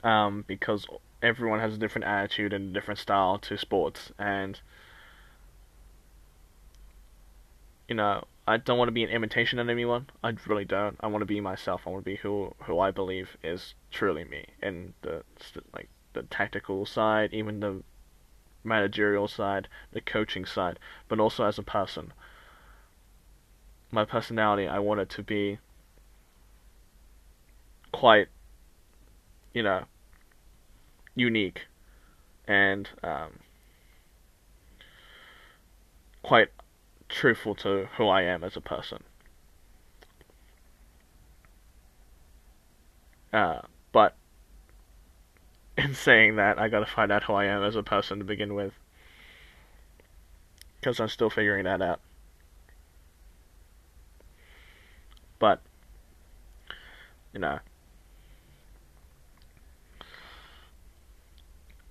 Um, 0.03 0.45
because 0.47 0.87
everyone 1.21 1.59
has 1.59 1.73
a 1.73 1.77
different 1.77 2.05
attitude 2.05 2.53
and 2.53 2.69
a 2.69 2.73
different 2.73 2.99
style 2.99 3.37
to 3.39 3.57
sports, 3.57 4.11
and 4.17 4.59
you 7.89 7.95
know, 7.95 8.23
I 8.47 8.55
don't 8.55 8.77
want 8.77 8.87
to 8.87 8.93
be 8.93 9.03
an 9.03 9.09
imitation 9.09 9.59
of 9.59 9.67
anyone. 9.67 10.09
I 10.23 10.33
really 10.45 10.63
don't. 10.63 10.95
I 11.01 11.07
want 11.07 11.21
to 11.21 11.25
be 11.25 11.41
myself. 11.41 11.81
I 11.85 11.89
want 11.89 12.05
to 12.05 12.09
be 12.09 12.15
who 12.15 12.55
who 12.63 12.79
I 12.79 12.91
believe 12.91 13.35
is 13.43 13.75
truly 13.91 14.23
me, 14.23 14.45
and 14.61 14.93
the 15.01 15.23
like 15.73 15.89
the 16.13 16.23
tactical 16.23 16.85
side, 16.85 17.33
even 17.33 17.59
the 17.59 17.83
managerial 18.63 19.27
side, 19.27 19.67
the 19.91 19.99
coaching 19.99 20.45
side, 20.45 20.79
but 21.09 21.19
also 21.19 21.43
as 21.43 21.59
a 21.59 21.63
person. 21.63 22.13
My 23.91 24.05
personality, 24.05 24.67
I 24.67 24.79
want 24.79 25.01
it 25.01 25.09
to 25.11 25.23
be 25.23 25.59
quite, 27.91 28.27
you 29.53 29.63
know, 29.63 29.85
unique 31.15 31.67
and 32.47 32.89
um, 33.03 33.39
quite 36.23 36.49
truthful 37.09 37.55
to 37.55 37.87
who 37.97 38.07
I 38.07 38.23
am 38.23 38.43
as 38.43 38.55
a 38.55 38.61
person. 38.61 39.03
Uh, 43.33 43.61
but 43.91 44.15
in 45.77 45.93
saying 45.93 46.37
that, 46.37 46.59
I 46.59 46.69
gotta 46.69 46.85
find 46.85 47.11
out 47.11 47.23
who 47.23 47.33
I 47.33 47.45
am 47.45 47.63
as 47.63 47.75
a 47.75 47.83
person 47.83 48.19
to 48.19 48.25
begin 48.25 48.55
with. 48.55 48.73
Because 50.79 50.99
I'm 50.99 51.09
still 51.09 51.29
figuring 51.29 51.65
that 51.65 51.81
out. 51.81 51.99
But, 55.39 55.61
you 57.33 57.39
know, 57.39 57.59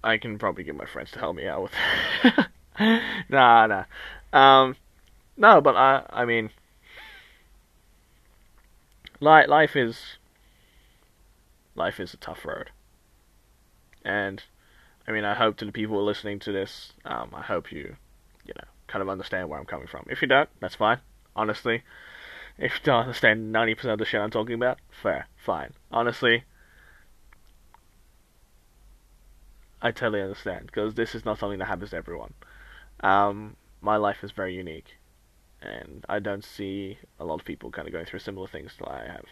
I 0.02 0.18
can 0.18 0.38
probably 0.38 0.64
get 0.64 0.76
my 0.76 0.86
friends 0.86 1.10
to 1.12 1.18
help 1.18 1.36
me 1.36 1.46
out 1.46 1.62
with 1.62 1.72
nah, 3.28 3.66
nah. 3.66 3.84
Um, 4.32 4.76
no, 5.36 5.60
but 5.60 5.76
I, 5.76 6.04
I 6.10 6.24
mean, 6.24 6.50
life, 9.20 9.48
life 9.48 9.76
is, 9.76 10.18
life 11.74 12.00
is 12.00 12.14
a 12.14 12.18
tough 12.18 12.44
road. 12.44 12.70
And, 14.04 14.42
I 15.06 15.12
mean, 15.12 15.24
I 15.24 15.34
hope 15.34 15.56
to 15.58 15.64
the 15.64 15.72
people 15.72 16.02
listening 16.04 16.38
to 16.40 16.52
this, 16.52 16.92
um, 17.04 17.30
I 17.34 17.42
hope 17.42 17.72
you, 17.72 17.96
you 18.46 18.54
know, 18.56 18.68
kind 18.86 19.02
of 19.02 19.08
understand 19.08 19.48
where 19.48 19.58
I'm 19.58 19.66
coming 19.66 19.88
from. 19.88 20.06
If 20.08 20.22
you 20.22 20.28
don't, 20.28 20.48
that's 20.60 20.76
fine. 20.76 20.98
Honestly, 21.34 21.82
if 22.58 22.74
you 22.74 22.80
don't 22.84 23.02
understand 23.02 23.54
90% 23.54 23.84
of 23.92 23.98
the 23.98 24.04
shit 24.04 24.20
I'm 24.20 24.30
talking 24.30 24.54
about, 24.54 24.78
fair, 24.90 25.26
fine. 25.36 25.72
Honestly, 25.90 26.44
I 29.82 29.90
totally 29.90 30.22
understand 30.22 30.66
because 30.66 30.94
this 30.94 31.14
is 31.14 31.24
not 31.24 31.38
something 31.38 31.58
that 31.58 31.66
happens 31.66 31.90
to 31.90 31.96
everyone. 31.96 32.32
Um, 33.00 33.56
my 33.80 33.96
life 33.96 34.24
is 34.24 34.30
very 34.30 34.54
unique, 34.54 34.95
and 35.62 36.04
I 36.08 36.18
don't 36.18 36.44
see 36.44 36.98
a 37.18 37.24
lot 37.24 37.40
of 37.40 37.46
people 37.46 37.70
kind 37.70 37.88
of 37.88 37.92
going 37.92 38.06
through 38.06 38.20
similar 38.20 38.46
things 38.46 38.72
that 38.78 38.88
I 38.88 39.06
have. 39.06 39.26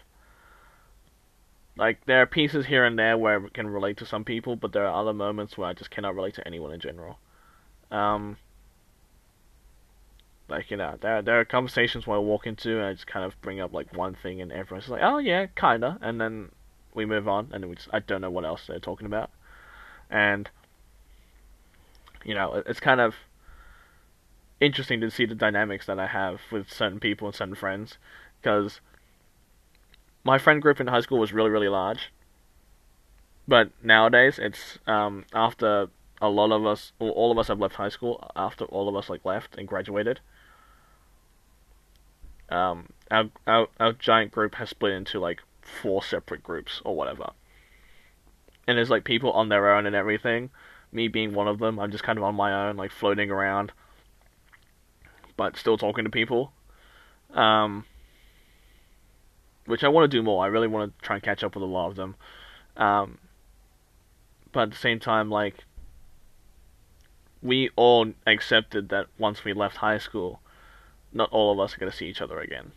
Like 1.77 2.05
there 2.05 2.21
are 2.21 2.25
pieces 2.25 2.67
here 2.67 2.85
and 2.85 2.97
there 2.97 3.17
where 3.17 3.45
I 3.45 3.49
can 3.49 3.67
relate 3.67 3.97
to 3.97 4.05
some 4.05 4.23
people, 4.23 4.55
but 4.55 4.71
there 4.71 4.85
are 4.87 5.01
other 5.01 5.13
moments 5.13 5.57
where 5.57 5.67
I 5.67 5.73
just 5.73 5.91
cannot 5.91 6.15
relate 6.15 6.35
to 6.35 6.47
anyone 6.47 6.71
in 6.71 6.79
general. 6.79 7.19
Um, 7.91 8.37
like 10.47 10.71
you 10.71 10.77
know, 10.77 10.97
there 11.01 11.21
there 11.21 11.39
are 11.39 11.45
conversations 11.45 12.07
where 12.07 12.17
I 12.17 12.21
walk 12.21 12.47
into 12.47 12.77
and 12.77 12.85
I 12.85 12.93
just 12.93 13.07
kind 13.07 13.25
of 13.25 13.39
bring 13.41 13.59
up 13.59 13.73
like 13.73 13.95
one 13.95 14.15
thing, 14.15 14.41
and 14.41 14.51
everyone's 14.51 14.87
like, 14.87 15.01
"Oh 15.03 15.17
yeah, 15.17 15.47
kinda," 15.47 15.97
and 16.01 16.19
then 16.21 16.51
we 16.93 17.05
move 17.05 17.27
on, 17.27 17.49
and 17.51 17.65
we 17.69 17.75
just, 17.75 17.89
I 17.91 17.99
don't 17.99 18.21
know 18.21 18.31
what 18.31 18.45
else 18.45 18.67
they're 18.67 18.79
talking 18.79 19.05
about 19.05 19.29
and 20.09 20.49
you 22.23 22.33
know 22.33 22.63
it's 22.65 22.79
kind 22.79 23.01
of 23.01 23.15
interesting 24.59 25.01
to 25.01 25.11
see 25.11 25.25
the 25.25 25.35
dynamics 25.35 25.85
that 25.85 25.99
I 25.99 26.07
have 26.07 26.41
with 26.51 26.71
certain 26.71 26.99
people 26.99 27.27
and 27.27 27.35
certain 27.35 27.55
friends 27.55 27.97
because 28.41 28.79
my 30.23 30.37
friend 30.37 30.61
group 30.61 30.79
in 30.79 30.87
high 30.87 31.01
school 31.01 31.19
was 31.19 31.33
really 31.33 31.49
really 31.49 31.67
large 31.67 32.11
but 33.47 33.69
nowadays 33.83 34.39
it's 34.39 34.79
um, 34.87 35.25
after 35.33 35.87
a 36.21 36.29
lot 36.29 36.51
of 36.51 36.65
us 36.65 36.93
all 36.99 37.31
of 37.31 37.37
us 37.37 37.49
have 37.49 37.59
left 37.59 37.75
high 37.75 37.89
school 37.89 38.31
after 38.35 38.65
all 38.65 38.87
of 38.87 38.95
us 38.95 39.09
like 39.09 39.25
left 39.25 39.57
and 39.57 39.67
graduated 39.67 40.19
um, 42.49 42.87
our, 43.11 43.25
our 43.45 43.67
our 43.79 43.93
giant 43.93 44.31
group 44.31 44.55
has 44.55 44.69
split 44.69 44.93
into 44.93 45.19
like 45.19 45.41
four 45.61 46.01
separate 46.01 46.43
groups 46.43 46.81
or 46.85 46.95
whatever 46.95 47.31
and 48.67 48.77
there's 48.77 48.89
like 48.89 49.03
people 49.03 49.31
on 49.31 49.49
their 49.49 49.73
own 49.73 49.85
and 49.85 49.95
everything. 49.95 50.49
Me 50.91 51.07
being 51.07 51.33
one 51.33 51.47
of 51.47 51.59
them, 51.59 51.79
I'm 51.79 51.91
just 51.91 52.03
kind 52.03 52.17
of 52.17 52.23
on 52.23 52.35
my 52.35 52.67
own, 52.67 52.77
like 52.77 52.91
floating 52.91 53.29
around, 53.29 53.71
but 55.37 55.57
still 55.57 55.77
talking 55.77 56.05
to 56.05 56.09
people. 56.09 56.51
Um, 57.33 57.85
which 59.65 59.83
I 59.83 59.87
want 59.87 60.09
to 60.09 60.17
do 60.17 60.23
more. 60.23 60.43
I 60.43 60.47
really 60.47 60.67
want 60.67 60.97
to 60.97 61.05
try 61.05 61.15
and 61.15 61.23
catch 61.23 61.43
up 61.43 61.55
with 61.55 61.63
a 61.63 61.67
lot 61.67 61.89
of 61.89 61.95
them. 61.95 62.15
Um, 62.77 63.17
but 64.51 64.61
at 64.61 64.71
the 64.71 64.77
same 64.77 64.99
time, 64.99 65.29
like, 65.29 65.65
we 67.41 67.69
all 67.75 68.13
accepted 68.25 68.89
that 68.89 69.07
once 69.17 69.43
we 69.43 69.53
left 69.53 69.77
high 69.77 69.97
school, 69.97 70.39
not 71.13 71.29
all 71.31 71.51
of 71.51 71.59
us 71.59 71.75
are 71.75 71.79
going 71.79 71.91
to 71.91 71.97
see 71.97 72.07
each 72.07 72.21
other 72.21 72.39
again. 72.39 72.71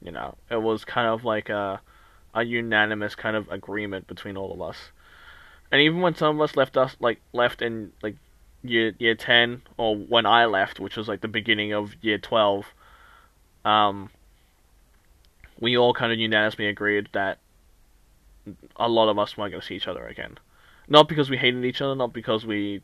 You 0.00 0.12
know, 0.12 0.36
it 0.50 0.62
was 0.62 0.84
kind 0.84 1.08
of 1.08 1.24
like 1.24 1.48
a 1.48 1.80
a 2.34 2.44
unanimous 2.44 3.14
kind 3.14 3.36
of 3.36 3.48
agreement 3.50 4.06
between 4.08 4.36
all 4.36 4.52
of 4.52 4.60
us. 4.60 4.90
And 5.70 5.80
even 5.80 6.00
when 6.00 6.14
some 6.14 6.36
of 6.36 6.42
us 6.42 6.56
left 6.56 6.76
us 6.76 6.96
like 7.00 7.20
left 7.32 7.62
in 7.62 7.92
like 8.02 8.16
year 8.64 8.94
year 8.98 9.14
ten 9.14 9.62
or 9.76 9.96
when 9.96 10.26
I 10.26 10.46
left, 10.46 10.80
which 10.80 10.96
was 10.96 11.06
like 11.06 11.20
the 11.20 11.28
beginning 11.28 11.72
of 11.72 11.94
year 12.00 12.18
twelve, 12.18 12.66
um, 13.64 14.10
we 15.60 15.76
all 15.76 15.94
kind 15.94 16.12
of 16.12 16.18
unanimously 16.18 16.66
agreed 16.66 17.08
that 17.12 17.38
a 18.76 18.88
lot 18.88 19.08
of 19.08 19.18
us 19.18 19.36
weren't 19.36 19.52
going 19.52 19.60
to 19.60 19.66
see 19.66 19.76
each 19.76 19.88
other 19.88 20.06
again. 20.06 20.38
Not 20.88 21.08
because 21.08 21.30
we 21.30 21.36
hated 21.36 21.64
each 21.64 21.80
other, 21.80 21.94
not 21.94 22.12
because 22.12 22.44
we 22.44 22.82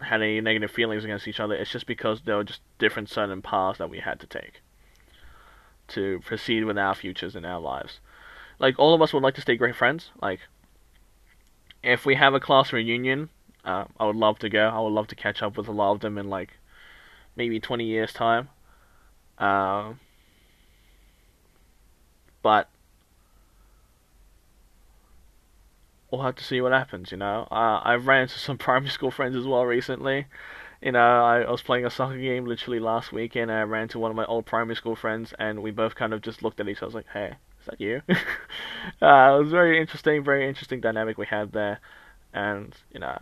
had 0.00 0.22
any 0.22 0.40
negative 0.40 0.70
feelings 0.70 1.04
against 1.04 1.26
each 1.26 1.40
other. 1.40 1.54
It's 1.54 1.70
just 1.70 1.86
because 1.86 2.22
there 2.22 2.36
were 2.36 2.44
just 2.44 2.60
different 2.78 3.08
certain 3.08 3.42
paths 3.42 3.78
that 3.78 3.90
we 3.90 3.98
had 3.98 4.20
to 4.20 4.26
take 4.26 4.60
to 5.88 6.20
proceed 6.24 6.64
with 6.64 6.78
our 6.78 6.94
futures 6.94 7.36
and 7.36 7.46
our 7.46 7.60
lives. 7.60 8.00
Like 8.58 8.78
all 8.78 8.94
of 8.94 9.02
us 9.02 9.12
would 9.12 9.22
like 9.22 9.34
to 9.34 9.40
stay 9.40 9.56
great 9.56 9.76
friends. 9.76 10.10
Like 10.20 10.40
if 11.82 12.04
we 12.04 12.14
have 12.16 12.34
a 12.34 12.40
class 12.40 12.72
reunion, 12.72 13.28
uh, 13.66 13.84
I 13.98 14.06
would 14.06 14.16
love 14.16 14.38
to 14.40 14.48
go. 14.48 14.68
I 14.68 14.80
would 14.80 14.92
love 14.92 15.08
to 15.08 15.14
catch 15.14 15.42
up 15.42 15.56
with 15.56 15.68
a 15.68 15.72
lot 15.72 15.92
of 15.92 16.00
them 16.00 16.16
in 16.18 16.30
like 16.30 16.50
maybe 17.36 17.60
20 17.60 17.84
years 17.84 18.12
time. 18.12 18.48
Uh, 19.38 19.92
but 22.42 22.68
we'll 26.10 26.22
have 26.22 26.36
to 26.36 26.44
see 26.44 26.60
what 26.60 26.72
happens. 26.72 27.10
You 27.10 27.18
know, 27.18 27.46
uh, 27.50 27.80
I've 27.84 28.06
ran 28.06 28.22
into 28.22 28.38
some 28.38 28.56
primary 28.66 28.90
school 28.90 29.10
friends 29.10 29.36
as 29.36 29.46
well 29.46 29.66
recently 29.66 30.26
you 30.82 30.92
know, 30.92 31.24
I, 31.24 31.40
I 31.40 31.50
was 31.50 31.62
playing 31.62 31.86
a 31.86 31.90
soccer 31.90 32.18
game 32.18 32.44
literally 32.44 32.78
last 32.78 33.12
weekend, 33.12 33.50
and 33.50 33.58
I 33.58 33.62
ran 33.62 33.88
to 33.88 33.98
one 33.98 34.10
of 34.10 34.16
my 34.16 34.26
old 34.26 34.46
primary 34.46 34.76
school 34.76 34.96
friends, 34.96 35.32
and 35.38 35.62
we 35.62 35.70
both 35.70 35.94
kind 35.94 36.12
of 36.12 36.22
just 36.22 36.42
looked 36.42 36.60
at 36.60 36.68
each 36.68 36.78
other, 36.78 36.84
I 36.84 36.86
was 36.86 36.94
like, 36.94 37.06
"Hey, 37.12 37.34
is 37.60 37.66
that 37.66 37.80
you?" 37.80 38.02
uh, 38.08 39.36
it 39.36 39.42
was 39.42 39.50
very 39.50 39.80
interesting, 39.80 40.22
very 40.22 40.46
interesting 40.48 40.80
dynamic 40.80 41.18
we 41.18 41.26
had 41.26 41.52
there, 41.52 41.80
and 42.32 42.74
you 42.92 43.00
know, 43.00 43.20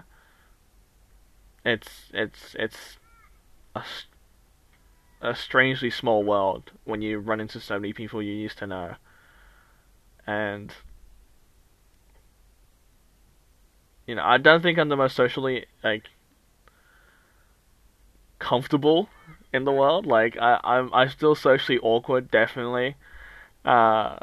it's 1.65 2.11
it's 2.13 2.55
it's 2.59 2.99
a 3.75 3.83
a 5.21 5.35
strangely 5.35 5.91
small 5.91 6.23
world 6.23 6.73
when 6.85 7.01
you 7.01 7.19
run 7.19 7.41
into 7.41 7.59
so 7.61 7.79
many 7.79 7.93
people 7.93 8.23
you 8.23 8.33
used 8.33 8.59
to 8.59 8.67
know, 8.67 8.95
and 10.27 10.73
you 14.07 14.15
know, 14.15 14.25
I 14.25 14.39
don't 14.39 14.63
think 14.63 14.79
I'm 14.79 14.89
the 14.89 14.97
most 14.97 15.17
socially 15.17 15.67
like 15.83 16.09
comfortable 18.39 19.09
in 19.53 19.65
the 19.65 19.73
world. 19.73 20.07
Like 20.07 20.37
I, 20.37 20.61
I'm 20.63 20.93
I'm 20.93 21.09
still 21.09 21.35
socially 21.35 21.79
awkward, 21.79 22.31
definitely. 22.31 22.97
Uh, 23.65 24.19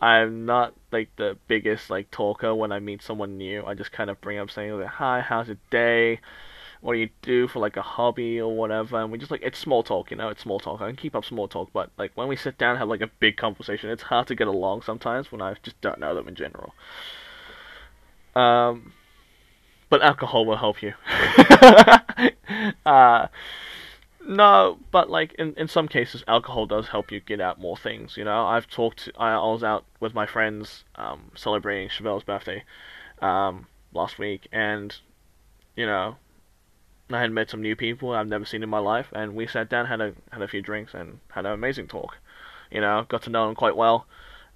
I'm 0.00 0.46
not 0.46 0.74
like 0.92 1.14
the 1.16 1.36
biggest 1.48 1.90
like 1.90 2.10
talker 2.10 2.54
when 2.54 2.72
I 2.72 2.78
meet 2.80 3.02
someone 3.02 3.38
new. 3.38 3.64
I 3.64 3.74
just 3.74 3.92
kind 3.92 4.10
of 4.10 4.20
bring 4.20 4.38
up 4.38 4.50
saying 4.50 4.78
like, 4.78 4.86
"Hi, 4.88 5.20
how's 5.20 5.48
your 5.48 5.58
day? 5.70 6.20
What 6.80 6.94
do 6.94 6.98
you 6.98 7.10
do 7.22 7.48
for 7.48 7.60
like 7.60 7.76
a 7.76 7.82
hobby 7.82 8.40
or 8.40 8.54
whatever?" 8.54 9.00
And 9.00 9.10
we 9.12 9.18
just 9.18 9.30
like 9.30 9.42
it's 9.42 9.58
small 9.58 9.82
talk, 9.82 10.10
you 10.10 10.16
know. 10.16 10.28
It's 10.28 10.42
small 10.42 10.60
talk. 10.60 10.80
I 10.80 10.88
can 10.88 10.96
keep 10.96 11.14
up 11.16 11.24
small 11.24 11.48
talk, 11.48 11.70
but 11.72 11.90
like 11.98 12.12
when 12.14 12.28
we 12.28 12.36
sit 12.36 12.58
down 12.58 12.70
and 12.70 12.78
have 12.78 12.88
like 12.88 13.00
a 13.00 13.10
big 13.20 13.36
conversation, 13.36 13.90
it's 13.90 14.04
hard 14.04 14.26
to 14.28 14.34
get 14.34 14.48
along 14.48 14.82
sometimes 14.82 15.32
when 15.32 15.42
I 15.42 15.54
just 15.62 15.80
don't 15.80 16.00
know 16.00 16.14
them 16.14 16.28
in 16.28 16.34
general. 16.34 16.74
Um, 18.34 18.92
but 19.90 20.02
alcohol 20.02 20.46
will 20.46 20.56
help 20.56 20.82
you. 20.82 20.94
uh, 22.86 23.26
No, 24.24 24.78
but 24.90 25.10
like 25.10 25.32
in 25.34 25.54
in 25.54 25.68
some 25.68 25.88
cases, 25.88 26.22
alcohol 26.28 26.66
does 26.66 26.88
help 26.88 27.10
you 27.10 27.20
get 27.20 27.40
out 27.40 27.58
more 27.58 27.76
things. 27.76 28.16
You 28.16 28.24
know, 28.24 28.46
I've 28.46 28.68
talked. 28.68 29.08
I, 29.18 29.32
I 29.32 29.50
was 29.50 29.64
out 29.64 29.84
with 30.00 30.14
my 30.14 30.26
friends 30.26 30.84
um, 30.94 31.32
celebrating 31.34 31.88
Chevelle's 31.88 32.22
birthday 32.22 32.62
um, 33.20 33.66
last 33.92 34.18
week, 34.18 34.46
and 34.52 34.94
you 35.76 35.86
know, 35.86 36.16
I 37.10 37.20
had 37.20 37.32
met 37.32 37.50
some 37.50 37.62
new 37.62 37.74
people 37.74 38.12
I've 38.12 38.28
never 38.28 38.44
seen 38.44 38.62
in 38.62 38.68
my 38.68 38.78
life, 38.78 39.08
and 39.12 39.34
we 39.34 39.46
sat 39.46 39.68
down, 39.68 39.86
had 39.86 40.00
a 40.00 40.14
had 40.30 40.42
a 40.42 40.48
few 40.48 40.62
drinks, 40.62 40.94
and 40.94 41.18
had 41.30 41.44
an 41.44 41.52
amazing 41.52 41.88
talk. 41.88 42.18
You 42.70 42.80
know, 42.80 43.04
got 43.08 43.22
to 43.22 43.30
know 43.30 43.46
them 43.46 43.56
quite 43.56 43.76
well. 43.76 44.06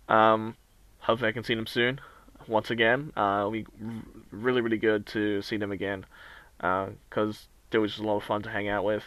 Um, 0.08 0.56
hopefully, 1.00 1.30
I 1.30 1.32
can 1.32 1.44
see 1.44 1.54
them 1.54 1.66
soon. 1.66 2.00
Once 2.46 2.70
again, 2.70 3.12
uh, 3.16 3.38
it'll 3.40 3.50
be 3.50 3.66
really 4.30 4.60
really 4.60 4.78
good 4.78 5.06
to 5.06 5.42
see 5.42 5.56
them 5.56 5.72
again, 5.72 6.06
because 6.58 7.34
uh, 7.34 7.48
they 7.70 7.78
were 7.78 7.88
just 7.88 7.98
a 7.98 8.04
lot 8.04 8.16
of 8.16 8.22
fun 8.22 8.42
to 8.42 8.50
hang 8.50 8.68
out 8.68 8.84
with. 8.84 9.02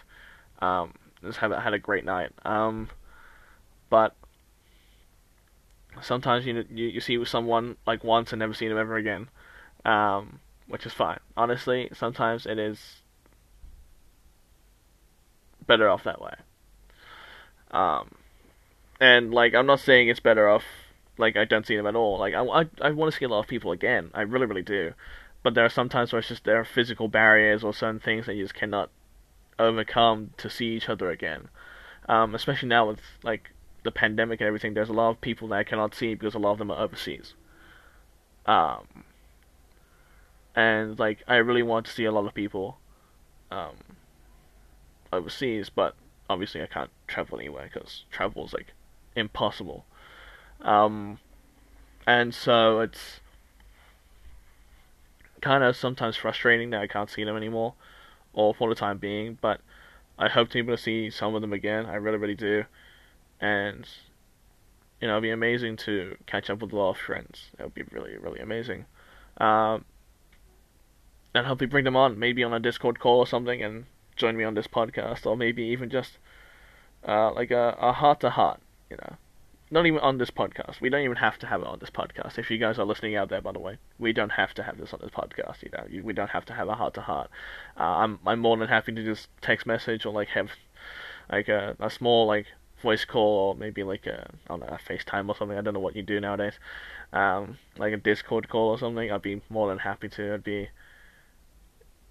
Um, 0.59 0.93
just 1.23 1.39
had 1.39 1.51
had 1.51 1.73
a 1.73 1.79
great 1.79 2.05
night. 2.05 2.31
Um, 2.45 2.89
but 3.89 4.15
sometimes 6.01 6.45
you 6.45 6.65
you 6.69 6.87
you 6.87 6.99
see 6.99 7.23
someone 7.25 7.77
like 7.85 8.03
once 8.03 8.31
and 8.31 8.39
never 8.39 8.53
see 8.53 8.67
them 8.67 8.77
ever 8.77 8.95
again, 8.95 9.29
um, 9.85 10.39
which 10.67 10.85
is 10.85 10.93
fine. 10.93 11.19
Honestly, 11.35 11.89
sometimes 11.93 12.45
it 12.45 12.59
is 12.59 13.01
better 15.65 15.89
off 15.89 16.03
that 16.03 16.21
way. 16.21 16.33
Um, 17.71 18.15
and 18.99 19.33
like 19.33 19.53
I'm 19.53 19.65
not 19.65 19.79
saying 19.79 20.09
it's 20.09 20.19
better 20.19 20.49
off 20.49 20.63
like 21.17 21.37
I 21.37 21.45
don't 21.45 21.65
see 21.65 21.75
them 21.75 21.87
at 21.87 21.95
all. 21.95 22.19
Like 22.19 22.33
I 22.33 22.43
I, 22.43 22.65
I 22.81 22.91
want 22.91 23.11
to 23.11 23.17
see 23.17 23.25
a 23.25 23.29
lot 23.29 23.39
of 23.39 23.47
people 23.47 23.71
again. 23.71 24.11
I 24.13 24.21
really 24.21 24.45
really 24.45 24.63
do. 24.63 24.93
But 25.41 25.53
there 25.53 25.63
are 25.63 25.69
some 25.69 25.87
times 25.87 26.11
where 26.11 26.19
it's 26.19 26.27
just 26.27 26.43
there 26.43 26.59
are 26.59 26.65
physical 26.65 27.07
barriers 27.07 27.63
or 27.63 27.73
certain 27.73 28.01
things 28.01 28.25
that 28.25 28.35
you 28.35 28.43
just 28.43 28.55
cannot 28.55 28.89
overcome 29.59 30.31
to 30.37 30.49
see 30.49 30.69
each 30.69 30.89
other 30.89 31.11
again. 31.11 31.49
Um, 32.07 32.33
especially 32.33 32.69
now 32.69 32.87
with 32.87 33.01
like 33.23 33.51
the 33.83 33.91
pandemic 33.91 34.41
and 34.41 34.47
everything, 34.47 34.73
there's 34.73 34.89
a 34.89 34.93
lot 34.93 35.11
of 35.11 35.21
people 35.21 35.49
that 35.49 35.55
I 35.55 35.63
cannot 35.63 35.93
see 35.93 36.15
because 36.15 36.33
a 36.33 36.39
lot 36.39 36.53
of 36.53 36.57
them 36.57 36.71
are 36.71 36.81
overseas. 36.81 37.33
Um, 38.45 39.03
and 40.55 40.97
like 40.97 41.23
I 41.27 41.35
really 41.35 41.61
want 41.61 41.85
to 41.85 41.91
see 41.91 42.05
a 42.05 42.11
lot 42.11 42.25
of 42.25 42.33
people 42.33 42.77
um, 43.51 43.75
overseas, 45.13 45.69
but 45.69 45.95
obviously 46.29 46.61
I 46.61 46.67
can't 46.67 46.89
travel 47.07 47.39
anywhere 47.39 47.69
because 47.71 48.05
travel 48.11 48.45
is 48.45 48.53
like 48.53 48.73
impossible. 49.15 49.85
Um, 50.61 51.19
and 52.07 52.33
so 52.33 52.79
it's 52.79 53.19
kind 55.41 55.63
of 55.63 55.75
sometimes 55.75 56.17
frustrating 56.17 56.71
that 56.71 56.81
I 56.81 56.87
can't 56.87 57.09
see 57.09 57.23
them 57.23 57.37
anymore 57.37 57.75
or 58.33 58.53
for 58.53 58.69
the 58.69 58.75
time 58.75 58.97
being, 58.97 59.37
but 59.41 59.61
I 60.17 60.29
hope 60.29 60.49
to 60.49 60.53
be 60.53 60.59
able 60.59 60.75
to 60.75 60.81
see 60.81 61.09
some 61.09 61.35
of 61.35 61.41
them 61.41 61.53
again. 61.53 61.85
I 61.85 61.95
really, 61.95 62.17
really 62.17 62.35
do. 62.35 62.65
And, 63.39 63.87
you 65.01 65.07
know, 65.07 65.15
it'd 65.15 65.23
be 65.23 65.29
amazing 65.31 65.77
to 65.77 66.17
catch 66.25 66.49
up 66.49 66.61
with 66.61 66.73
a 66.73 66.75
lot 66.75 66.91
of 66.91 66.97
friends. 66.97 67.51
It 67.57 67.63
would 67.63 67.73
be 67.73 67.83
really, 67.91 68.17
really 68.17 68.39
amazing. 68.39 68.85
Um, 69.37 69.85
and 71.33 71.45
hopefully 71.45 71.67
bring 71.67 71.85
them 71.85 71.95
on, 71.95 72.19
maybe 72.19 72.43
on 72.43 72.53
a 72.53 72.59
Discord 72.59 72.99
call 72.99 73.19
or 73.19 73.27
something, 73.27 73.61
and 73.63 73.85
join 74.15 74.35
me 74.35 74.43
on 74.43 74.55
this 74.55 74.67
podcast, 74.67 75.25
or 75.25 75.37
maybe 75.37 75.63
even 75.63 75.89
just 75.89 76.17
uh, 77.07 77.31
like 77.31 77.51
a 77.51 77.93
heart 77.93 78.19
to 78.21 78.29
heart, 78.31 78.59
you 78.89 78.97
know 78.97 79.15
not 79.71 79.85
even 79.85 79.99
on 79.99 80.17
this 80.17 80.31
podcast. 80.31 80.81
We 80.81 80.89
don't 80.89 81.01
even 81.03 81.17
have 81.17 81.37
to 81.39 81.47
have 81.47 81.61
it 81.61 81.67
on 81.67 81.79
this 81.79 81.89
podcast. 81.89 82.39
If 82.39 82.49
you 82.49 82.57
guys 82.57 82.79
are 82.79 82.85
listening 82.85 83.15
out 83.15 83.29
there, 83.29 83.41
by 83.41 83.51
the 83.51 83.59
way, 83.59 83.77
we 83.99 84.13
don't 84.13 84.31
have 84.31 84.53
to 84.55 84.63
have 84.63 84.77
this 84.77 84.93
on 84.93 84.99
this 85.01 85.11
podcast. 85.11 85.61
You 85.61 85.69
know, 85.73 86.03
we 86.03 86.13
don't 86.13 86.31
have 86.31 86.45
to 86.45 86.53
have 86.53 86.67
a 86.67 86.75
heart 86.75 86.93
to 86.95 87.01
heart. 87.01 87.29
I'm 87.77 88.19
I'm 88.25 88.39
more 88.39 88.57
than 88.57 88.67
happy 88.67 88.91
to 88.93 89.03
just 89.03 89.29
text 89.41 89.67
message 89.67 90.05
or 90.05 90.13
like 90.13 90.29
have 90.29 90.51
like 91.31 91.47
a, 91.49 91.75
a 91.79 91.89
small 91.89 92.25
like 92.25 92.47
voice 92.81 93.05
call 93.05 93.49
or 93.49 93.55
maybe 93.55 93.83
like 93.83 94.07
a 94.07 94.27
I 94.47 94.47
don't 94.47 94.61
know 94.61 94.67
a 94.67 94.79
FaceTime 94.79 95.29
or 95.29 95.35
something. 95.35 95.57
I 95.57 95.61
don't 95.61 95.73
know 95.73 95.79
what 95.79 95.95
you 95.95 96.01
do 96.01 96.19
nowadays. 96.19 96.59
Um, 97.13 97.57
like 97.77 97.93
a 97.93 97.97
Discord 97.97 98.49
call 98.49 98.69
or 98.69 98.79
something. 98.79 99.11
I'd 99.11 99.21
be 99.21 99.41
more 99.49 99.67
than 99.69 99.79
happy 99.79 100.09
to. 100.09 100.23
It'd 100.23 100.43
be 100.43 100.69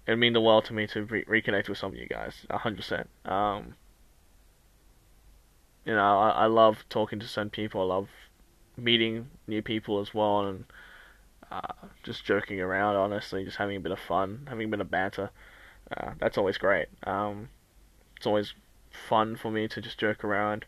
it'd 0.07 0.19
mean 0.19 0.33
the 0.33 0.41
world 0.41 0.65
to 0.65 0.73
me 0.73 0.87
to 0.87 1.03
re- 1.03 1.25
reconnect 1.25 1.67
with 1.67 1.77
some 1.77 1.91
of 1.91 1.97
you 1.97 2.07
guys. 2.07 2.45
hundred 2.49 2.77
percent. 2.77 3.09
Um 3.25 3.75
you 5.89 5.95
know, 5.95 6.19
I, 6.19 6.29
I 6.29 6.45
love 6.45 6.85
talking 6.87 7.17
to 7.19 7.27
certain 7.27 7.49
people. 7.49 7.81
I 7.81 7.85
love 7.85 8.09
meeting 8.77 9.27
new 9.47 9.63
people 9.63 9.99
as 9.99 10.13
well, 10.13 10.45
and 10.45 10.65
uh, 11.51 11.73
just 12.03 12.23
joking 12.23 12.61
around. 12.61 12.95
Honestly, 12.95 13.43
just 13.43 13.57
having 13.57 13.75
a 13.75 13.79
bit 13.79 13.91
of 13.91 13.97
fun, 13.97 14.45
having 14.47 14.67
a 14.67 14.69
bit 14.69 14.81
of 14.81 14.91
banter. 14.91 15.31
Uh, 15.97 16.11
that's 16.19 16.37
always 16.37 16.59
great. 16.59 16.89
Um, 17.05 17.49
it's 18.17 18.27
always 18.27 18.53
fun 18.91 19.35
for 19.35 19.49
me 19.49 19.67
to 19.67 19.81
just 19.81 19.97
joke 19.97 20.23
around 20.23 20.63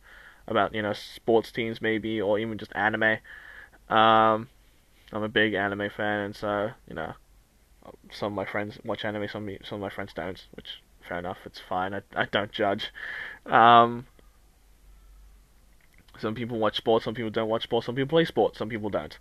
about 0.47 0.73
you 0.73 0.81
know 0.81 0.93
sports 0.93 1.51
teams 1.51 1.83
maybe, 1.83 2.19
or 2.19 2.39
even 2.39 2.57
just 2.57 2.71
anime. 2.73 3.19
Um, 3.89 4.49
I'm 5.13 5.21
a 5.21 5.29
big 5.29 5.53
anime 5.53 5.91
fan, 5.95 6.21
and 6.21 6.35
so 6.35 6.71
you 6.87 6.95
know, 6.95 7.13
some 8.09 8.33
of 8.33 8.35
my 8.35 8.45
friends 8.45 8.79
watch 8.83 9.05
anime, 9.05 9.27
some 9.27 9.47
some 9.63 9.75
of 9.75 9.81
my 9.81 9.91
friends 9.91 10.13
don't, 10.15 10.43
which 10.55 10.81
fair 11.07 11.19
enough. 11.19 11.37
It's 11.45 11.59
fine. 11.59 11.93
I 11.93 12.01
I 12.15 12.25
don't 12.25 12.51
judge. 12.51 12.91
Um, 13.45 14.07
some 16.21 16.35
people 16.35 16.59
watch 16.59 16.77
sports, 16.77 17.05
some 17.05 17.13
people 17.13 17.31
don't 17.31 17.49
watch 17.49 17.63
sports, 17.63 17.85
some 17.85 17.95
people 17.95 18.09
play 18.09 18.25
sports, 18.25 18.57
some 18.57 18.69
people 18.69 18.89
don't. 18.89 19.17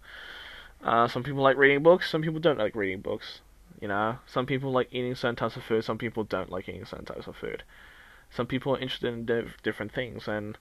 Uh, 0.83 1.09
some 1.09 1.23
people 1.23 1.43
like 1.43 1.57
reading 1.57 1.83
books, 1.83 2.11
some 2.11 2.23
people 2.23 2.41
don't 2.41 2.59
like 2.59 2.75
reading 2.75 3.01
books. 3.01 3.41
You 3.81 3.89
know, 3.89 4.19
some 4.27 4.47
people 4.47 4.73
like 4.73 4.89
eating 4.93 5.15
certain 5.15 5.37
types 5.37 5.57
of 5.57 5.65
food, 5.65 5.85
some 5.85 5.99
people 5.99 6.25
don't 6.25 6.51
like 6.51 6.69
eating 6.69 6.85
certain 6.85 7.07
types 7.07 7.27
of 7.27 7.37
food. 7.37 7.63
Some 8.31 8.47
people 8.47 8.75
are 8.77 8.79
interested 8.79 9.13
in 9.13 9.25
div- 9.25 9.57
different 9.63 9.93
things, 9.93 10.29
and 10.29 10.57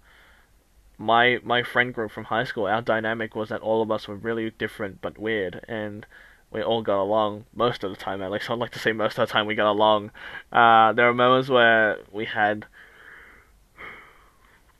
my 0.97 1.39
my 1.43 1.63
friend 1.63 1.93
group 1.93 2.11
from 2.11 2.25
high 2.25 2.43
school, 2.43 2.65
our 2.65 2.81
dynamic 2.81 3.35
was 3.35 3.49
that 3.49 3.61
all 3.61 3.81
of 3.81 3.91
us 3.91 4.07
were 4.07 4.15
really 4.15 4.49
different 4.51 5.01
but 5.01 5.17
weird, 5.17 5.63
and 5.67 6.05
we 6.51 6.61
all 6.61 6.81
got 6.81 7.01
along 7.01 7.45
most 7.53 7.83
of 7.83 7.91
the 7.91 7.97
time. 7.97 8.21
At 8.21 8.31
least 8.31 8.49
I'd 8.49 8.57
like 8.57 8.71
to 8.71 8.79
say 8.79 8.91
most 8.91 9.17
of 9.17 9.27
the 9.27 9.31
time 9.31 9.45
we 9.45 9.55
got 9.55 9.71
along. 9.71 10.11
Uh, 10.51 10.93
there 10.93 11.05
were 11.05 11.13
moments 11.13 11.49
where 11.49 11.99
we 12.11 12.25
had 12.25 12.65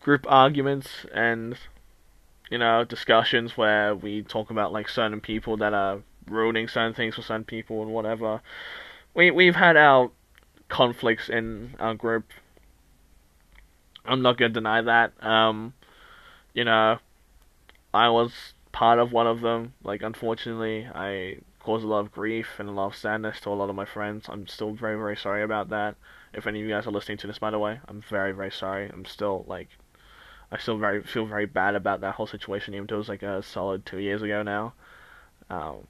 group 0.09 0.25
arguments 0.27 1.05
and 1.13 1.55
you 2.49 2.57
know 2.57 2.83
discussions 2.83 3.55
where 3.55 3.93
we 3.93 4.23
talk 4.23 4.49
about 4.49 4.73
like 4.73 4.89
certain 4.89 5.21
people 5.21 5.55
that 5.55 5.71
are 5.71 6.01
ruining 6.27 6.67
certain 6.67 6.95
things 6.95 7.13
for 7.13 7.21
certain 7.21 7.43
people 7.43 7.83
and 7.83 7.91
whatever. 7.91 8.41
We 9.13 9.29
we've 9.29 9.55
had 9.55 9.77
our 9.77 10.09
conflicts 10.67 11.29
in 11.29 11.75
our 11.79 11.93
group. 11.93 12.25
I'm 14.03 14.23
not 14.23 14.39
gonna 14.39 14.51
deny 14.51 14.81
that. 14.81 15.13
Um, 15.23 15.73
you 16.55 16.63
know, 16.63 16.97
I 17.93 18.09
was 18.09 18.31
part 18.71 18.97
of 18.97 19.11
one 19.11 19.27
of 19.27 19.41
them. 19.41 19.75
Like 19.83 20.01
unfortunately, 20.01 20.87
I 20.91 21.37
caused 21.59 21.85
a 21.85 21.87
lot 21.87 21.99
of 21.99 22.11
grief 22.11 22.47
and 22.57 22.67
a 22.67 22.71
lot 22.71 22.87
of 22.87 22.95
sadness 22.95 23.41
to 23.41 23.49
a 23.49 23.51
lot 23.51 23.69
of 23.69 23.75
my 23.75 23.85
friends. 23.85 24.25
I'm 24.27 24.47
still 24.47 24.73
very 24.73 24.97
very 24.97 25.15
sorry 25.15 25.43
about 25.43 25.69
that. 25.69 25.97
If 26.33 26.47
any 26.47 26.61
of 26.61 26.67
you 26.67 26.73
guys 26.73 26.87
are 26.87 26.97
listening 26.97 27.19
to 27.19 27.27
this, 27.27 27.37
by 27.37 27.51
the 27.51 27.59
way, 27.59 27.79
I'm 27.87 28.01
very 28.01 28.31
very 28.31 28.51
sorry. 28.51 28.89
I'm 28.91 29.05
still 29.05 29.45
like 29.47 29.69
I 30.51 30.57
still 30.57 30.77
very 30.77 31.03
feel 31.03 31.25
very 31.25 31.45
bad 31.45 31.75
about 31.75 32.01
that 32.01 32.15
whole 32.15 32.27
situation, 32.27 32.73
even 32.73 32.87
though 32.87 32.95
it 32.95 32.99
was 32.99 33.09
like 33.09 33.23
a 33.23 33.43
solid 33.43 33.85
two 33.85 33.99
years 33.99 34.21
ago 34.21 34.41
now. 34.41 34.73
Um, 35.49 35.87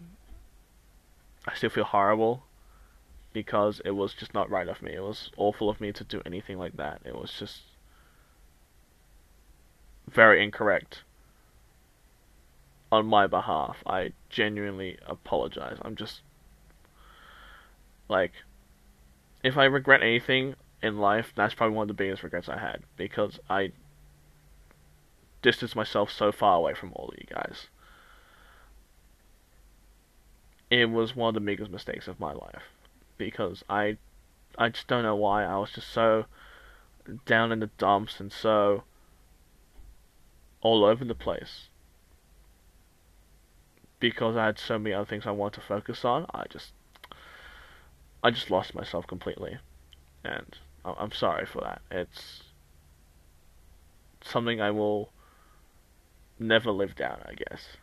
I 1.47 1.55
still 1.55 1.70
feel 1.70 1.86
horrible 1.86 2.43
because 3.32 3.82
it 3.86 3.91
was 3.91 4.14
just 4.14 4.34
not 4.34 4.49
right 4.49 4.68
of 4.68 4.82
me. 4.82 4.93
It 4.93 5.03
was 5.03 5.32
awful 5.38 5.70
of 5.70 5.80
me 5.80 5.91
to 5.93 6.03
do 6.03 6.22
anything 6.26 6.57
like 6.57 6.76
that. 6.78 7.01
It 7.05 7.16
was 7.16 7.32
just 7.32 7.62
very 10.10 10.43
incorrect 10.43 11.03
on 12.91 13.05
my 13.05 13.28
behalf. 13.28 13.78
I 13.86 14.14
genuinely 14.30 14.97
apologize. 15.05 15.78
I'm 15.84 15.95
just 15.95 16.22
like 18.10 18.34
if 19.43 19.57
I 19.57 19.66
regret 19.66 20.01
anything 20.01 20.55
in 20.82 20.97
life, 20.97 21.32
that's 21.36 21.53
probably 21.53 21.76
one 21.76 21.84
of 21.84 21.88
the 21.89 21.93
biggest 21.93 22.24
regrets 22.24 22.49
I 22.49 22.57
had 22.57 22.82
because 22.97 23.39
I 23.49 23.72
distance 25.41 25.75
myself 25.75 26.11
so 26.11 26.31
far 26.31 26.57
away 26.57 26.73
from 26.73 26.91
all 26.93 27.09
of 27.09 27.17
you 27.17 27.25
guys. 27.33 27.67
It 30.69 30.89
was 30.89 31.15
one 31.15 31.29
of 31.29 31.33
the 31.33 31.39
biggest 31.39 31.71
mistakes 31.71 32.07
of 32.07 32.19
my 32.19 32.33
life 32.33 32.63
because 33.17 33.63
I 33.69 33.97
I 34.57 34.69
just 34.69 34.87
don't 34.87 35.03
know 35.03 35.15
why 35.15 35.43
I 35.43 35.57
was 35.57 35.71
just 35.71 35.89
so 35.89 36.25
down 37.25 37.51
in 37.51 37.59
the 37.59 37.71
dumps 37.77 38.19
and 38.19 38.31
so 38.31 38.83
all 40.61 40.83
over 40.83 41.05
the 41.05 41.15
place 41.15 41.69
because 43.99 44.35
I 44.35 44.45
had 44.45 44.59
so 44.59 44.79
many 44.79 44.93
other 44.93 45.05
things 45.05 45.25
I 45.25 45.31
wanted 45.31 45.61
to 45.61 45.67
focus 45.67 46.05
on. 46.05 46.25
I 46.33 46.45
just 46.49 46.73
I 48.23 48.31
just 48.31 48.51
lost 48.51 48.75
myself 48.75 49.07
completely, 49.07 49.57
and 50.23 50.57
I'm 50.83 51.11
sorry 51.11 51.45
for 51.45 51.61
that. 51.61 51.81
It's 51.89 52.43
something 54.21 54.59
I 54.59 54.71
will 54.71 55.11
never 56.39 56.71
live 56.71 56.95
down, 56.95 57.21
I 57.25 57.33
guess. 57.33 57.77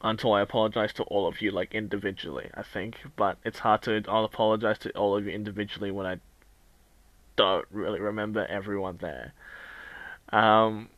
Until 0.00 0.32
I 0.32 0.40
apologize 0.42 0.92
to 0.94 1.02
all 1.04 1.26
of 1.26 1.42
you, 1.42 1.50
like 1.50 1.74
individually, 1.74 2.50
I 2.54 2.62
think. 2.62 2.98
But 3.16 3.38
it's 3.44 3.60
hard 3.60 3.82
to 3.82 4.02
I'll 4.08 4.24
apologize 4.24 4.78
to 4.80 4.90
all 4.92 5.16
of 5.16 5.26
you 5.26 5.32
individually 5.32 5.90
when 5.90 6.06
I 6.06 6.20
don't 7.36 7.66
really 7.70 8.00
remember 8.00 8.46
everyone 8.46 8.98
there. 9.00 9.32
Um, 10.30 10.90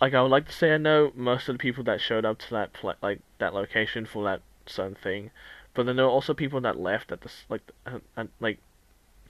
like 0.00 0.14
I 0.14 0.22
would 0.22 0.30
like 0.30 0.46
to 0.46 0.52
say 0.52 0.74
I 0.74 0.78
know 0.78 1.12
most 1.14 1.48
of 1.48 1.54
the 1.54 1.58
people 1.58 1.84
that 1.84 2.00
showed 2.00 2.24
up 2.24 2.38
to 2.40 2.50
that 2.50 2.72
pla- 2.72 2.94
like 3.02 3.20
that 3.38 3.54
location 3.54 4.06
for 4.06 4.24
that 4.24 4.40
certain 4.66 4.94
thing, 4.94 5.30
but 5.74 5.86
then 5.86 5.96
there 5.96 6.04
were 6.04 6.10
also 6.10 6.34
people 6.34 6.60
that 6.62 6.78
left 6.78 7.12
at 7.12 7.20
this 7.20 7.44
like 7.48 7.62
uh, 7.86 8.24
like 8.40 8.58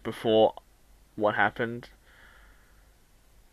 before 0.03 0.55
what 1.17 1.35
happened, 1.35 1.91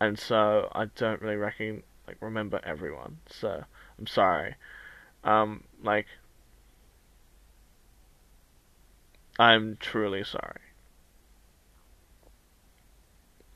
and 0.00 0.18
so 0.18 0.68
I 0.72 0.86
don't 0.86 1.20
really 1.20 1.36
reckon 1.36 1.82
like 2.06 2.16
remember 2.20 2.60
everyone. 2.64 3.18
So 3.28 3.64
I'm 3.98 4.06
sorry. 4.06 4.54
Um, 5.24 5.64
like 5.82 6.06
I'm 9.38 9.76
truly 9.80 10.24
sorry. 10.24 10.60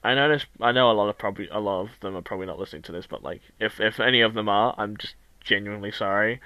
I 0.05 0.14
this. 0.14 0.47
I 0.61 0.72
know 0.72 0.90
a 0.90 0.93
lot 0.93 1.09
of 1.09 1.18
probably 1.18 1.49
a 1.49 1.61
lot 1.61 1.82
of 1.82 1.90
them 2.01 2.16
are 2.16 2.22
probably 2.22 2.47
not 2.47 2.59
listening 2.59 2.82
to 2.82 2.93
this, 2.93 3.07
but 3.07 3.22
like 3.22 3.40
if 3.61 3.80
if 3.80 4.01
any 4.01 4.20
of 4.20 4.34
them 4.34 4.49
are, 4.49 4.74
I'm 4.76 4.97
just 4.97 5.14
genuinely 5.40 5.93
sorry. 5.93 6.40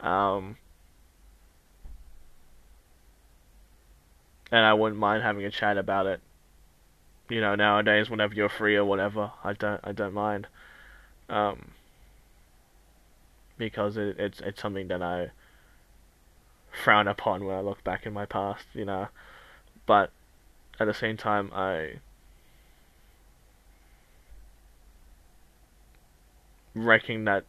Um, 0.00 0.56
and 4.50 4.64
I 4.64 4.74
wouldn't 4.74 5.00
mind 5.00 5.22
having 5.22 5.44
a 5.44 5.50
chat 5.50 5.78
about 5.78 6.06
it. 6.06 6.20
You 7.30 7.40
know, 7.40 7.54
nowadays, 7.54 8.10
whenever 8.10 8.34
you're 8.34 8.48
free 8.48 8.76
or 8.76 8.84
whatever, 8.84 9.32
I 9.44 9.52
don't 9.52 9.80
I 9.84 9.92
don't 9.92 10.12
mind. 10.12 10.48
Um, 11.28 11.70
because 13.56 13.96
it, 13.96 14.18
it's 14.18 14.40
it's 14.40 14.60
something 14.60 14.88
that 14.88 15.00
I 15.00 15.30
frown 16.72 17.06
upon 17.06 17.44
when 17.44 17.54
I 17.56 17.60
look 17.60 17.84
back 17.84 18.04
in 18.04 18.12
my 18.12 18.26
past, 18.26 18.64
you 18.74 18.84
know. 18.84 19.08
But 19.86 20.10
at 20.80 20.86
the 20.86 20.94
same 20.94 21.16
time, 21.16 21.52
I 21.54 22.00
reckon 26.74 27.24
that 27.26 27.44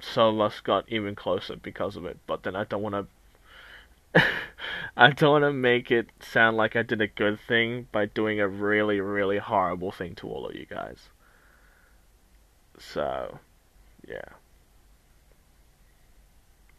of 0.00 0.60
got 0.60 0.88
even 0.88 1.14
closer 1.14 1.56
because 1.56 1.96
of 1.96 2.06
it. 2.06 2.18
But 2.26 2.42
then 2.42 2.56
I 2.56 2.64
don't 2.64 2.82
want 2.82 2.94
to. 2.94 3.06
I 4.96 5.10
don't 5.10 5.42
want 5.42 5.44
to 5.44 5.52
make 5.52 5.90
it 5.90 6.08
sound 6.20 6.56
like 6.56 6.76
I 6.76 6.82
did 6.82 7.00
a 7.00 7.08
good 7.08 7.40
thing 7.40 7.88
by 7.90 8.06
doing 8.06 8.40
a 8.40 8.48
really, 8.48 9.00
really 9.00 9.38
horrible 9.38 9.90
thing 9.90 10.14
to 10.16 10.28
all 10.28 10.46
of 10.46 10.54
you 10.54 10.66
guys. 10.66 11.08
So, 12.78 13.38
yeah. 14.06 14.24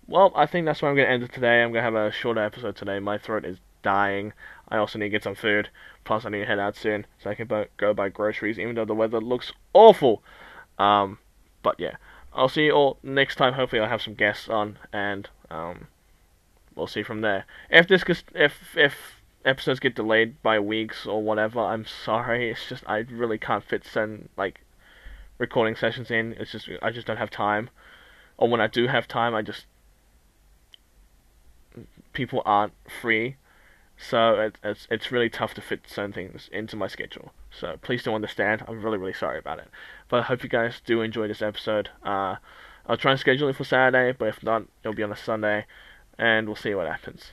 Well, 0.08 0.32
I 0.36 0.46
think 0.46 0.66
that's 0.66 0.82
where 0.82 0.90
I'm 0.90 0.96
going 0.96 1.08
to 1.08 1.14
end 1.14 1.24
it 1.24 1.34
today. 1.34 1.62
I'm 1.62 1.72
going 1.72 1.84
to 1.84 1.92
have 1.92 1.96
a 1.96 2.12
shorter 2.12 2.44
episode 2.44 2.76
today. 2.76 3.00
My 3.00 3.18
throat 3.18 3.44
is 3.44 3.58
dying. 3.82 4.34
I 4.70 4.78
also 4.78 5.00
need 5.00 5.06
to 5.06 5.10
get 5.10 5.24
some 5.24 5.36
food. 5.36 5.70
Plus, 6.04 6.26
I 6.26 6.30
need 6.30 6.40
to 6.40 6.46
head 6.46 6.60
out 6.60 6.76
soon 6.76 7.08
so 7.18 7.30
I 7.30 7.36
can 7.36 7.48
go 7.78 7.94
buy 7.94 8.10
groceries, 8.10 8.60
even 8.60 8.76
though 8.76 8.86
the 8.86 8.94
weather 8.94 9.20
looks 9.20 9.52
awful. 9.74 10.24
Um, 10.78 11.18
but 11.64 11.80
yeah, 11.80 11.96
I'll 12.34 12.50
see 12.50 12.66
you 12.66 12.72
all 12.74 12.98
next 13.02 13.38
time. 13.38 13.54
Hopefully, 13.54 13.82
I'll 13.82 13.90
have 13.90 14.02
some 14.02 14.14
guests 14.14 14.48
on, 14.48 14.78
and 14.94 15.30
um, 15.50 15.88
we'll 16.76 16.88
see 16.88 17.04
from 17.04 17.22
there. 17.22 17.46
If 17.70 17.88
this 17.88 18.04
if 18.34 18.76
if 18.76 19.22
episodes 19.44 19.80
get 19.80 19.96
delayed 19.96 20.42
by 20.42 20.60
weeks 20.60 21.06
or 21.06 21.22
whatever, 21.22 21.60
I'm 21.60 21.86
sorry. 21.86 22.52
It's 22.52 22.68
just 22.68 22.84
I 22.88 23.00
really 23.10 23.38
can't 23.38 23.64
fit 23.64 23.86
send 23.86 24.30
like 24.38 24.62
recording 25.38 25.76
sessions 25.76 26.12
in. 26.12 26.34
It's 26.34 26.52
just 26.52 26.70
I 26.82 26.92
just 26.92 27.08
don't 27.08 27.18
have 27.18 27.30
time, 27.30 27.70
or 28.38 28.50
when 28.50 28.62
I 28.62 28.68
do 28.68 28.88
have 28.88 29.08
time, 29.08 29.36
I 29.36 29.42
just 29.42 29.66
people 32.14 32.42
aren't 32.46 32.74
free 33.02 33.36
so 33.98 34.40
it, 34.40 34.58
it's 34.64 34.88
it's 34.92 35.12
really 35.12 35.30
tough 35.30 35.54
to 35.54 35.62
fit 35.62 35.82
certain 35.88 36.14
things 36.14 36.50
into 36.52 36.76
my 36.76 36.88
schedule. 36.88 37.32
So 37.52 37.78
please 37.82 38.04
do 38.04 38.14
understand. 38.14 38.64
I'm 38.68 38.82
really 38.82 38.98
really 38.98 39.14
sorry 39.14 39.40
about 39.40 39.60
it. 39.60 39.70
But 40.10 40.20
I 40.20 40.24
hope 40.24 40.44
you 40.44 40.50
guys 40.50 40.82
do 40.86 41.02
enjoy 41.02 41.28
this 41.28 41.42
episode. 41.42 41.90
Uh, 42.04 42.36
I'll 42.88 42.98
try 42.98 43.12
and 43.12 43.20
schedule 43.20 43.48
it 43.50 43.56
for 43.56 43.64
Saturday, 43.64 44.16
but 44.18 44.28
if 44.28 44.44
not, 44.44 44.64
it'll 44.84 44.94
be 44.94 45.04
on 45.04 45.12
a 45.12 45.16
Sunday, 45.16 45.66
and 46.18 46.48
we'll 46.48 46.56
see 46.56 46.74
what 46.74 46.88
happens. 46.88 47.32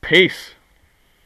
Peace. 0.00 0.52